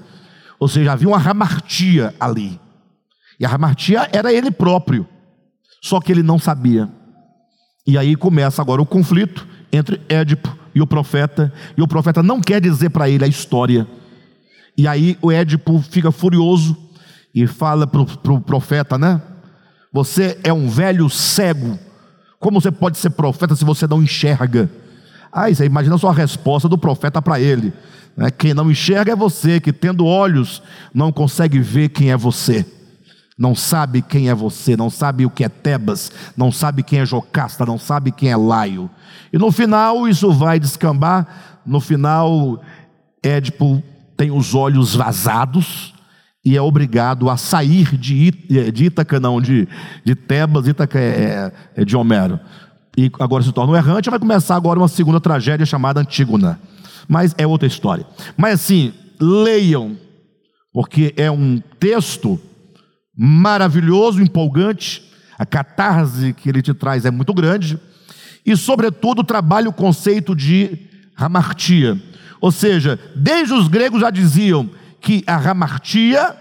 Ou 0.62 0.68
seja, 0.68 0.92
havia 0.92 1.08
uma 1.08 1.18
ramartia 1.18 2.14
ali. 2.20 2.60
E 3.40 3.44
a 3.44 3.48
ramartia 3.48 4.08
era 4.12 4.32
ele 4.32 4.48
próprio. 4.48 5.04
Só 5.82 6.00
que 6.00 6.12
ele 6.12 6.22
não 6.22 6.38
sabia. 6.38 6.88
E 7.84 7.98
aí 7.98 8.14
começa 8.14 8.62
agora 8.62 8.80
o 8.80 8.86
conflito 8.86 9.44
entre 9.72 10.00
Édipo 10.08 10.56
e 10.72 10.80
o 10.80 10.86
profeta. 10.86 11.52
E 11.76 11.82
o 11.82 11.88
profeta 11.88 12.22
não 12.22 12.40
quer 12.40 12.60
dizer 12.60 12.90
para 12.90 13.10
ele 13.10 13.24
a 13.24 13.26
história. 13.26 13.88
E 14.78 14.86
aí 14.86 15.18
o 15.20 15.32
Édipo 15.32 15.82
fica 15.82 16.12
furioso 16.12 16.76
e 17.34 17.44
fala 17.44 17.84
para 17.84 18.00
o 18.00 18.06
pro 18.18 18.40
profeta, 18.40 18.96
né? 18.96 19.20
Você 19.92 20.38
é 20.44 20.52
um 20.52 20.68
velho 20.68 21.10
cego. 21.10 21.76
Como 22.38 22.60
você 22.60 22.70
pode 22.70 22.98
ser 22.98 23.10
profeta 23.10 23.56
se 23.56 23.64
você 23.64 23.84
não 23.88 24.00
enxerga? 24.00 24.70
Aí 25.32 25.56
você 25.56 25.64
imagina 25.64 25.98
só 25.98 26.10
a 26.10 26.14
resposta 26.14 26.68
do 26.68 26.78
profeta 26.78 27.20
para 27.20 27.40
ele. 27.40 27.72
Né? 28.16 28.30
Quem 28.30 28.54
não 28.54 28.70
enxerga 28.70 29.12
é 29.12 29.16
você, 29.16 29.60
que 29.60 29.72
tendo 29.72 30.06
olhos 30.06 30.62
não 30.94 31.12
consegue 31.12 31.58
ver 31.58 31.88
quem 31.88 32.10
é 32.10 32.16
você. 32.16 32.64
Não 33.36 33.54
sabe 33.54 34.02
quem 34.02 34.28
é 34.28 34.34
você, 34.34 34.76
não 34.76 34.90
sabe 34.90 35.24
o 35.24 35.30
que 35.30 35.42
é 35.42 35.48
Tebas, 35.48 36.12
não 36.36 36.52
sabe 36.52 36.82
quem 36.82 37.00
é 37.00 37.06
Jocasta, 37.06 37.64
não 37.64 37.78
sabe 37.78 38.12
quem 38.12 38.30
é 38.30 38.36
Laio. 38.36 38.90
E 39.32 39.38
no 39.38 39.50
final 39.50 40.06
isso 40.06 40.32
vai 40.32 40.60
descambar. 40.60 41.26
No 41.64 41.80
final, 41.80 42.62
Édipo 43.22 43.82
tem 44.16 44.30
os 44.30 44.54
olhos 44.54 44.94
vazados 44.94 45.94
e 46.44 46.56
é 46.56 46.62
obrigado 46.62 47.30
a 47.30 47.36
sair 47.36 47.96
de, 47.96 48.30
de 48.70 48.84
Ítaca, 48.84 49.18
não, 49.18 49.40
de, 49.40 49.66
de 50.04 50.14
Tebas, 50.14 50.68
Ítaca 50.68 50.98
é, 50.98 51.52
é, 51.76 51.82
é 51.82 51.84
de 51.84 51.96
Homero. 51.96 52.38
E 52.96 53.10
agora 53.18 53.42
se 53.42 53.52
torna 53.52 53.72
um 53.72 53.76
errante, 53.76 54.10
vai 54.10 54.18
começar 54.18 54.54
agora 54.54 54.78
uma 54.78 54.88
segunda 54.88 55.20
tragédia 55.20 55.64
chamada 55.64 56.00
Antígona 56.00 56.60
mas 57.08 57.34
é 57.38 57.46
outra 57.46 57.66
história. 57.66 58.06
Mas 58.36 58.54
assim, 58.54 58.92
leiam, 59.20 59.96
porque 60.72 61.14
é 61.16 61.30
um 61.30 61.60
texto 61.78 62.40
maravilhoso, 63.16 64.22
empolgante, 64.22 65.10
a 65.38 65.44
catarse 65.44 66.32
que 66.32 66.48
ele 66.48 66.62
te 66.62 66.72
traz 66.72 67.04
é 67.04 67.10
muito 67.10 67.34
grande, 67.34 67.78
e, 68.44 68.56
sobretudo, 68.56 69.22
trabalha 69.22 69.68
o 69.68 69.72
conceito 69.72 70.34
de 70.34 70.78
hamartia. 71.16 72.00
Ou 72.40 72.50
seja, 72.50 72.98
desde 73.14 73.54
os 73.54 73.68
gregos 73.68 74.00
já 74.00 74.10
diziam 74.10 74.68
que 75.00 75.22
a 75.26 75.36
hamartia 75.36 76.36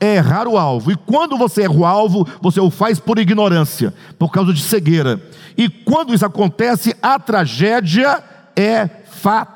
é 0.00 0.16
errar 0.16 0.46
o 0.48 0.58
alvo. 0.58 0.90
E 0.90 0.96
quando 0.96 1.38
você 1.38 1.62
erra 1.62 1.74
o 1.74 1.86
alvo, 1.86 2.26
você 2.40 2.60
o 2.60 2.70
faz 2.70 2.98
por 2.98 3.18
ignorância, 3.18 3.94
por 4.18 4.30
causa 4.30 4.52
de 4.52 4.60
cegueira. 4.60 5.20
E 5.56 5.68
quando 5.68 6.12
isso 6.12 6.26
acontece, 6.26 6.94
a 7.00 7.18
tragédia 7.18 8.22
é 8.56 8.88
fatal. 9.10 9.55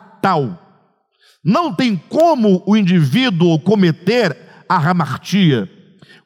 Não 1.42 1.74
tem 1.74 1.96
como 1.96 2.62
o 2.66 2.76
indivíduo 2.76 3.58
cometer 3.58 4.36
a 4.68 4.76
hamartia, 4.76 5.68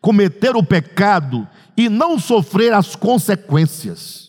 cometer 0.01 0.57
o 0.57 0.63
pecado 0.63 1.49
e 1.77 1.89
não 1.89 2.19
sofrer 2.19 2.73
as 2.73 2.97
consequências. 2.97 4.24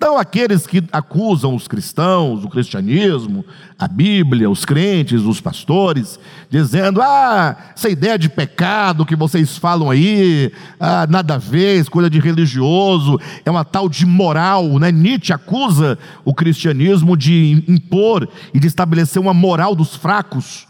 Então, 0.00 0.16
aqueles 0.16 0.64
que 0.64 0.80
acusam 0.92 1.56
os 1.56 1.66
cristãos, 1.66 2.44
o 2.44 2.48
cristianismo, 2.48 3.44
a 3.76 3.88
Bíblia, 3.88 4.48
os 4.48 4.64
crentes, 4.64 5.22
os 5.22 5.40
pastores, 5.40 6.20
dizendo: 6.48 7.02
ah, 7.02 7.72
essa 7.74 7.88
ideia 7.88 8.16
de 8.16 8.28
pecado 8.28 9.04
que 9.04 9.16
vocês 9.16 9.58
falam 9.58 9.90
aí, 9.90 10.52
ah, 10.78 11.04
nada 11.10 11.34
a 11.34 11.38
ver, 11.38 11.84
coisa 11.90 12.08
de 12.08 12.20
religioso, 12.20 13.18
é 13.44 13.50
uma 13.50 13.64
tal 13.64 13.88
de 13.88 14.06
moral, 14.06 14.78
né? 14.78 14.92
Nietzsche 14.92 15.32
acusa 15.32 15.98
o 16.24 16.32
cristianismo 16.32 17.16
de 17.16 17.64
impor 17.66 18.28
e 18.54 18.60
de 18.60 18.68
estabelecer 18.68 19.20
uma 19.20 19.34
moral 19.34 19.74
dos 19.74 19.96
fracos. 19.96 20.68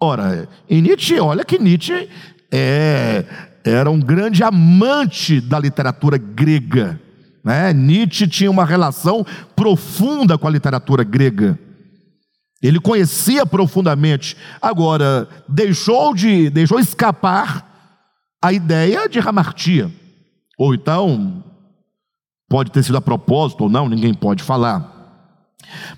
Ora, 0.00 0.48
em 0.70 0.80
Nietzsche, 0.80 1.18
olha 1.18 1.44
que 1.44 1.58
Nietzsche 1.58 2.08
é, 2.48 3.24
era 3.64 3.90
um 3.90 3.98
grande 3.98 4.44
amante 4.44 5.40
da 5.40 5.58
literatura 5.58 6.16
grega. 6.16 7.00
Né? 7.44 7.72
Nietzsche 7.72 8.26
tinha 8.28 8.50
uma 8.50 8.64
relação 8.64 9.26
profunda 9.56 10.38
com 10.38 10.46
a 10.46 10.50
literatura 10.50 11.02
grega. 11.02 11.58
Ele 12.62 12.78
conhecia 12.78 13.44
profundamente. 13.44 14.36
Agora, 14.60 15.28
deixou 15.48 16.14
de 16.14 16.48
deixou 16.48 16.78
escapar 16.78 17.68
a 18.40 18.52
ideia 18.52 19.08
de 19.08 19.18
hamartia. 19.18 19.90
Ou 20.56 20.72
então, 20.74 21.42
pode 22.48 22.70
ter 22.70 22.84
sido 22.84 22.96
a 22.96 23.00
propósito 23.00 23.64
ou 23.64 23.70
não, 23.70 23.88
ninguém 23.88 24.14
pode 24.14 24.44
falar. 24.44 24.90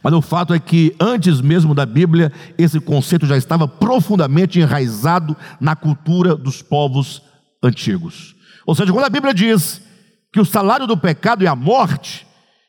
Mas 0.03 0.13
o 0.13 0.23
fato 0.23 0.55
é 0.55 0.59
que 0.59 0.95
antes 1.01 1.41
mesmo 1.41 1.75
da 1.75 1.85
Bíblia, 1.85 2.33
esse 2.57 2.81
conceito 2.81 3.27
já 3.27 3.37
estava 3.37 3.67
profundamente 3.67 4.61
enraizado 4.61 5.37
na 5.61 5.75
cultura 5.75 6.35
dos 6.37 6.63
povos 6.63 7.23
antigos. 7.63 8.35
Ou 8.67 8.75
seja, 8.75 8.93
quando 8.93 9.07
a 9.07 9.11
Bíblia 9.11 9.35
diz 9.35 9.83
que 10.35 10.41
o 10.41 10.45
salário 10.45 10.85
do 10.85 10.97
pecado 10.97 11.45
é 11.45 11.47
a 11.47 11.55
morte, 11.55 12.27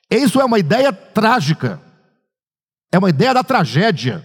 isso 0.07 0.39
é 0.39 0.45
uma 0.45 0.59
ideia 0.59 0.93
trágica, 0.93 1.81
é 2.91 2.99
uma 2.99 3.09
ideia 3.09 3.33
da 3.33 3.43
tragédia. 3.43 4.23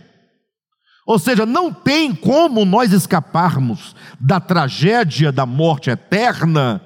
Ou 1.06 1.18
seja, 1.18 1.46
não 1.46 1.72
tem 1.72 2.14
como 2.14 2.66
nós 2.66 2.92
escaparmos 2.92 3.96
da 4.20 4.38
tragédia 4.40 5.32
da 5.32 5.46
morte 5.46 5.88
eterna 5.88 6.82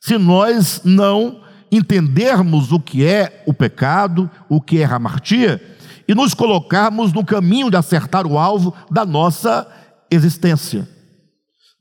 se 0.00 0.16
nós 0.16 0.80
não 0.84 1.42
entendermos 1.72 2.70
o 2.70 2.78
que 2.78 3.04
é 3.04 3.42
o 3.44 3.52
pecado, 3.52 4.30
o 4.48 4.60
que 4.60 4.80
é 4.80 4.84
a 4.84 4.94
hamartia, 4.94 5.60
e 6.06 6.14
nos 6.14 6.34
colocarmos 6.34 7.12
no 7.12 7.24
caminho 7.24 7.68
de 7.68 7.76
acertar 7.76 8.28
o 8.28 8.38
alvo 8.38 8.72
da 8.88 9.04
nossa 9.04 9.66
existência. 10.08 10.88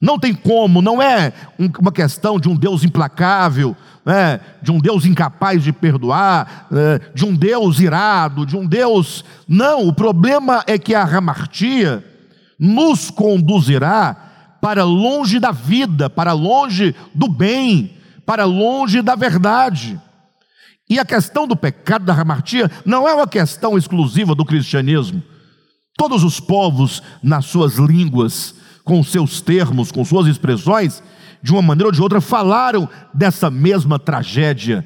Não 0.01 0.17
tem 0.17 0.33
como, 0.33 0.81
não 0.81 1.01
é 1.01 1.33
uma 1.77 1.91
questão 1.91 2.39
de 2.39 2.47
um 2.47 2.55
Deus 2.55 2.85
implacável, 2.85 3.75
né, 4.05 4.39
de 4.61 4.71
um 4.71 4.79
Deus 4.79 5.05
incapaz 5.05 5.61
de 5.61 5.73
perdoar, 5.73 6.67
né, 6.71 6.99
de 7.13 7.25
um 7.25 7.35
Deus 7.35 7.79
irado, 7.79 8.45
de 8.45 8.55
um 8.55 8.65
Deus. 8.65 9.25
Não, 9.45 9.85
o 9.87 9.93
problema 9.93 10.63
é 10.67 10.79
que 10.79 10.95
a 10.95 11.03
hamartia 11.03 12.03
nos 12.57 13.11
conduzirá 13.11 14.57
para 14.61 14.85
longe 14.85 15.37
da 15.37 15.51
vida, 15.51 16.09
para 16.09 16.31
longe 16.31 16.95
do 17.13 17.27
bem, 17.27 17.97
para 18.25 18.45
longe 18.45 19.01
da 19.01 19.15
verdade. 19.15 19.99
E 20.89 20.97
a 20.97 21.05
questão 21.05 21.45
do 21.45 21.55
pecado 21.55 22.05
da 22.05 22.13
hamartia 22.13 22.71
não 22.85 23.07
é 23.07 23.13
uma 23.13 23.27
questão 23.27 23.77
exclusiva 23.77 24.33
do 24.33 24.45
cristianismo. 24.45 25.21
Todos 25.97 26.23
os 26.23 26.39
povos, 26.39 27.03
nas 27.21 27.45
suas 27.45 27.75
línguas, 27.75 28.55
com 28.89 29.03
seus 29.03 29.39
termos, 29.39 29.91
com 29.91 30.03
suas 30.03 30.25
expressões, 30.25 31.03
de 31.43 31.51
uma 31.51 31.61
maneira 31.61 31.89
ou 31.89 31.91
de 31.91 32.01
outra, 32.01 32.19
falaram 32.19 32.89
dessa 33.13 33.47
mesma 33.47 33.99
tragédia, 33.99 34.83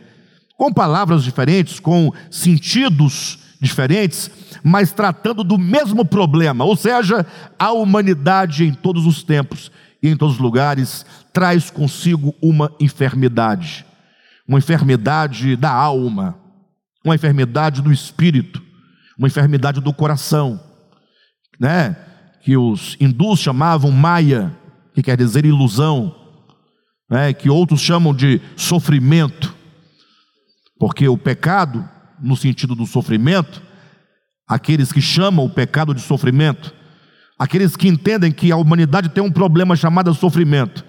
com 0.58 0.74
palavras 0.74 1.24
diferentes, 1.24 1.80
com 1.80 2.12
sentidos 2.30 3.39
diferentes, 3.62 4.30
mas 4.62 4.91
tratando 4.91 5.41
do 5.41 5.58
mesmo 5.58 6.04
problema, 6.04 6.66
ou 6.66 6.76
seja, 6.76 7.26
a 7.58 7.72
humanidade 7.72 8.66
em 8.66 8.74
todos 8.74 9.06
os 9.06 9.24
tempos 9.24 9.72
e 10.01 10.10
em 10.10 10.18
todos 10.18 10.36
os 10.36 10.41
lugares 10.41 11.06
traz 11.32 11.70
consigo 11.70 12.36
uma 12.41 12.74
enfermidade, 12.82 13.86
uma 14.45 14.60
enfermidade 14.60 15.56
da 15.56 15.72
alma, 15.72 16.38
uma 17.06 17.16
enfermidade 17.16 17.82
do 17.82 17.89
espírito, 17.89 18.62
uma 19.18 19.30
enfermidade 19.30 19.80
do 19.80 19.93
coração, 19.93 20.60
né? 21.58 21.95
Que 22.44 22.58
os 22.58 22.98
hindus 23.00 23.39
chamavam 23.39 23.89
Maya, 23.89 24.54
que 24.94 25.02
quer 25.02 25.16
dizer 25.16 25.46
ilusão, 25.46 26.14
né, 27.10 27.32
que 27.32 27.50
outros 27.50 27.80
chamam 27.80 28.14
de 28.14 28.41
sofrimento, 28.58 29.56
porque 30.78 31.08
o 31.08 31.18
pecado, 31.18 31.88
no 32.22 32.36
sentido 32.36 32.76
do 32.76 32.86
sofrimento, 32.86 33.62
aqueles 34.48 34.91
que 34.91 35.02
chamam 35.02 35.46
o 35.46 35.50
pecado 35.50 35.94
de 35.94 36.02
sofrimento, 36.02 36.74
aqueles 37.39 37.78
que 37.78 37.88
entendem 37.88 38.32
que 38.32 38.52
a 38.52 38.58
humanidade 38.58 39.10
tem 39.10 39.24
um 39.24 39.32
problema 39.32 39.76
chamado 39.76 40.14
sofrimento, 40.14 40.84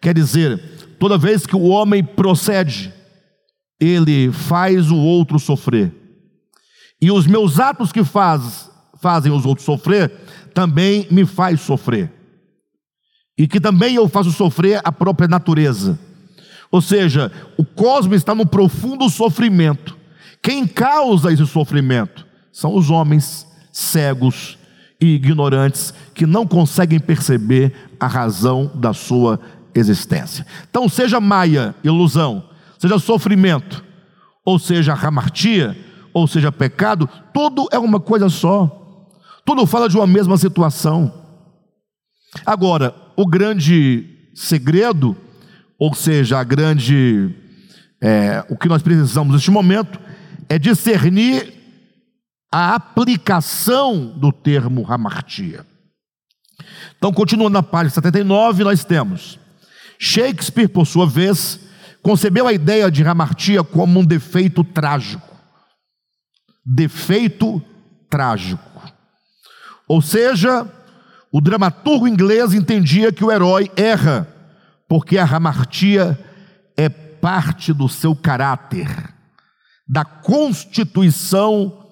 quer 0.00 0.14
dizer, 0.14 0.58
toda 1.00 1.18
vez 1.18 1.44
que 1.44 1.56
o 1.56 1.64
homem 1.64 2.04
procede, 2.04 2.94
ele 3.80 4.30
faz 4.30 4.90
o 4.92 4.96
outro 4.96 5.40
sofrer. 5.40 5.92
E 7.02 7.10
os 7.10 7.26
meus 7.26 7.58
atos 7.58 7.90
que 7.90 8.04
faz, 8.04 8.70
fazem 9.00 9.32
os 9.32 9.44
outros 9.44 9.64
sofrer, 9.64 10.12
também 10.54 11.06
me 11.10 11.24
faz 11.24 11.60
sofrer. 11.60 12.12
E 13.36 13.48
que 13.48 13.60
também 13.60 13.94
eu 13.94 14.08
faço 14.08 14.30
sofrer 14.30 14.80
a 14.84 14.92
própria 14.92 15.28
natureza. 15.28 15.98
Ou 16.70 16.80
seja, 16.80 17.32
o 17.56 17.64
cosmos 17.64 18.16
está 18.16 18.34
num 18.34 18.46
profundo 18.46 19.08
sofrimento. 19.08 19.96
Quem 20.42 20.66
causa 20.66 21.32
esse 21.32 21.46
sofrimento? 21.46 22.26
São 22.52 22.74
os 22.74 22.90
homens 22.90 23.46
cegos 23.72 24.58
e 25.00 25.14
ignorantes 25.14 25.94
que 26.14 26.26
não 26.26 26.46
conseguem 26.46 27.00
perceber 27.00 27.72
a 27.98 28.06
razão 28.06 28.70
da 28.74 28.92
sua 28.92 29.40
existência. 29.74 30.46
Então, 30.68 30.88
seja 30.88 31.20
maia, 31.20 31.74
ilusão, 31.82 32.44
seja 32.78 32.98
sofrimento, 32.98 33.82
ou 34.44 34.58
seja 34.58 34.94
hamartia, 34.94 35.76
ou 36.12 36.26
seja 36.26 36.52
pecado, 36.52 37.08
tudo 37.32 37.68
é 37.70 37.78
uma 37.78 38.00
coisa 38.00 38.28
só. 38.28 38.79
Tudo 39.50 39.66
fala 39.66 39.88
de 39.88 39.96
uma 39.96 40.06
mesma 40.06 40.38
situação. 40.38 41.12
Agora, 42.46 42.94
o 43.16 43.26
grande 43.26 44.30
segredo, 44.32 45.16
ou 45.76 45.92
seja, 45.92 46.38
a 46.38 46.44
grande, 46.44 47.34
é, 48.00 48.46
o 48.48 48.56
que 48.56 48.68
nós 48.68 48.80
precisamos 48.80 49.34
neste 49.34 49.50
momento, 49.50 49.98
é 50.48 50.56
discernir 50.56 51.52
a 52.52 52.76
aplicação 52.76 54.16
do 54.16 54.30
termo 54.30 54.86
hamartia. 54.88 55.66
Então, 56.96 57.12
continuando 57.12 57.54
na 57.54 57.62
página 57.62 57.90
79, 57.90 58.62
nós 58.62 58.84
temos 58.84 59.36
Shakespeare, 59.98 60.68
por 60.68 60.86
sua 60.86 61.08
vez, 61.08 61.58
concebeu 62.00 62.46
a 62.46 62.52
ideia 62.52 62.88
de 62.88 63.02
hamartia 63.02 63.64
como 63.64 63.98
um 63.98 64.04
defeito 64.04 64.62
trágico. 64.62 65.28
Defeito 66.64 67.60
trágico. 68.08 68.69
Ou 69.90 70.00
seja, 70.00 70.72
o 71.32 71.40
dramaturgo 71.40 72.06
inglês 72.06 72.54
entendia 72.54 73.10
que 73.10 73.24
o 73.24 73.32
herói 73.32 73.68
erra, 73.76 74.24
porque 74.88 75.18
a 75.18 75.24
hamartia 75.24 76.16
é 76.76 76.88
parte 76.88 77.72
do 77.72 77.88
seu 77.88 78.14
caráter, 78.14 78.86
da 79.88 80.04
constituição 80.04 81.88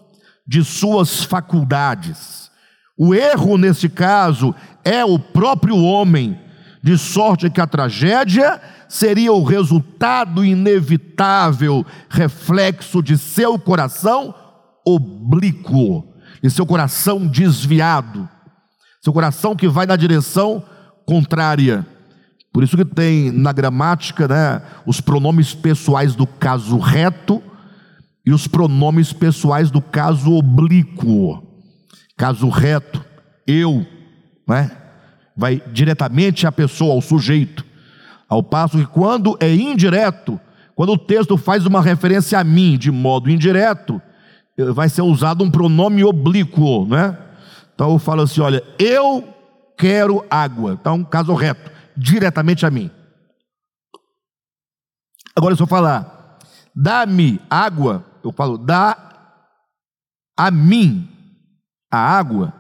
de 0.47 0.63
suas 0.63 1.25
faculdades. 1.25 2.53
O 2.97 3.13
erro, 3.13 3.59
nesse 3.59 3.89
caso, 3.89 4.55
é 4.85 5.05
o 5.05 5.19
próprio 5.19 5.77
homem, 5.77 6.41
de 6.81 6.97
sorte 6.97 7.51
que 7.51 7.61
a 7.61 7.67
tragédia 7.67 8.63
seria 8.89 9.33
o 9.33 9.43
resultado 9.43 10.45
inevitável, 10.45 11.85
reflexo 12.09 13.03
de 13.03 13.19
seu 13.19 13.59
coração 13.59 14.33
oblíquo 14.87 16.08
e 16.43 16.51
seu 16.51 16.67
coração 16.67 17.27
desviado, 17.27 18.29
seu 19.03 19.13
coração 19.13 19.57
que 19.57 19.69
vai 19.69 19.87
na 19.87 19.97
direção 19.97 20.63
contrária. 21.07 21.87
Por 22.53 22.63
isso 22.63 22.77
que 22.77 22.85
tem 22.85 23.31
na 23.31 23.53
gramática 23.53 24.27
né, 24.27 24.63
os 24.87 25.01
pronomes 25.01 25.55
pessoais 25.55 26.15
do 26.15 26.27
caso 26.27 26.79
reto 26.79 27.43
e 28.25 28.33
os 28.33 28.47
pronomes 28.47 29.13
pessoais 29.13 29.71
do 29.71 29.81
caso 29.81 30.33
oblíquo, 30.33 31.43
caso 32.17 32.49
reto, 32.49 33.05
eu, 33.47 33.87
né? 34.47 34.71
vai 35.39 35.63
diretamente 35.73 36.47
à 36.47 36.53
pessoa, 36.53 36.95
ao 36.95 37.01
sujeito. 37.01 37.65
Ao 38.29 38.43
passo 38.43 38.77
que 38.77 38.87
quando 38.87 39.37
é 39.41 39.55
indireto, 39.55 40.39
quando 40.75 40.93
o 40.93 40.99
texto 40.99 41.37
faz 41.37 41.65
uma 41.65 41.81
referência 41.81 42.39
a 42.39 42.45
mim 42.45 42.77
de 42.77 42.91
modo 42.91 43.31
indireto, 43.31 44.03
vai 44.75 44.89
ser 44.89 45.03
usado 45.03 45.45
um 45.45 45.51
pronome 45.51 46.05
oblíquo, 46.05 46.87
né? 46.87 47.17
Então 47.75 47.93
eu 47.93 47.99
falo 47.99 48.23
assim: 48.23 48.41
olha, 48.41 48.63
eu 48.79 49.35
quero 49.77 50.25
água. 50.29 50.77
Então, 50.81 51.05
caso 51.05 51.33
reto, 51.35 51.71
diretamente 51.97 52.67
a 52.67 52.71
mim. 52.71 52.91
Agora, 55.35 55.55
se 55.55 55.63
eu 55.63 55.67
falar, 55.67 56.39
dá-me 56.75 57.41
água, 57.49 58.05
eu 58.25 58.33
falo, 58.33 58.59
dá 58.59 58.97
a 60.37 60.51
mim 60.51 61.09
a 61.91 61.99
água, 61.99 62.53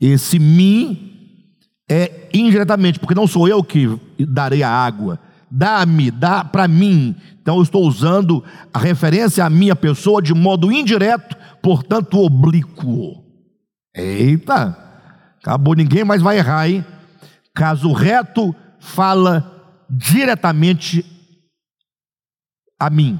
esse 0.00 0.38
mim 0.38 1.54
é 1.90 2.28
indiretamente, 2.32 2.98
porque 2.98 3.14
não 3.14 3.26
sou 3.26 3.48
eu 3.48 3.64
que 3.64 3.88
darei 4.20 4.62
a 4.62 4.70
água. 4.70 5.18
Dá-me, 5.50 6.10
dá 6.10 6.44
para 6.44 6.68
mim. 6.68 7.16
Então 7.40 7.56
eu 7.56 7.62
estou 7.62 7.86
usando 7.86 8.44
a 8.72 8.78
referência 8.78 9.44
à 9.44 9.50
minha 9.50 9.74
pessoa 9.74 10.20
de 10.20 10.34
modo 10.34 10.70
indireto, 10.70 11.36
portanto 11.62 12.18
oblíquo. 12.18 13.24
Eita, 13.94 14.76
acabou, 15.40 15.74
ninguém 15.74 16.04
mais 16.04 16.22
vai 16.22 16.38
errar, 16.38 16.68
hein? 16.68 16.84
Caso 17.54 17.92
reto 17.92 18.54
fala 18.78 19.84
diretamente 19.90 21.04
a 22.78 22.88
mim, 22.90 23.18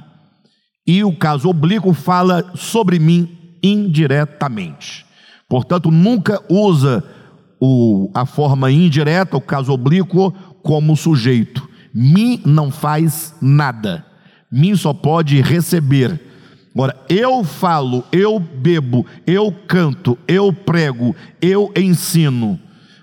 e 0.87 1.03
o 1.03 1.17
caso 1.17 1.49
oblíquo 1.49 1.93
fala 1.93 2.53
sobre 2.55 2.99
mim 2.99 3.59
indiretamente. 3.63 5.05
Portanto, 5.49 5.91
nunca 5.91 6.41
usa 6.49 7.03
o, 7.61 8.11
a 8.15 8.25
forma 8.25 8.71
indireta, 8.71 9.37
o 9.37 9.41
caso 9.41 9.73
oblíquo, 9.73 10.31
como 10.63 10.97
sujeito. 10.97 11.68
Mim 12.01 12.41
não 12.47 12.71
faz 12.71 13.35
nada. 13.41 14.07
Mim 14.49 14.77
só 14.77 14.95
pode 14.95 15.41
receber. 15.41 16.21
Agora, 16.73 16.97
eu 17.09 17.43
falo, 17.43 18.05
eu 18.13 18.39
bebo, 18.39 19.05
eu 19.27 19.51
canto, 19.67 20.17
eu 20.29 20.53
prego, 20.53 21.17
eu 21.43 21.73
ensino. 21.75 22.57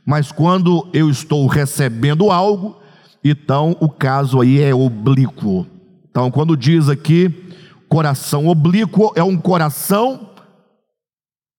Mas 0.05 0.31
quando 0.31 0.87
eu 0.93 1.09
estou 1.09 1.45
recebendo 1.45 2.31
algo, 2.31 2.79
então 3.21 3.75
o 3.81 3.89
caso 3.89 4.39
aí 4.39 4.61
é 4.61 4.73
oblíquo. 4.73 5.67
Então, 6.09 6.31
quando 6.31 6.55
diz 6.55 6.87
aqui 6.87 7.51
coração 7.89 8.47
oblíquo, 8.47 9.11
é 9.13 9.23
um 9.23 9.35
coração 9.35 10.29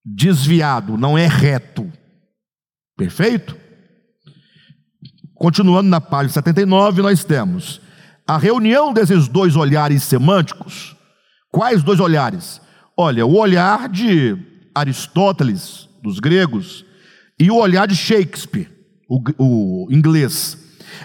desviado, 0.02 0.96
não 0.96 1.18
é 1.18 1.26
reto. 1.26 1.92
Perfeito? 2.96 3.65
Continuando 5.38 5.88
na 5.88 6.00
página 6.00 6.32
79, 6.32 7.02
nós 7.02 7.22
temos 7.22 7.80
a 8.26 8.38
reunião 8.38 8.92
desses 8.92 9.28
dois 9.28 9.54
olhares 9.54 10.02
semânticos. 10.02 10.96
Quais 11.50 11.82
dois 11.82 12.00
olhares? 12.00 12.60
Olha, 12.96 13.26
o 13.26 13.36
olhar 13.36 13.88
de 13.88 14.36
Aristóteles, 14.74 15.88
dos 16.02 16.18
gregos, 16.18 16.84
e 17.38 17.50
o 17.50 17.56
olhar 17.56 17.86
de 17.86 17.94
Shakespeare, 17.94 18.68
o, 19.08 19.20
o 19.38 19.88
inglês. 19.90 20.58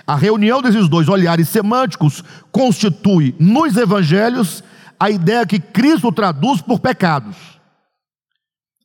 A 0.07 0.15
reunião 0.15 0.61
desses 0.61 0.87
dois 0.87 1.09
olhares 1.09 1.49
semânticos 1.49 2.23
constitui 2.51 3.35
nos 3.37 3.75
evangelhos 3.75 4.63
a 4.97 5.09
ideia 5.09 5.45
que 5.45 5.59
Cristo 5.59 6.11
traduz 6.11 6.61
por 6.61 6.79
pecados. 6.79 7.35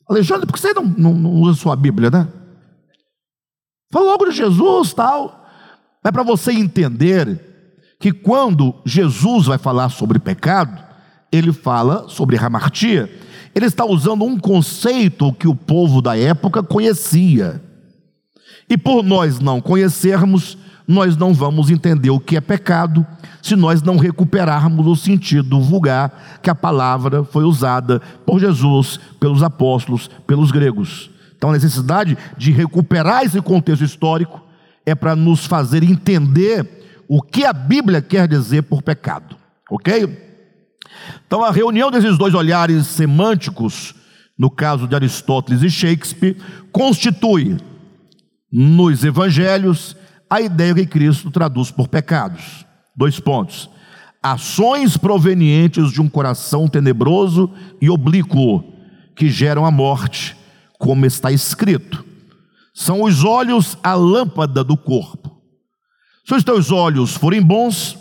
Alexandre, 0.08 0.46
por 0.46 0.54
que 0.54 0.60
você 0.60 0.72
não, 0.72 0.84
não, 0.84 1.14
não 1.14 1.30
usa 1.30 1.60
sua 1.60 1.76
Bíblia, 1.76 2.10
né? 2.10 2.28
Fala 3.90 4.06
logo 4.06 4.26
de 4.26 4.36
Jesus, 4.36 4.92
tal. 4.92 5.46
É 6.04 6.10
para 6.10 6.22
você 6.22 6.52
entender 6.52 7.40
que 7.98 8.12
quando 8.12 8.74
Jesus 8.84 9.46
vai 9.46 9.58
falar 9.58 9.88
sobre 9.88 10.18
pecado, 10.18 10.84
ele 11.32 11.52
fala 11.52 12.08
sobre 12.08 12.36
hamartia. 12.36 13.10
Ele 13.54 13.66
está 13.66 13.84
usando 13.84 14.24
um 14.24 14.38
conceito 14.38 15.32
que 15.32 15.48
o 15.48 15.54
povo 15.54 16.02
da 16.02 16.16
época 16.16 16.62
conhecia. 16.62 17.62
E 18.68 18.76
por 18.76 19.02
nós 19.02 19.40
não 19.40 19.60
conhecermos, 19.60 20.58
nós 20.86 21.16
não 21.16 21.32
vamos 21.32 21.70
entender 21.70 22.10
o 22.10 22.20
que 22.20 22.36
é 22.36 22.40
pecado 22.40 23.04
se 23.42 23.56
nós 23.56 23.82
não 23.82 23.96
recuperarmos 23.96 24.86
o 24.86 24.96
sentido 24.96 25.60
vulgar 25.60 26.38
que 26.42 26.50
a 26.50 26.54
palavra 26.54 27.24
foi 27.24 27.44
usada 27.44 28.00
por 28.24 28.38
Jesus, 28.40 28.98
pelos 29.18 29.42
apóstolos, 29.42 30.10
pelos 30.26 30.50
gregos. 30.50 31.10
Então, 31.36 31.50
a 31.50 31.52
necessidade 31.52 32.16
de 32.36 32.50
recuperar 32.50 33.24
esse 33.24 33.40
contexto 33.40 33.84
histórico 33.84 34.42
é 34.84 34.94
para 34.94 35.14
nos 35.14 35.46
fazer 35.46 35.82
entender 35.82 37.04
o 37.08 37.20
que 37.20 37.44
a 37.44 37.52
Bíblia 37.52 38.00
quer 38.00 38.26
dizer 38.26 38.62
por 38.62 38.82
pecado, 38.82 39.36
ok? 39.70 40.24
Então, 41.26 41.44
a 41.44 41.50
reunião 41.50 41.90
desses 41.90 42.16
dois 42.16 42.34
olhares 42.34 42.86
semânticos, 42.86 43.94
no 44.38 44.50
caso 44.50 44.86
de 44.86 44.94
Aristóteles 44.94 45.62
e 45.62 45.70
Shakespeare, 45.70 46.36
constitui 46.72 47.56
nos 48.50 49.04
evangelhos 49.04 49.96
a 50.28 50.40
ideia 50.40 50.74
que 50.74 50.86
Cristo 50.86 51.30
traduz 51.30 51.70
por 51.70 51.88
pecados. 51.88 52.64
Dois 52.96 53.20
pontos. 53.20 53.68
Ações 54.22 54.96
provenientes 54.96 55.92
de 55.92 56.00
um 56.00 56.08
coração 56.08 56.66
tenebroso 56.66 57.50
e 57.80 57.90
oblíquo 57.90 58.64
que 59.14 59.28
geram 59.28 59.64
a 59.64 59.70
morte 59.70 60.35
como 60.78 61.06
está 61.06 61.30
escrito: 61.32 62.04
são 62.74 63.02
os 63.02 63.24
olhos 63.24 63.76
a 63.82 63.94
lâmpada 63.94 64.62
do 64.62 64.76
corpo. 64.76 65.34
Se 66.24 66.34
os 66.34 66.44
teus 66.44 66.70
olhos 66.70 67.14
forem 67.14 67.40
bons, 67.40 67.96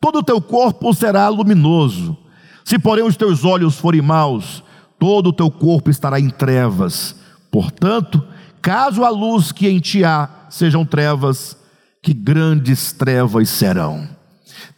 todo 0.00 0.18
o 0.18 0.22
teu 0.22 0.40
corpo 0.40 0.92
será 0.92 1.28
luminoso. 1.28 2.16
Se, 2.64 2.78
porém, 2.78 3.04
os 3.04 3.16
teus 3.16 3.44
olhos 3.44 3.76
forem 3.76 4.02
maus, 4.02 4.62
todo 4.98 5.28
o 5.28 5.32
teu 5.32 5.50
corpo 5.50 5.88
estará 5.88 6.20
em 6.20 6.28
trevas. 6.28 7.16
Portanto, 7.50 8.22
caso 8.60 9.04
a 9.04 9.08
luz 9.08 9.52
que 9.52 9.68
em 9.68 9.80
ti 9.80 10.04
há 10.04 10.28
sejam 10.50 10.84
trevas, 10.84 11.56
que 12.02 12.12
grandes 12.12 12.92
trevas 12.92 13.48
serão. 13.48 14.08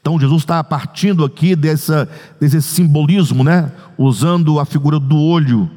Então 0.00 0.18
Jesus 0.18 0.42
está 0.42 0.62
partindo 0.62 1.24
aqui 1.24 1.56
dessa, 1.56 2.08
desse 2.40 2.60
simbolismo, 2.60 3.42
né? 3.42 3.72
Usando 3.96 4.60
a 4.60 4.64
figura 4.64 4.98
do 4.98 5.16
olho 5.16 5.70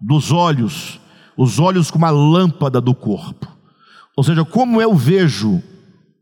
dos 0.00 0.30
olhos, 0.30 1.00
os 1.36 1.58
olhos 1.58 1.90
como 1.90 2.06
a 2.06 2.10
lâmpada 2.10 2.80
do 2.80 2.94
corpo. 2.94 3.46
Ou 4.16 4.24
seja, 4.24 4.44
como 4.44 4.80
eu 4.80 4.94
vejo 4.94 5.62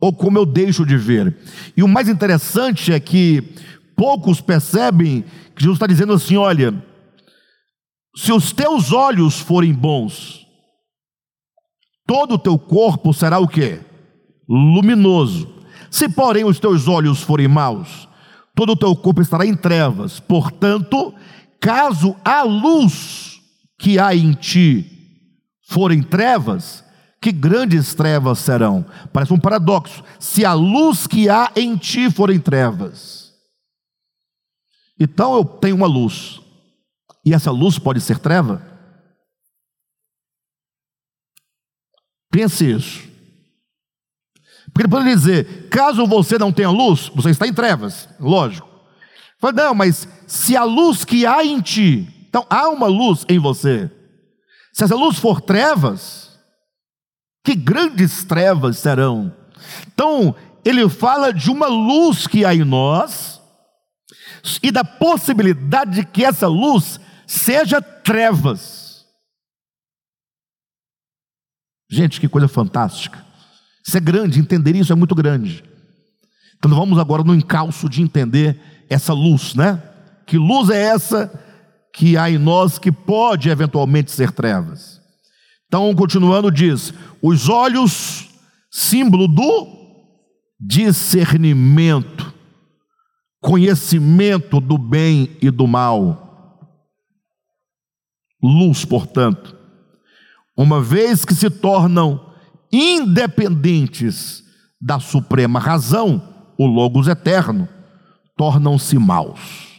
ou 0.00 0.12
como 0.12 0.38
eu 0.38 0.46
deixo 0.46 0.84
de 0.84 0.96
ver. 0.96 1.36
E 1.76 1.82
o 1.82 1.88
mais 1.88 2.08
interessante 2.08 2.92
é 2.92 3.00
que 3.00 3.54
poucos 3.96 4.40
percebem 4.40 5.22
que 5.54 5.62
Jesus 5.62 5.76
está 5.76 5.86
dizendo 5.86 6.12
assim: 6.12 6.36
olha, 6.36 6.74
se 8.14 8.32
os 8.32 8.52
teus 8.52 8.92
olhos 8.92 9.40
forem 9.40 9.72
bons, 9.72 10.46
todo 12.06 12.34
o 12.34 12.38
teu 12.38 12.58
corpo 12.58 13.12
será 13.12 13.38
o 13.38 13.48
que? 13.48 13.80
Luminoso. 14.48 15.54
Se, 15.90 16.08
porém, 16.08 16.44
os 16.44 16.58
teus 16.58 16.88
olhos 16.88 17.22
forem 17.22 17.48
maus, 17.48 18.08
todo 18.54 18.72
o 18.72 18.76
teu 18.76 18.94
corpo 18.94 19.22
estará 19.22 19.46
em 19.46 19.54
trevas. 19.54 20.20
Portanto, 20.20 21.14
caso 21.60 22.14
a 22.24 22.42
luz 22.42 23.35
que 23.78 23.98
há 23.98 24.14
em 24.14 24.32
ti 24.32 24.92
forem 25.68 26.02
trevas, 26.02 26.84
que 27.20 27.32
grandes 27.32 27.94
trevas 27.94 28.38
serão. 28.38 28.84
Parece 29.12 29.32
um 29.32 29.38
paradoxo. 29.38 30.02
Se 30.18 30.44
a 30.44 30.52
luz 30.52 31.06
que 31.06 31.28
há 31.28 31.50
em 31.56 31.76
ti 31.76 32.10
forem 32.10 32.38
trevas, 32.38 33.34
então 34.98 35.34
eu 35.34 35.44
tenho 35.44 35.76
uma 35.76 35.86
luz, 35.86 36.40
e 37.24 37.34
essa 37.34 37.50
luz 37.50 37.78
pode 37.78 38.00
ser 38.00 38.18
treva? 38.18 38.64
Pense 42.30 42.70
isso. 42.70 43.00
Porque 44.66 44.82
ele 44.82 44.88
pode 44.88 45.06
dizer: 45.06 45.68
caso 45.68 46.06
você 46.06 46.38
não 46.38 46.52
tenha 46.52 46.70
luz, 46.70 47.10
você 47.14 47.30
está 47.30 47.46
em 47.46 47.52
trevas, 47.52 48.08
lógico. 48.20 48.68
Fala, 49.38 49.52
não, 49.52 49.74
mas 49.74 50.08
se 50.26 50.56
a 50.56 50.64
luz 50.64 51.04
que 51.04 51.26
há 51.26 51.44
em 51.44 51.60
ti 51.60 52.15
então 52.28 52.46
há 52.50 52.68
uma 52.68 52.86
luz 52.86 53.24
em 53.28 53.38
você. 53.38 53.90
Se 54.72 54.84
essa 54.84 54.94
luz 54.94 55.18
for 55.18 55.40
trevas, 55.40 56.38
que 57.44 57.54
grandes 57.54 58.24
trevas 58.24 58.78
serão. 58.78 59.34
Então, 59.86 60.34
ele 60.64 60.88
fala 60.88 61.32
de 61.32 61.50
uma 61.50 61.68
luz 61.68 62.26
que 62.26 62.44
há 62.44 62.54
em 62.54 62.64
nós 62.64 63.40
e 64.62 64.70
da 64.70 64.84
possibilidade 64.84 65.92
de 65.92 66.04
que 66.04 66.24
essa 66.24 66.48
luz 66.48 67.00
seja 67.26 67.80
trevas. 67.80 69.06
Gente, 71.88 72.20
que 72.20 72.28
coisa 72.28 72.48
fantástica. 72.48 73.24
Isso 73.86 73.96
é 73.96 74.00
grande, 74.00 74.40
entender 74.40 74.74
isso 74.74 74.92
é 74.92 74.96
muito 74.96 75.14
grande. 75.14 75.62
Então 76.58 76.70
vamos 76.70 76.98
agora 76.98 77.22
no 77.22 77.34
encalço 77.34 77.88
de 77.88 78.02
entender 78.02 78.60
essa 78.90 79.12
luz, 79.12 79.54
né? 79.54 79.80
Que 80.26 80.36
luz 80.36 80.68
é 80.68 80.82
essa 80.82 81.45
que 81.96 82.14
há 82.14 82.30
em 82.30 82.36
nós 82.36 82.78
que 82.78 82.92
pode 82.92 83.48
eventualmente 83.48 84.10
ser 84.10 84.30
trevas? 84.30 85.00
Então, 85.66 85.92
continuando, 85.94 86.50
diz: 86.50 86.92
os 87.22 87.48
olhos, 87.48 88.28
símbolo 88.70 89.26
do 89.26 89.66
discernimento, 90.60 92.34
conhecimento 93.40 94.60
do 94.60 94.76
bem 94.76 95.36
e 95.40 95.50
do 95.50 95.66
mal. 95.66 96.22
Luz, 98.42 98.84
portanto, 98.84 99.56
uma 100.54 100.82
vez 100.82 101.24
que 101.24 101.34
se 101.34 101.48
tornam 101.48 102.34
independentes 102.70 104.44
da 104.78 105.00
suprema 105.00 105.58
razão, 105.58 106.22
o 106.58 106.66
Logos 106.66 107.08
eterno, 107.08 107.66
tornam-se 108.36 108.98
maus. 108.98 109.75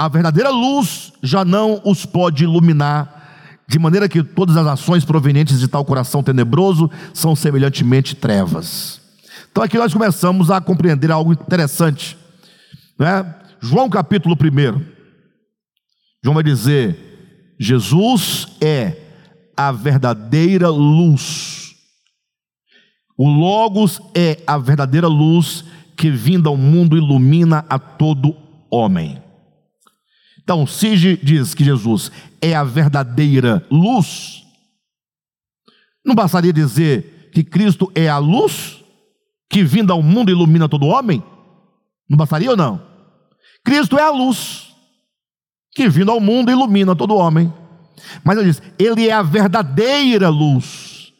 A 0.00 0.08
verdadeira 0.08 0.48
luz 0.48 1.12
já 1.22 1.44
não 1.44 1.78
os 1.84 2.06
pode 2.06 2.44
iluminar, 2.44 3.62
de 3.68 3.78
maneira 3.78 4.08
que 4.08 4.22
todas 4.22 4.56
as 4.56 4.66
ações 4.66 5.04
provenientes 5.04 5.60
de 5.60 5.68
tal 5.68 5.84
coração 5.84 6.22
tenebroso 6.22 6.90
são 7.12 7.36
semelhantemente 7.36 8.16
trevas. 8.16 8.98
Então 9.52 9.62
aqui 9.62 9.76
nós 9.76 9.92
começamos 9.92 10.50
a 10.50 10.58
compreender 10.58 11.10
algo 11.10 11.34
interessante. 11.34 12.16
Né? 12.98 13.34
João 13.60 13.90
capítulo 13.90 14.34
1. 14.34 14.82
João 16.24 16.32
vai 16.34 16.44
dizer: 16.44 17.54
Jesus 17.60 18.46
é 18.58 18.96
a 19.54 19.70
verdadeira 19.70 20.70
luz. 20.70 21.74
O 23.18 23.28
Logos 23.28 24.00
é 24.14 24.38
a 24.46 24.56
verdadeira 24.56 25.08
luz 25.08 25.62
que 25.94 26.10
vinda 26.10 26.48
ao 26.48 26.56
mundo 26.56 26.96
ilumina 26.96 27.66
a 27.68 27.78
todo 27.78 28.34
homem. 28.70 29.28
Então, 30.50 30.66
se 30.66 30.96
diz 30.96 31.54
que 31.54 31.62
Jesus 31.62 32.10
é 32.42 32.56
a 32.56 32.64
verdadeira 32.64 33.64
luz, 33.70 34.44
não 36.04 36.12
bastaria 36.12 36.52
dizer 36.52 37.30
que 37.32 37.44
Cristo 37.44 37.88
é 37.94 38.08
a 38.08 38.18
luz 38.18 38.82
que 39.48 39.62
vinda 39.62 39.92
ao 39.92 40.02
mundo 40.02 40.28
ilumina 40.28 40.68
todo 40.68 40.88
homem? 40.88 41.22
Não 42.08 42.16
bastaria 42.16 42.50
ou 42.50 42.56
não? 42.56 42.84
Cristo 43.64 43.96
é 43.96 44.02
a 44.02 44.10
luz 44.10 44.74
que 45.70 45.88
vindo 45.88 46.10
ao 46.10 46.18
mundo 46.18 46.50
ilumina 46.50 46.96
todo 46.96 47.14
homem. 47.14 47.54
Mas 48.24 48.36
ele 48.36 48.48
diz, 48.48 48.60
ele 48.76 49.08
é 49.08 49.12
a 49.12 49.22
verdadeira 49.22 50.30
luz. 50.30 51.12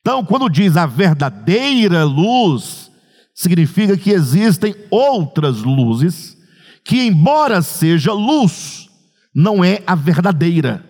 Então, 0.00 0.24
quando 0.24 0.50
diz 0.50 0.76
a 0.76 0.86
verdadeira 0.86 2.02
luz, 2.02 2.90
significa 3.32 3.96
que 3.96 4.10
existem 4.10 4.74
outras 4.90 5.58
luzes 5.58 6.41
que, 6.84 7.06
embora 7.06 7.62
seja 7.62 8.12
luz, 8.12 8.88
não 9.34 9.64
é 9.64 9.82
a 9.86 9.94
verdadeira, 9.94 10.84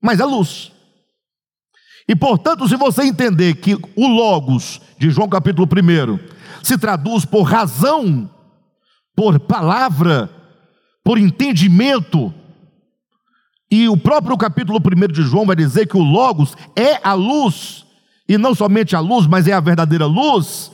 mas 0.00 0.20
é 0.20 0.24
luz. 0.24 0.72
E 2.08 2.14
portanto, 2.14 2.68
se 2.68 2.76
você 2.76 3.04
entender 3.04 3.54
que 3.54 3.74
o 3.96 4.06
Logos 4.06 4.80
de 4.98 5.10
João 5.10 5.28
capítulo 5.28 5.66
1 5.66 6.18
se 6.62 6.76
traduz 6.76 7.24
por 7.24 7.42
razão, 7.42 8.30
por 9.16 9.40
palavra, 9.40 10.30
por 11.02 11.18
entendimento, 11.18 12.32
e 13.70 13.88
o 13.88 13.96
próprio 13.96 14.36
capítulo 14.36 14.78
1 14.78 15.12
de 15.12 15.22
João 15.22 15.46
vai 15.46 15.56
dizer 15.56 15.86
que 15.86 15.96
o 15.96 16.02
Logos 16.02 16.54
é 16.76 17.00
a 17.02 17.14
luz, 17.14 17.84
e 18.28 18.38
não 18.38 18.54
somente 18.54 18.94
a 18.94 19.00
luz, 19.00 19.26
mas 19.26 19.48
é 19.48 19.52
a 19.52 19.60
verdadeira 19.60 20.06
luz. 20.06 20.70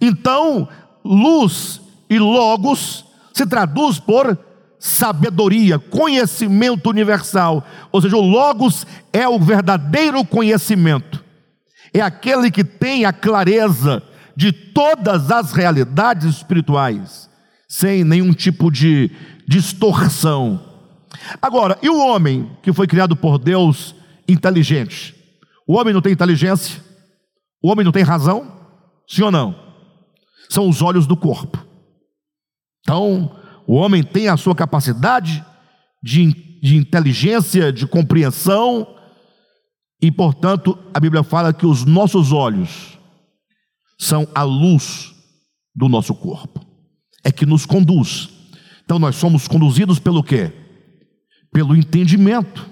Então, 0.00 0.68
luz 1.04 1.80
e 2.10 2.18
Logos 2.18 3.05
se 3.36 3.44
traduz 3.44 4.00
por 4.00 4.38
sabedoria, 4.78 5.78
conhecimento 5.78 6.88
universal. 6.88 7.62
Ou 7.92 8.00
seja, 8.00 8.16
o 8.16 8.22
Logos 8.22 8.86
é 9.12 9.28
o 9.28 9.38
verdadeiro 9.38 10.24
conhecimento, 10.24 11.22
é 11.92 12.00
aquele 12.00 12.50
que 12.50 12.64
tem 12.64 13.04
a 13.04 13.12
clareza 13.12 14.02
de 14.34 14.52
todas 14.52 15.30
as 15.30 15.52
realidades 15.52 16.36
espirituais, 16.36 17.28
sem 17.68 18.04
nenhum 18.04 18.32
tipo 18.32 18.70
de 18.70 19.10
distorção. 19.46 20.58
Agora, 21.42 21.78
e 21.82 21.90
o 21.90 21.98
homem 21.98 22.50
que 22.62 22.72
foi 22.72 22.86
criado 22.86 23.14
por 23.14 23.36
Deus 23.36 23.94
inteligente? 24.26 25.14
O 25.66 25.74
homem 25.74 25.92
não 25.92 26.00
tem 26.00 26.12
inteligência? 26.12 26.82
O 27.62 27.70
homem 27.70 27.84
não 27.84 27.92
tem 27.92 28.02
razão? 28.02 28.50
Sim 29.06 29.24
ou 29.24 29.30
não? 29.30 29.54
São 30.48 30.66
os 30.66 30.80
olhos 30.80 31.06
do 31.06 31.18
corpo. 31.18 31.65
Então, 32.86 33.36
o 33.66 33.74
homem 33.74 34.00
tem 34.00 34.28
a 34.28 34.36
sua 34.36 34.54
capacidade 34.54 35.44
de, 36.00 36.60
de 36.62 36.76
inteligência, 36.76 37.72
de 37.72 37.84
compreensão, 37.84 38.86
e 40.00 40.12
portanto 40.12 40.78
a 40.94 41.00
Bíblia 41.00 41.24
fala 41.24 41.52
que 41.52 41.66
os 41.66 41.84
nossos 41.84 42.30
olhos 42.30 42.96
são 43.98 44.28
a 44.32 44.44
luz 44.44 45.12
do 45.74 45.88
nosso 45.88 46.14
corpo, 46.14 46.64
é 47.24 47.32
que 47.32 47.44
nos 47.44 47.66
conduz. 47.66 48.28
Então 48.84 49.00
nós 49.00 49.16
somos 49.16 49.48
conduzidos 49.48 49.98
pelo 49.98 50.22
quê? 50.22 50.52
Pelo 51.52 51.74
entendimento. 51.74 52.70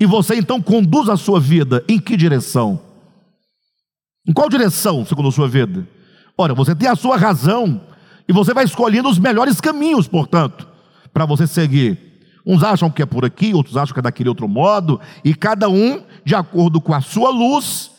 E 0.00 0.04
você 0.04 0.34
então 0.34 0.60
conduz 0.60 1.08
a 1.08 1.16
sua 1.16 1.38
vida 1.38 1.84
em 1.88 2.00
que 2.00 2.16
direção? 2.16 2.82
Em 4.26 4.32
qual 4.32 4.48
direção 4.48 5.04
conduz 5.04 5.34
a 5.34 5.36
sua 5.36 5.48
vida? 5.48 5.88
Ora, 6.36 6.54
você 6.54 6.74
tem 6.74 6.88
a 6.88 6.96
sua 6.96 7.16
razão, 7.16 7.91
e 8.32 8.34
você 8.34 8.54
vai 8.54 8.64
escolhendo 8.64 9.10
os 9.10 9.18
melhores 9.18 9.60
caminhos, 9.60 10.08
portanto, 10.08 10.66
para 11.12 11.26
você 11.26 11.46
seguir. 11.46 11.98
Uns 12.46 12.64
acham 12.64 12.90
que 12.90 13.02
é 13.02 13.06
por 13.06 13.26
aqui, 13.26 13.52
outros 13.52 13.76
acham 13.76 13.92
que 13.92 14.00
é 14.00 14.02
daquele 14.02 14.30
outro 14.30 14.48
modo, 14.48 14.98
e 15.22 15.34
cada 15.34 15.68
um, 15.68 16.02
de 16.24 16.34
acordo 16.34 16.80
com 16.80 16.94
a 16.94 17.02
sua 17.02 17.28
luz, 17.28 17.90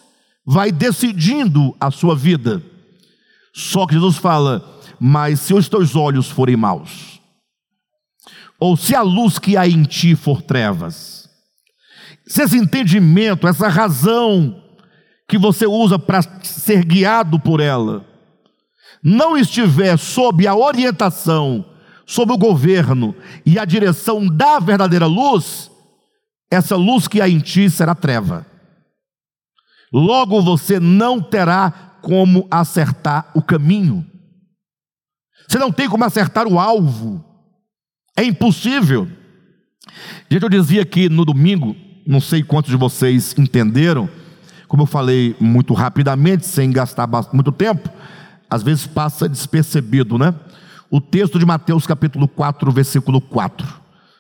vai 0.44 0.72
decidindo 0.72 1.76
a 1.80 1.92
sua 1.92 2.16
vida. 2.16 2.64
Só 3.54 3.86
que 3.86 3.94
Jesus 3.94 4.18
fala: 4.18 4.82
Mas 5.00 5.40
se 5.40 5.54
os 5.54 5.70
teus 5.70 5.96
olhos 5.96 6.32
forem 6.32 6.58
maus, 6.58 7.22
ou 8.60 8.76
se 8.76 8.96
a 8.96 9.04
luz 9.04 9.38
que 9.38 9.56
há 9.56 9.68
em 9.68 9.84
ti 9.84 10.16
for 10.16 10.42
trevas, 10.42 11.30
se 12.26 12.42
esse 12.42 12.58
entendimento, 12.58 13.48
essa 13.48 13.68
razão 13.68 14.64
que 15.30 15.38
você 15.38 15.68
usa 15.68 16.00
para 16.00 16.24
ser 16.42 16.84
guiado 16.84 17.40
por 17.40 17.60
ela, 17.60 18.04
não 19.04 19.38
estiver 19.38 19.98
sob 19.98 20.48
a 20.48 20.56
orientação, 20.56 21.66
sob 22.06 22.32
o 22.32 22.38
governo 22.38 23.14
e 23.46 23.60
a 23.60 23.66
direção 23.66 24.26
da 24.26 24.60
verdadeira 24.60 25.06
luz, 25.06 25.70
essa 26.50 26.76
luz 26.76 27.08
que 27.08 27.20
há 27.20 27.28
em 27.28 27.40
ti 27.40 27.70
será 27.70 27.94
treva. 27.94 28.46
Logo 29.92 30.42
você 30.42 30.80
não 30.80 31.22
terá 31.22 31.98
como 32.02 32.48
acertar 32.50 33.30
o 33.34 33.42
caminho. 33.42 34.06
Você 35.48 35.60
não 35.60 35.72
tem 35.72 35.90
como 35.90 36.04
acertar 36.04 36.48
o 36.48 36.60
alvo. 36.60 37.24
É 38.18 38.24
impossível. 38.24 39.08
Gente, 40.30 40.44
eu 40.44 40.50
dizia 40.50 40.82
aqui 40.82 41.10
no 41.10 41.26
domingo, 41.26 41.76
não 42.08 42.20
sei 42.20 42.44
quantos 42.44 42.72
de 42.72 42.78
vocês 42.78 43.36
entenderam, 43.38 44.10
como 44.68 44.84
eu 44.84 44.88
falei 44.88 45.36
muito 45.40 45.74
rapidamente, 45.74 46.46
sem 46.46 46.72
gastar 46.72 47.08
muito 47.32 47.52
tempo, 47.52 47.90
às 48.54 48.62
vezes 48.62 48.86
passa 48.86 49.28
despercebido, 49.28 50.20
né? 50.20 50.36
O 50.92 51.02
texto 51.02 51.40
de 51.40 51.46
Mateus 51.46 51.88
capítulo 51.88 52.28
4, 52.28 52.72
versículo 52.72 53.20
4. 53.20 53.68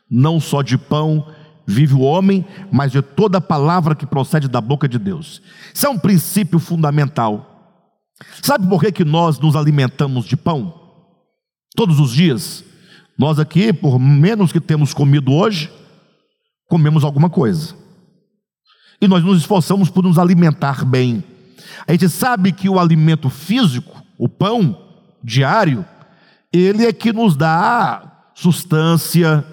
Não 0.09 0.39
só 0.39 0.63
de 0.63 0.75
pão 0.75 1.27
vive 1.67 1.93
o 1.93 1.99
homem, 1.99 2.43
mas 2.71 2.91
de 2.91 2.99
toda 2.99 3.39
palavra 3.39 3.93
que 3.93 4.07
procede 4.07 4.47
da 4.47 4.59
boca 4.59 4.87
de 4.87 4.97
Deus. 4.97 5.39
Isso 5.71 5.85
é 5.85 5.89
um 5.89 5.99
princípio 5.99 6.57
fundamental. 6.57 7.77
Sabe 8.41 8.67
por 8.67 8.81
que, 8.81 8.91
que 8.91 9.05
nós 9.05 9.37
nos 9.37 9.55
alimentamos 9.55 10.25
de 10.25 10.35
pão? 10.35 10.73
Todos 11.75 11.99
os 11.99 12.11
dias. 12.11 12.63
Nós 13.15 13.37
aqui, 13.37 13.71
por 13.71 13.99
menos 13.99 14.51
que 14.51 14.59
temos 14.59 14.95
comido 14.95 15.31
hoje, 15.31 15.71
comemos 16.67 17.03
alguma 17.03 17.29
coisa. 17.29 17.75
E 18.99 19.07
nós 19.07 19.23
nos 19.23 19.37
esforçamos 19.37 19.91
por 19.91 20.03
nos 20.03 20.17
alimentar 20.17 20.83
bem. 20.83 21.23
A 21.87 21.91
gente 21.91 22.09
sabe 22.09 22.51
que 22.51 22.67
o 22.67 22.79
alimento 22.79 23.29
físico 23.29 24.02
o 24.23 24.29
pão 24.29 24.77
diário, 25.21 25.85
ele 26.49 26.85
é 26.85 26.93
que 26.93 27.11
nos 27.11 27.35
dá 27.35 28.29
sustância, 28.33 29.43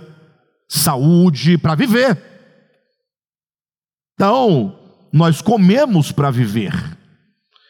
saúde 0.68 1.58
para 1.58 1.74
viver. 1.74 2.16
Então, 4.14 4.78
nós 5.12 5.42
comemos 5.42 6.12
para 6.12 6.30
viver. 6.30 6.72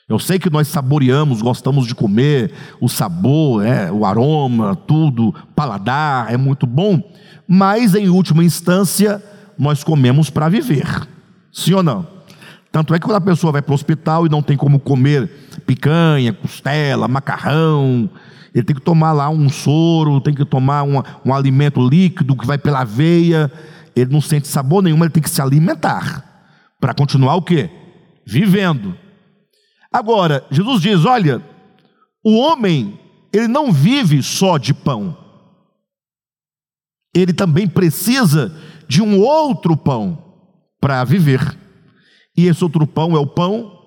Eu 0.07 0.19
sei 0.19 0.39
que 0.39 0.51
nós 0.51 0.69
saboreamos, 0.69 1.41
gostamos 1.41 1.87
de 1.87 1.95
comer, 1.95 2.53
o 2.83 2.87
sabor, 2.87 3.65
é, 3.65 3.91
o 3.91 4.05
aroma, 4.05 4.77
tudo, 4.77 5.33
paladar, 5.57 6.31
é 6.31 6.37
muito 6.37 6.67
bom, 6.67 7.03
mas 7.49 7.95
em 7.95 8.11
última 8.11 8.45
instância, 8.45 9.25
nós 9.59 9.83
comemos 9.83 10.29
para 10.29 10.51
viver. 10.51 11.09
Sim 11.51 11.73
ou 11.73 11.83
não? 11.83 12.07
Tanto 12.73 12.95
é 12.95 12.99
que 12.99 13.05
quando 13.05 13.17
a 13.17 13.21
pessoa 13.21 13.53
vai 13.53 13.63
para 13.63 13.73
o 13.73 13.75
hospital 13.75 14.27
e 14.27 14.29
não 14.29 14.43
tem 14.43 14.57
como 14.57 14.79
comer 14.79 15.29
picanha, 15.67 16.33
costela, 16.33 17.09
macarrão, 17.09 18.09
ele 18.55 18.65
tem 18.65 18.77
que 18.77 18.83
tomar 18.83 19.13
lá 19.13 19.29
um 19.29 19.49
soro, 19.49 20.21
tem 20.21 20.35
que 20.35 20.45
tomar 20.45 20.85
um, 20.85 21.03
um 21.25 21.35
alimento 21.35 21.81
líquido 21.81 22.37
que 22.37 22.47
vai 22.47 22.59
pela 22.59 22.85
veia, 22.85 23.51
ele 23.95 24.13
não 24.13 24.21
sente 24.21 24.47
sabor 24.47 24.83
nenhum, 24.83 25.01
ele 25.01 25.11
tem 25.11 25.23
que 25.23 25.31
se 25.31 25.43
alimentar 25.43 26.25
para 26.81 26.95
continuar 26.95 27.35
o 27.35 27.43
quê? 27.43 27.69
Vivendo. 28.25 28.97
Agora, 29.93 30.45
Jesus 30.51 30.81
diz: 30.81 31.05
olha, 31.05 31.43
o 32.25 32.39
homem, 32.39 32.99
ele 33.33 33.49
não 33.49 33.73
vive 33.73 34.23
só 34.23 34.59
de 34.59 34.73
pão, 34.73 35.17
ele 37.15 37.33
também 37.33 37.67
precisa 37.67 38.57
de 38.87 39.03
um 39.03 39.21
outro 39.21 39.77
pão 39.77 40.19
para 40.81 41.03
viver. 41.03 41.60
E 42.37 42.47
esse 42.47 42.63
outro 42.63 42.87
pão 42.87 43.17
é 43.17 43.19
o 43.19 43.27
pão 43.27 43.79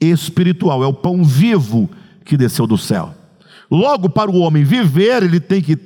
espiritual, 0.00 0.82
é 0.82 0.86
o 0.86 0.94
pão 0.94 1.22
vivo 1.22 1.88
que 2.24 2.36
desceu 2.36 2.66
do 2.66 2.76
céu. 2.76 3.14
Logo, 3.70 4.08
para 4.10 4.30
o 4.30 4.38
homem 4.38 4.64
viver, 4.64 5.22
ele 5.22 5.40
tem 5.40 5.62
que 5.62 5.78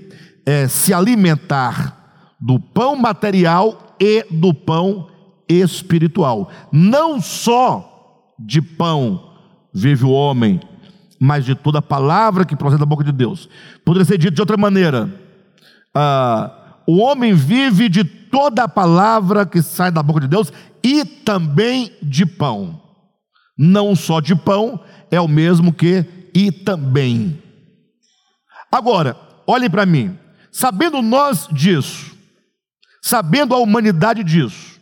é, 0.44 0.66
se 0.68 0.92
alimentar 0.92 2.34
do 2.40 2.58
pão 2.58 2.96
material 2.96 3.96
e 4.00 4.24
do 4.30 4.52
pão 4.52 5.08
espiritual. 5.48 6.50
Não 6.72 7.20
só 7.20 8.34
de 8.38 8.60
pão 8.60 9.32
vive 9.72 10.04
o 10.04 10.10
homem, 10.10 10.60
mas 11.20 11.44
de 11.44 11.54
toda 11.54 11.80
palavra 11.80 12.44
que 12.44 12.56
procede 12.56 12.80
da 12.80 12.86
boca 12.86 13.04
de 13.04 13.12
Deus. 13.12 13.48
Poderia 13.84 14.04
ser 14.04 14.18
dito 14.18 14.34
de 14.34 14.40
outra 14.40 14.56
maneira: 14.56 15.12
ah, 15.94 16.80
o 16.86 16.98
homem 16.98 17.34
vive 17.34 17.88
de 17.88 18.04
toda 18.30 18.64
a 18.64 18.68
palavra 18.68 19.46
que 19.46 19.62
sai 19.62 19.90
da 19.90 20.02
boca 20.02 20.20
de 20.20 20.28
Deus 20.28 20.52
e 20.82 21.04
também 21.04 21.92
de 22.02 22.24
pão. 22.24 22.80
Não 23.58 23.96
só 23.96 24.20
de 24.20 24.34
pão, 24.34 24.80
é 25.10 25.20
o 25.20 25.28
mesmo 25.28 25.72
que 25.72 26.04
e 26.34 26.52
também. 26.52 27.42
Agora, 28.70 29.16
olhe 29.46 29.70
para 29.70 29.86
mim, 29.86 30.18
sabendo 30.52 31.00
nós 31.00 31.48
disso, 31.50 32.14
sabendo 33.02 33.54
a 33.54 33.58
humanidade 33.58 34.22
disso, 34.22 34.75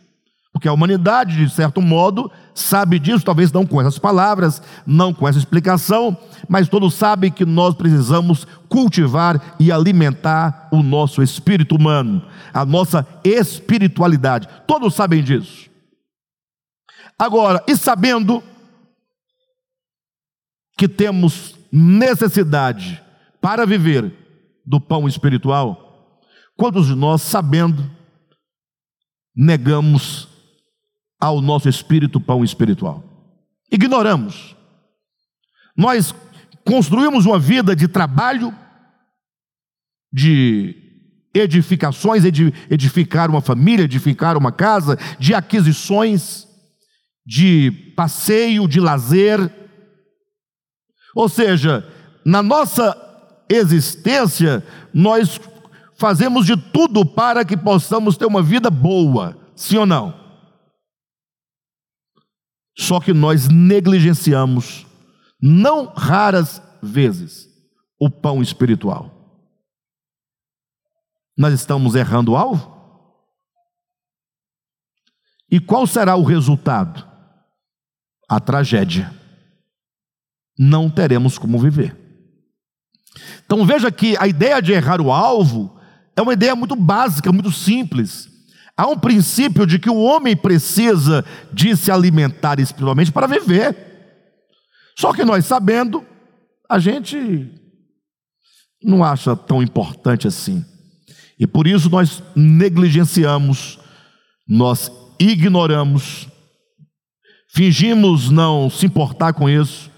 porque 0.55 0.69
a 0.69 0.73
humanidade, 0.73 1.35
de 1.35 1.53
certo 1.53 1.81
modo, 1.81 2.31
sabe 2.53 2.97
disso, 2.97 3.25
talvez 3.25 3.51
não 3.51 3.65
com 3.65 3.81
essas 3.81 3.99
palavras, 3.99 4.61
não 4.87 5.13
com 5.13 5.27
essa 5.27 5.37
explicação, 5.37 6.17
mas 6.47 6.69
todos 6.69 6.93
sabem 6.93 7.29
que 7.29 7.43
nós 7.43 7.75
precisamos 7.75 8.47
cultivar 8.69 9.57
e 9.59 9.69
alimentar 9.69 10.69
o 10.71 10.81
nosso 10.81 11.21
espírito 11.21 11.75
humano, 11.75 12.25
a 12.53 12.63
nossa 12.63 13.05
espiritualidade. 13.21 14.47
Todos 14.65 14.93
sabem 14.93 15.21
disso. 15.21 15.69
Agora, 17.19 17.61
e 17.67 17.75
sabendo 17.75 18.41
que 20.77 20.87
temos 20.87 21.53
necessidade 21.69 23.03
para 23.41 23.65
viver 23.65 24.09
do 24.65 24.79
pão 24.79 25.05
espiritual, 25.05 26.21
quantos 26.55 26.87
de 26.87 26.95
nós, 26.95 27.21
sabendo, 27.23 27.91
negamos 29.35 30.33
ao 31.25 31.41
nosso 31.41 31.67
espírito 31.67 32.19
pão 32.19 32.43
espiritual? 32.43 33.03
Ignoramos. 33.71 34.55
Nós 35.75 36.13
construímos 36.63 37.25
uma 37.25 37.39
vida 37.39 37.75
de 37.75 37.87
trabalho, 37.87 38.53
de 40.11 40.75
edificações, 41.33 42.23
edificar 42.69 43.29
uma 43.29 43.41
família, 43.41 43.83
edificar 43.83 44.37
uma 44.37 44.51
casa, 44.51 44.97
de 45.19 45.33
aquisições, 45.33 46.47
de 47.25 47.71
passeio, 47.95 48.67
de 48.67 48.79
lazer. 48.79 49.51
Ou 51.13 51.27
seja, 51.27 51.85
na 52.25 52.41
nossa 52.41 52.95
existência, 53.49 54.65
nós 54.93 55.39
fazemos 55.97 56.45
de 56.45 56.55
tudo 56.55 57.05
para 57.05 57.43
que 57.43 57.57
possamos 57.57 58.15
ter 58.15 58.25
uma 58.25 58.41
vida 58.41 58.69
boa, 58.69 59.37
sim 59.55 59.77
ou 59.77 59.85
não? 59.85 60.24
Só 62.77 62.99
que 62.99 63.13
nós 63.13 63.47
negligenciamos, 63.47 64.85
não 65.41 65.87
raras 65.87 66.61
vezes, 66.81 67.47
o 67.99 68.09
pão 68.09 68.41
espiritual. 68.41 69.11
Nós 71.37 71.53
estamos 71.53 71.95
errando 71.95 72.33
o 72.33 72.35
alvo? 72.35 72.75
E 75.49 75.59
qual 75.59 75.85
será 75.87 76.15
o 76.15 76.23
resultado? 76.23 77.05
A 78.27 78.39
tragédia. 78.39 79.13
Não 80.57 80.89
teremos 80.89 81.37
como 81.37 81.59
viver. 81.59 81.95
Então 83.45 83.65
veja 83.65 83.91
que 83.91 84.17
a 84.17 84.27
ideia 84.27 84.61
de 84.61 84.73
errar 84.73 84.99
o 84.99 85.11
alvo 85.11 85.79
é 86.15 86.21
uma 86.21 86.33
ideia 86.33 86.55
muito 86.55 86.75
básica, 86.75 87.31
muito 87.31 87.51
simples. 87.51 88.29
Há 88.77 88.87
um 88.87 88.97
princípio 88.97 89.65
de 89.65 89.79
que 89.79 89.89
o 89.89 90.01
homem 90.01 90.35
precisa 90.35 91.23
de 91.51 91.75
se 91.77 91.91
alimentar 91.91 92.59
espiritualmente 92.59 93.11
para 93.11 93.27
viver. 93.27 93.75
Só 94.97 95.13
que 95.13 95.23
nós 95.23 95.45
sabendo, 95.45 96.05
a 96.69 96.77
gente 96.79 97.51
não 98.83 99.03
acha 99.03 99.35
tão 99.35 99.63
importante 99.63 100.27
assim. 100.27 100.63
E 101.39 101.45
por 101.47 101.67
isso 101.67 101.89
nós 101.89 102.21
negligenciamos, 102.35 103.79
nós 104.47 104.91
ignoramos, 105.19 106.27
fingimos 107.53 108.29
não 108.29 108.69
se 108.69 108.85
importar 108.85 109.33
com 109.33 109.49
isso 109.49 109.91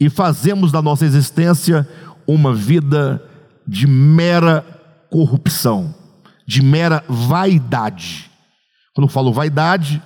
e 0.00 0.08
fazemos 0.08 0.70
da 0.70 0.80
nossa 0.80 1.04
existência 1.04 1.88
uma 2.26 2.54
vida 2.54 3.22
de 3.66 3.86
mera 3.86 4.62
corrupção, 5.10 5.94
de 6.48 6.62
mera 6.62 7.04
vaidade. 7.06 8.30
Quando 8.94 9.06
eu 9.06 9.12
falo 9.12 9.34
vaidade, 9.34 10.02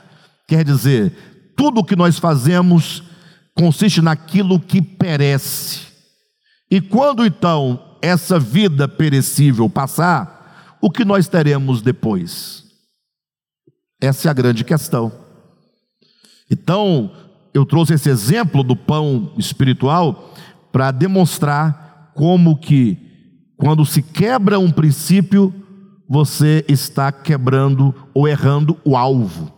quer 0.49 0.65
dizer, 0.65 1.53
tudo 1.57 1.79
o 1.79 1.85
que 1.85 1.95
nós 1.95 2.19
fazemos 2.19 3.01
consiste 3.55 4.03
naquilo 4.03 4.59
que 4.59 4.83
perece. 4.83 5.87
E 6.69 6.81
quando 6.81 7.25
então 7.25 7.97
essa 8.03 8.41
vida 8.41 8.89
perecível 8.89 9.71
passar, 9.71 10.77
o 10.83 10.91
que 10.91 11.05
nós 11.05 11.29
teremos 11.29 11.81
depois? 11.81 12.65
Essa 14.01 14.27
é 14.27 14.31
a 14.33 14.35
grande 14.35 14.65
questão. 14.65 15.13
Então, 16.51 17.13
eu 17.55 17.65
trouxe 17.65 17.95
esse 17.95 18.11
exemplo 18.11 18.65
do 18.65 18.75
pão 18.75 19.33
espiritual 19.39 20.35
para 20.73 20.91
demonstrar 20.91 22.11
como 22.17 22.59
que 22.59 22.99
quando 23.57 23.87
se 23.87 24.03
quebra 24.03 24.59
um 24.59 24.73
princípio, 24.73 25.62
você 26.13 26.63
está 26.69 27.11
quebrando 27.11 27.95
ou 28.13 28.29
errando 28.29 28.79
o 28.85 28.95
alvo. 28.95 29.51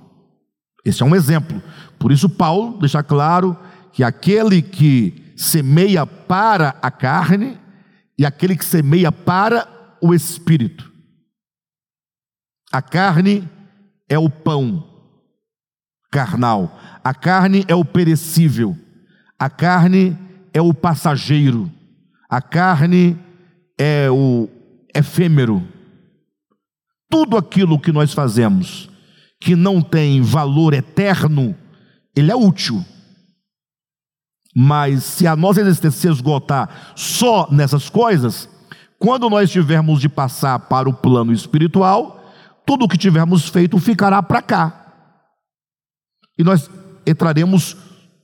Esse 0.84 1.02
é 1.02 1.04
um 1.04 1.16
exemplo. 1.16 1.60
Por 1.98 2.12
isso, 2.12 2.28
Paulo 2.28 2.78
deixa 2.78 3.02
claro 3.02 3.58
que 3.92 4.04
aquele 4.04 4.62
que 4.62 5.34
semeia 5.36 6.06
para 6.06 6.76
a 6.80 6.92
carne 6.92 7.58
e 8.16 8.24
aquele 8.24 8.56
que 8.56 8.64
semeia 8.64 9.10
para 9.10 9.66
o 10.00 10.14
espírito. 10.14 10.88
A 12.70 12.80
carne 12.80 13.48
é 14.08 14.16
o 14.16 14.30
pão 14.30 14.88
carnal, 16.08 16.78
a 17.02 17.12
carne 17.12 17.64
é 17.66 17.74
o 17.74 17.84
perecível, 17.84 18.78
a 19.36 19.50
carne 19.50 20.16
é 20.52 20.62
o 20.62 20.72
passageiro. 20.72 21.68
A 22.30 22.40
carne 22.40 23.18
é 23.76 24.08
o 24.08 24.48
efêmero. 24.94 25.66
Tudo 27.14 27.36
aquilo 27.36 27.78
que 27.78 27.92
nós 27.92 28.12
fazemos 28.12 28.90
que 29.40 29.54
não 29.54 29.80
tem 29.80 30.20
valor 30.20 30.74
eterno, 30.74 31.54
ele 32.16 32.32
é 32.32 32.34
útil. 32.34 32.84
Mas 34.52 35.04
se 35.04 35.24
a 35.24 35.36
nossa 35.36 35.60
existência 35.60 36.00
se 36.00 36.08
esgotar 36.08 36.92
só 36.96 37.48
nessas 37.52 37.88
coisas, 37.88 38.48
quando 38.98 39.30
nós 39.30 39.48
tivermos 39.48 40.00
de 40.00 40.08
passar 40.08 40.58
para 40.58 40.88
o 40.88 40.92
plano 40.92 41.32
espiritual, 41.32 42.20
tudo 42.66 42.84
o 42.84 42.88
que 42.88 42.98
tivermos 42.98 43.48
feito 43.48 43.78
ficará 43.78 44.20
para 44.20 44.42
cá. 44.42 44.92
E 46.36 46.42
nós 46.42 46.68
entraremos 47.06 47.76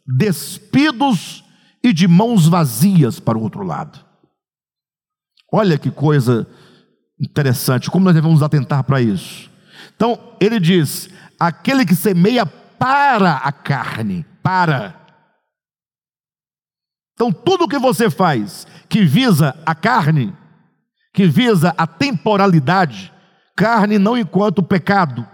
despidos 0.04 1.44
e 1.80 1.92
de 1.92 2.08
mãos 2.08 2.48
vazias 2.48 3.20
para 3.20 3.38
o 3.38 3.42
outro 3.42 3.62
lado. 3.62 4.04
Olha 5.52 5.78
que 5.78 5.92
coisa 5.92 6.44
interessante, 7.20 7.90
como 7.90 8.04
nós 8.04 8.14
devemos 8.14 8.42
atentar 8.42 8.82
para 8.84 9.00
isso. 9.00 9.50
Então, 9.94 10.18
ele 10.40 10.58
diz: 10.58 11.10
aquele 11.38 11.84
que 11.84 11.94
semeia 11.94 12.46
para 12.46 13.36
a 13.36 13.52
carne, 13.52 14.24
para. 14.42 14.94
Então, 17.14 17.30
tudo 17.30 17.68
que 17.68 17.78
você 17.78 18.08
faz 18.08 18.66
que 18.88 19.04
visa 19.04 19.54
a 19.66 19.74
carne, 19.74 20.34
que 21.12 21.26
visa 21.26 21.74
a 21.76 21.86
temporalidade, 21.86 23.12
carne 23.54 23.98
não 23.98 24.16
enquanto 24.16 24.62
pecado, 24.62 25.26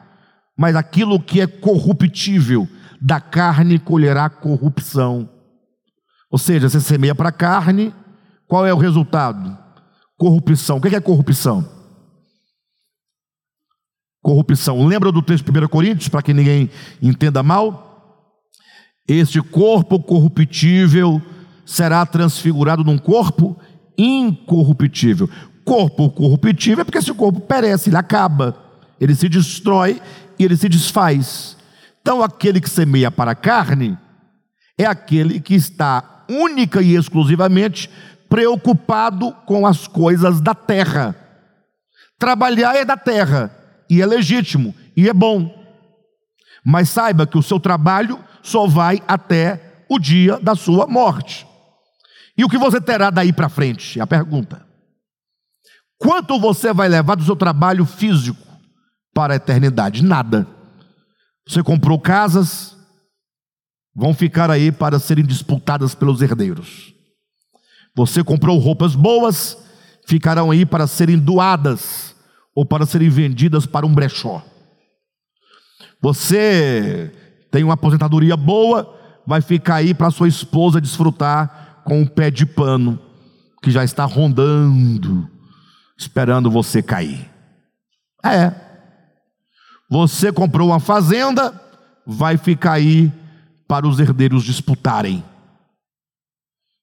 mas 0.59 0.75
aquilo 0.75 1.21
que 1.21 1.41
é 1.41 1.47
corruptível, 1.47 2.69
da 3.01 3.21
carne 3.21 3.79
colherá 3.79 4.29
corrupção. 4.29 5.29
Ou 6.31 6.39
seja, 6.39 6.69
você 6.69 6.81
semeia 6.81 7.15
para 7.15 7.29
a 7.29 7.33
carne, 7.33 7.95
qual 8.49 8.67
é 8.67 8.75
o 8.75 8.79
resultado? 8.79 9.57
Corrupção. 10.19 10.79
O 10.79 10.81
que 10.81 10.97
é 10.97 11.01
corrupção? 11.01 11.76
Corrupção. 14.27 14.85
Lembra 14.85 15.13
do 15.13 15.23
texto 15.23 15.53
de 15.53 15.65
1 15.65 15.69
Coríntios, 15.69 16.09
para 16.09 16.21
que 16.21 16.35
ninguém 16.35 16.69
entenda 17.01 17.45
mal? 17.45 18.27
Este 19.07 19.41
corpo 19.41 20.01
corruptível 20.03 21.23
será 21.65 22.05
transfigurado 22.05 22.83
num 22.83 22.99
corpo 22.99 23.57
incorruptível. 23.97 25.31
Corpo 25.65 26.11
corruptível 26.11 26.81
é 26.81 26.85
porque 26.85 26.99
esse 26.99 27.15
corpo 27.15 27.39
perece, 27.39 27.89
ele 27.89 27.99
acaba, 27.99 28.57
ele 29.01 29.15
se 29.15 29.29
destrói 29.29 30.03
e 30.37 30.45
ele 30.45 30.57
se 30.57 30.69
desfaz. 30.69 31.57
Então, 32.03 32.21
aquele 32.21 32.61
que 32.61 32.69
semeia 32.69 33.13
para 33.13 33.31
a 33.31 33.37
carne 33.37 33.97
é 34.77 34.87
aquele 34.87 35.39
que 35.39 35.55
está 35.55 36.25
única 36.29 36.83
e 36.83 36.97
exclusivamente 36.97 37.89
preocupado 38.29 39.31
com 39.47 39.65
as 39.65 39.87
coisas 39.87 40.41
da 40.41 40.53
terra. 40.53 41.15
Trabalhar 42.19 42.75
é 42.75 42.85
da 42.85 42.97
terra, 42.97 43.56
e 43.89 44.03
é 44.03 44.07
legítimo, 44.07 44.75
e 44.97 45.09
é 45.09 45.13
bom. 45.13 45.55
Mas 46.65 46.89
saiba 46.89 47.27
que 47.27 47.39
o 47.39 47.43
seu 47.43 47.61
trabalho 47.61 48.19
só 48.43 48.67
vai 48.67 49.03
até 49.07 49.85
o 49.89 49.99
dia 49.99 50.39
da 50.41 50.55
sua 50.55 50.87
morte. 50.87 51.47
E 52.37 52.45
o 52.45 52.49
que 52.49 52.59
você 52.59 52.81
terá 52.81 53.11
daí 53.11 53.33
para 53.33 53.49
frente? 53.49 53.99
É 53.99 54.03
a 54.03 54.07
pergunta. 54.07 54.67
Quanto 55.99 56.39
você 56.39 56.73
vai 56.73 56.89
levar 56.89 57.15
do 57.15 57.25
seu 57.25 57.37
trabalho 57.37 57.87
físico 57.87 58.47
para 59.15 59.33
a 59.33 59.37
eternidade? 59.37 60.05
Nada. 60.05 60.47
Você 61.49 61.63
comprou 61.63 61.99
casas, 61.99 62.77
vão 63.95 64.13
ficar 64.13 64.51
aí 64.51 64.73
para 64.73 64.99
serem 64.99 65.25
disputadas 65.25 65.95
pelos 65.95 66.21
herdeiros. 66.21 66.93
Você 67.95 68.23
comprou 68.23 68.59
roupas 68.59 68.95
boas, 68.95 69.57
ficarão 70.07 70.51
aí 70.51 70.67
para 70.67 70.87
serem 70.87 71.19
doadas 71.19 72.16
ou 72.57 72.65
para 72.65 72.87
serem 72.87 73.11
vendidas 73.11 73.67
para 73.67 73.85
um 73.85 73.95
brechó. 73.95 74.43
Você 76.01 77.13
tem 77.51 77.63
uma 77.63 77.75
aposentadoria 77.75 78.35
boa, 78.35 78.99
vai 79.27 79.43
ficar 79.43 79.77
aí 79.77 79.93
para 79.93 80.11
sua 80.11 80.27
esposa 80.27 80.81
desfrutar 80.81 81.83
com 81.85 82.01
um 82.01 82.07
pé 82.07 82.31
de 82.31 82.47
pano 82.47 82.99
que 83.63 83.71
já 83.71 83.85
está 83.85 84.07
rondando, 84.07 85.29
esperando 85.99 86.51
você 86.51 86.83
cair. 86.83 87.31
É. 88.25 88.53
Você 89.91 90.33
comprou 90.33 90.69
uma 90.69 90.81
fazenda, 90.81 91.61
vai 92.07 92.39
ficar 92.39 92.73
aí 92.73 93.13
para 93.69 93.87
os 93.87 94.01
herdeiros 94.01 94.45
disputarem. 94.45 95.23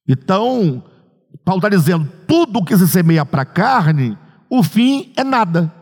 Então, 0.07 0.83
Paulo 1.43 1.59
está 1.59 1.69
dizendo: 1.69 2.07
tudo 2.27 2.63
que 2.63 2.77
se 2.77 2.87
semeia 2.87 3.25
para 3.25 3.41
a 3.41 3.45
carne, 3.45 4.17
o 4.55 4.61
fim 4.61 5.11
é 5.17 5.23
nada. 5.23 5.73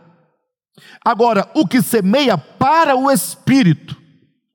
Agora, 1.04 1.46
o 1.54 1.66
que 1.66 1.82
semeia 1.82 2.38
para 2.38 2.96
o 2.96 3.10
espírito, 3.10 3.94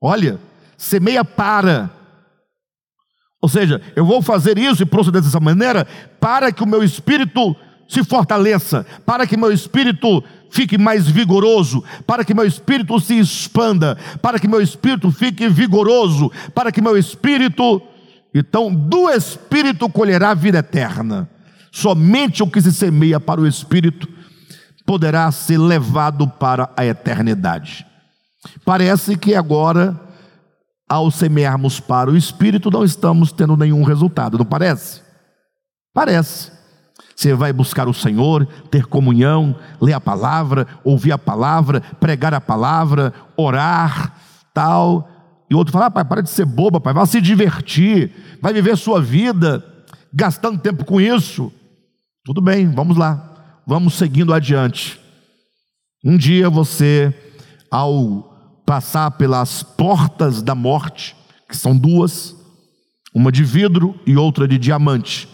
olha, 0.00 0.40
semeia 0.76 1.24
para. 1.24 1.88
Ou 3.40 3.48
seja, 3.48 3.80
eu 3.94 4.04
vou 4.04 4.20
fazer 4.20 4.58
isso 4.58 4.82
e 4.82 4.86
proceder 4.86 5.22
dessa 5.22 5.38
maneira 5.38 5.86
para 6.18 6.50
que 6.50 6.64
o 6.64 6.66
meu 6.66 6.82
espírito 6.82 7.54
se 7.88 8.02
fortaleça, 8.02 8.84
para 9.06 9.24
que 9.24 9.36
meu 9.36 9.52
espírito 9.52 10.24
fique 10.50 10.76
mais 10.76 11.06
vigoroso, 11.06 11.84
para 12.04 12.24
que 12.24 12.34
meu 12.34 12.44
espírito 12.44 12.98
se 12.98 13.20
expanda, 13.20 13.96
para 14.20 14.40
que 14.40 14.48
meu 14.48 14.60
espírito 14.60 15.12
fique 15.12 15.48
vigoroso, 15.48 16.28
para 16.52 16.72
que 16.72 16.82
meu 16.82 16.98
espírito, 16.98 17.80
então, 18.34 18.74
do 18.74 19.08
espírito 19.10 19.88
colherá 19.88 20.34
vida 20.34 20.58
eterna. 20.58 21.30
Somente 21.78 22.42
o 22.42 22.50
que 22.50 22.60
se 22.60 22.72
semeia 22.72 23.20
para 23.20 23.40
o 23.40 23.46
espírito 23.46 24.08
poderá 24.84 25.30
ser 25.30 25.58
levado 25.58 26.26
para 26.26 26.68
a 26.76 26.84
eternidade. 26.84 27.86
Parece 28.64 29.16
que 29.16 29.32
agora, 29.32 29.96
ao 30.88 31.08
semearmos 31.08 31.78
para 31.78 32.10
o 32.10 32.16
espírito, 32.16 32.68
não 32.68 32.82
estamos 32.82 33.30
tendo 33.30 33.56
nenhum 33.56 33.84
resultado, 33.84 34.36
não 34.36 34.44
parece? 34.44 35.02
Parece. 35.94 36.50
Você 37.14 37.32
vai 37.32 37.52
buscar 37.52 37.86
o 37.86 37.94
Senhor, 37.94 38.44
ter 38.72 38.86
comunhão, 38.86 39.54
ler 39.80 39.92
a 39.92 40.00
palavra, 40.00 40.66
ouvir 40.82 41.12
a 41.12 41.18
palavra, 41.18 41.80
pregar 42.00 42.34
a 42.34 42.40
palavra, 42.40 43.14
orar, 43.36 44.16
tal. 44.52 45.08
E 45.48 45.54
outro 45.54 45.72
fala: 45.72 45.86
ah, 45.86 45.90
pai, 45.92 46.04
para 46.04 46.24
de 46.24 46.30
ser 46.30 46.44
boba, 46.44 46.80
pai, 46.80 46.92
vai 46.92 47.06
se 47.06 47.20
divertir, 47.20 48.12
vai 48.42 48.52
viver 48.52 48.76
sua 48.76 49.00
vida, 49.00 49.64
gastando 50.12 50.58
tempo 50.58 50.84
com 50.84 51.00
isso. 51.00 51.52
Tudo 52.28 52.42
bem, 52.42 52.70
vamos 52.70 52.98
lá, 52.98 53.62
vamos 53.66 53.94
seguindo 53.94 54.34
adiante. 54.34 55.00
Um 56.04 56.14
dia 56.14 56.50
você, 56.50 57.10
ao 57.70 58.60
passar 58.66 59.12
pelas 59.12 59.62
portas 59.62 60.42
da 60.42 60.54
morte, 60.54 61.16
que 61.48 61.56
são 61.56 61.74
duas, 61.74 62.36
uma 63.14 63.32
de 63.32 63.42
vidro 63.42 63.98
e 64.06 64.14
outra 64.14 64.46
de 64.46 64.58
diamante, 64.58 65.26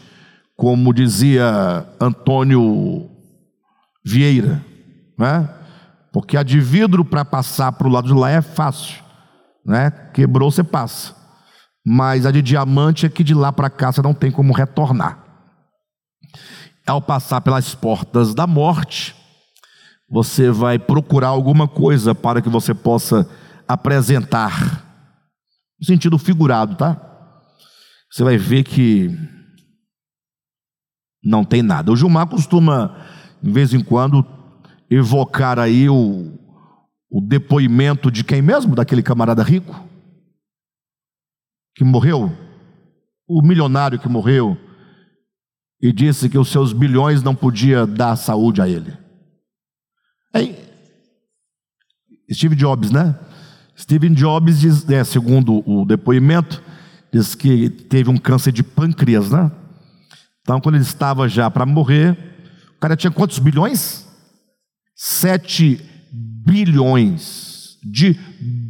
como 0.57 0.95
dizia 0.95 1.85
Antônio 2.01 3.11
Vieira, 4.07 4.65
né? 5.19 5.51
porque 6.13 6.37
a 6.37 6.45
de 6.45 6.61
vidro 6.61 7.05
para 7.05 7.25
passar 7.25 7.73
para 7.73 7.89
o 7.89 7.91
lado 7.91 8.07
de 8.07 8.15
lá 8.15 8.31
é 8.31 8.41
fácil, 8.41 9.03
né? 9.67 9.91
quebrou, 9.91 10.49
você 10.49 10.63
passa, 10.63 11.13
mas 11.85 12.25
a 12.25 12.31
de 12.31 12.41
diamante 12.41 13.05
é 13.05 13.09
que 13.09 13.25
de 13.25 13.35
lá 13.35 13.53
para 13.53 13.69
cá 13.69 13.91
você 13.91 14.01
não 14.01 14.15
tem 14.15 14.31
como 14.31 14.53
retornar. 14.53 15.24
Ao 16.87 17.01
passar 17.01 17.41
pelas 17.41 17.75
portas 17.75 18.35
da 18.35 18.47
morte, 18.47 19.15
você 20.09 20.51
vai 20.51 20.79
procurar 20.79 21.29
alguma 21.29 21.67
coisa 21.67 22.15
para 22.15 22.43
que 22.43 22.49
você 22.49 22.75
possa 22.75 23.29
apresentar, 23.67 24.85
no 25.81 25.87
sentido 25.87 26.19
figurado, 26.19 26.77
tá? 26.77 27.01
Você 28.11 28.23
vai 28.23 28.37
ver 28.37 28.65
que 28.65 29.11
não 31.25 31.43
tem 31.45 31.63
nada. 31.63 31.91
O 31.91 31.97
Gilmar 31.97 32.27
costuma, 32.27 32.97
de 33.43 33.51
vez 33.51 33.73
em 33.73 33.83
quando, 33.83 34.25
evocar 34.91 35.59
aí 35.59 35.89
o, 35.89 36.39
o 37.11 37.21
depoimento 37.21 38.11
de 38.11 38.23
quem 38.23 38.43
mesmo? 38.43 38.75
Daquele 38.75 39.03
camarada 39.03 39.43
rico 39.43 39.85
que 41.75 41.83
morreu, 41.83 42.33
o 43.27 43.43
milionário 43.43 43.99
que 43.99 44.09
morreu 44.09 44.57
e 45.85 45.93
disse 45.93 46.31
que 46.31 46.39
os 46.39 46.49
seus 46.49 46.73
bilhões 46.73 47.23
não 47.23 47.35
podia 47.35 47.87
dar 47.87 48.17
saúde 48.17 48.63
a 48.63 48.67
ele. 48.67 48.97
Aí, 50.33 50.59
Steve 52.33 52.57
Jobs, 52.57 52.91
né? 52.91 53.15
Steve 53.79 54.09
Jobs 54.09 54.61
diz, 54.61 54.89
é, 54.89 55.05
segundo 55.05 55.63
o 55.69 55.85
depoimento, 55.85 56.63
diz 57.13 57.35
que 57.35 57.69
teve 57.69 58.09
um 58.09 58.17
câncer 58.17 58.51
de 58.51 58.63
pâncreas, 58.63 59.31
né? 59.31 59.53
Então, 60.41 60.59
quando 60.59 60.77
ele 60.77 60.85
estava 60.85 61.29
já 61.29 61.51
para 61.51 61.67
morrer, 61.67 62.17
o 62.79 62.81
cara 62.81 62.97
tinha 62.97 63.11
quantos 63.11 63.39
bilhões? 63.39 64.09
Sete 64.97 65.85
bilhões 66.47 67.77
de 67.85 68.19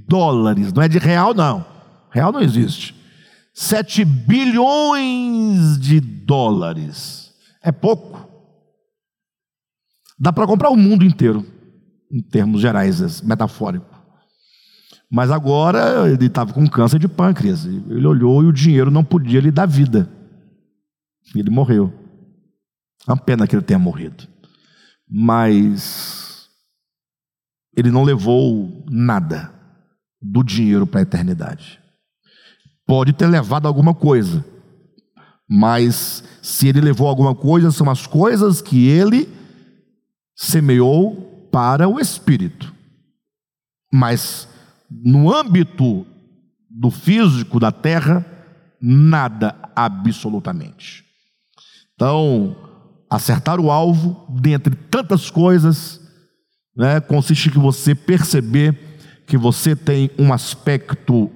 dólares, 0.08 0.72
não 0.72 0.82
é 0.82 0.88
de 0.88 0.98
real, 0.98 1.32
não. 1.32 1.64
Real 2.10 2.32
não 2.32 2.40
existe. 2.40 2.92
Sete 3.54 4.04
bilhões 4.04 5.78
de 5.78 6.00
dólares. 6.00 7.32
É 7.62 7.70
pouco. 7.70 8.28
Dá 10.18 10.32
para 10.32 10.46
comprar 10.46 10.70
o 10.70 10.76
mundo 10.76 11.04
inteiro, 11.04 11.46
em 12.10 12.20
termos 12.20 12.60
gerais, 12.60 13.20
metafórico. 13.22 13.94
Mas 15.10 15.30
agora 15.30 16.10
ele 16.10 16.26
estava 16.26 16.52
com 16.52 16.66
câncer 16.68 16.98
de 16.98 17.06
pâncreas. 17.06 17.64
Ele 17.64 18.06
olhou 18.06 18.42
e 18.42 18.46
o 18.46 18.52
dinheiro 18.52 18.90
não 18.90 19.04
podia 19.04 19.40
lhe 19.40 19.52
dar 19.52 19.66
vida. 19.66 20.10
Ele 21.32 21.50
morreu. 21.50 21.92
É 23.06 23.12
uma 23.12 23.16
pena 23.16 23.46
que 23.46 23.54
ele 23.54 23.62
tenha 23.62 23.78
morrido. 23.78 24.26
Mas 25.08 26.48
ele 27.76 27.92
não 27.92 28.02
levou 28.02 28.84
nada 28.90 29.52
do 30.20 30.42
dinheiro 30.42 30.86
para 30.86 31.00
a 31.00 31.02
eternidade. 31.02 31.83
Pode 32.86 33.12
ter 33.12 33.26
levado 33.26 33.66
alguma 33.66 33.94
coisa, 33.94 34.44
mas 35.48 36.22
se 36.42 36.68
ele 36.68 36.80
levou 36.80 37.08
alguma 37.08 37.34
coisa, 37.34 37.70
são 37.70 37.90
as 37.90 38.06
coisas 38.06 38.60
que 38.60 38.86
ele 38.88 39.28
semeou 40.36 41.48
para 41.50 41.88
o 41.88 41.98
espírito. 41.98 42.74
Mas 43.92 44.48
no 44.90 45.34
âmbito 45.34 46.06
do 46.68 46.90
físico 46.90 47.60
da 47.60 47.70
terra, 47.70 48.26
nada 48.80 49.56
absolutamente. 49.74 51.04
Então, 51.94 52.56
acertar 53.08 53.60
o 53.60 53.70
alvo, 53.70 54.26
dentre 54.28 54.74
tantas 54.74 55.30
coisas, 55.30 56.00
né, 56.76 57.00
consiste 57.00 57.48
em 57.48 57.60
você 57.60 57.94
perceber 57.94 58.76
que 59.26 59.38
você 59.38 59.74
tem 59.74 60.10
um 60.18 60.32
aspecto 60.32 61.30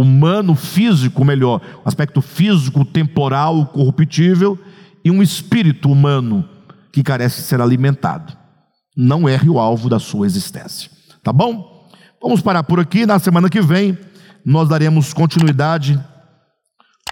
humano, 0.00 0.54
físico, 0.54 1.24
melhor, 1.24 1.60
aspecto 1.84 2.20
físico, 2.20 2.84
temporal, 2.84 3.66
corruptível, 3.66 4.58
e 5.04 5.10
um 5.10 5.22
espírito 5.22 5.90
humano 5.90 6.48
que 6.92 7.02
carece 7.02 7.40
de 7.40 7.46
ser 7.46 7.60
alimentado. 7.60 8.36
Não 8.96 9.28
erre 9.28 9.48
o 9.48 9.58
alvo 9.58 9.88
da 9.88 9.98
sua 9.98 10.26
existência. 10.26 10.90
Tá 11.22 11.32
bom? 11.32 11.88
Vamos 12.22 12.40
parar 12.40 12.62
por 12.62 12.80
aqui. 12.80 13.06
Na 13.06 13.18
semana 13.18 13.48
que 13.48 13.60
vem, 13.60 13.98
nós 14.44 14.68
daremos 14.68 15.12
continuidade, 15.12 16.02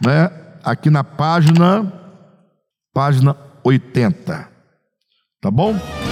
né? 0.03 0.31
Aqui 0.65 0.89
na 0.89 1.05
página, 1.05 1.93
página 2.93 3.37
80. 3.63 4.49
Tá 5.41 5.51
bom? 5.51 6.04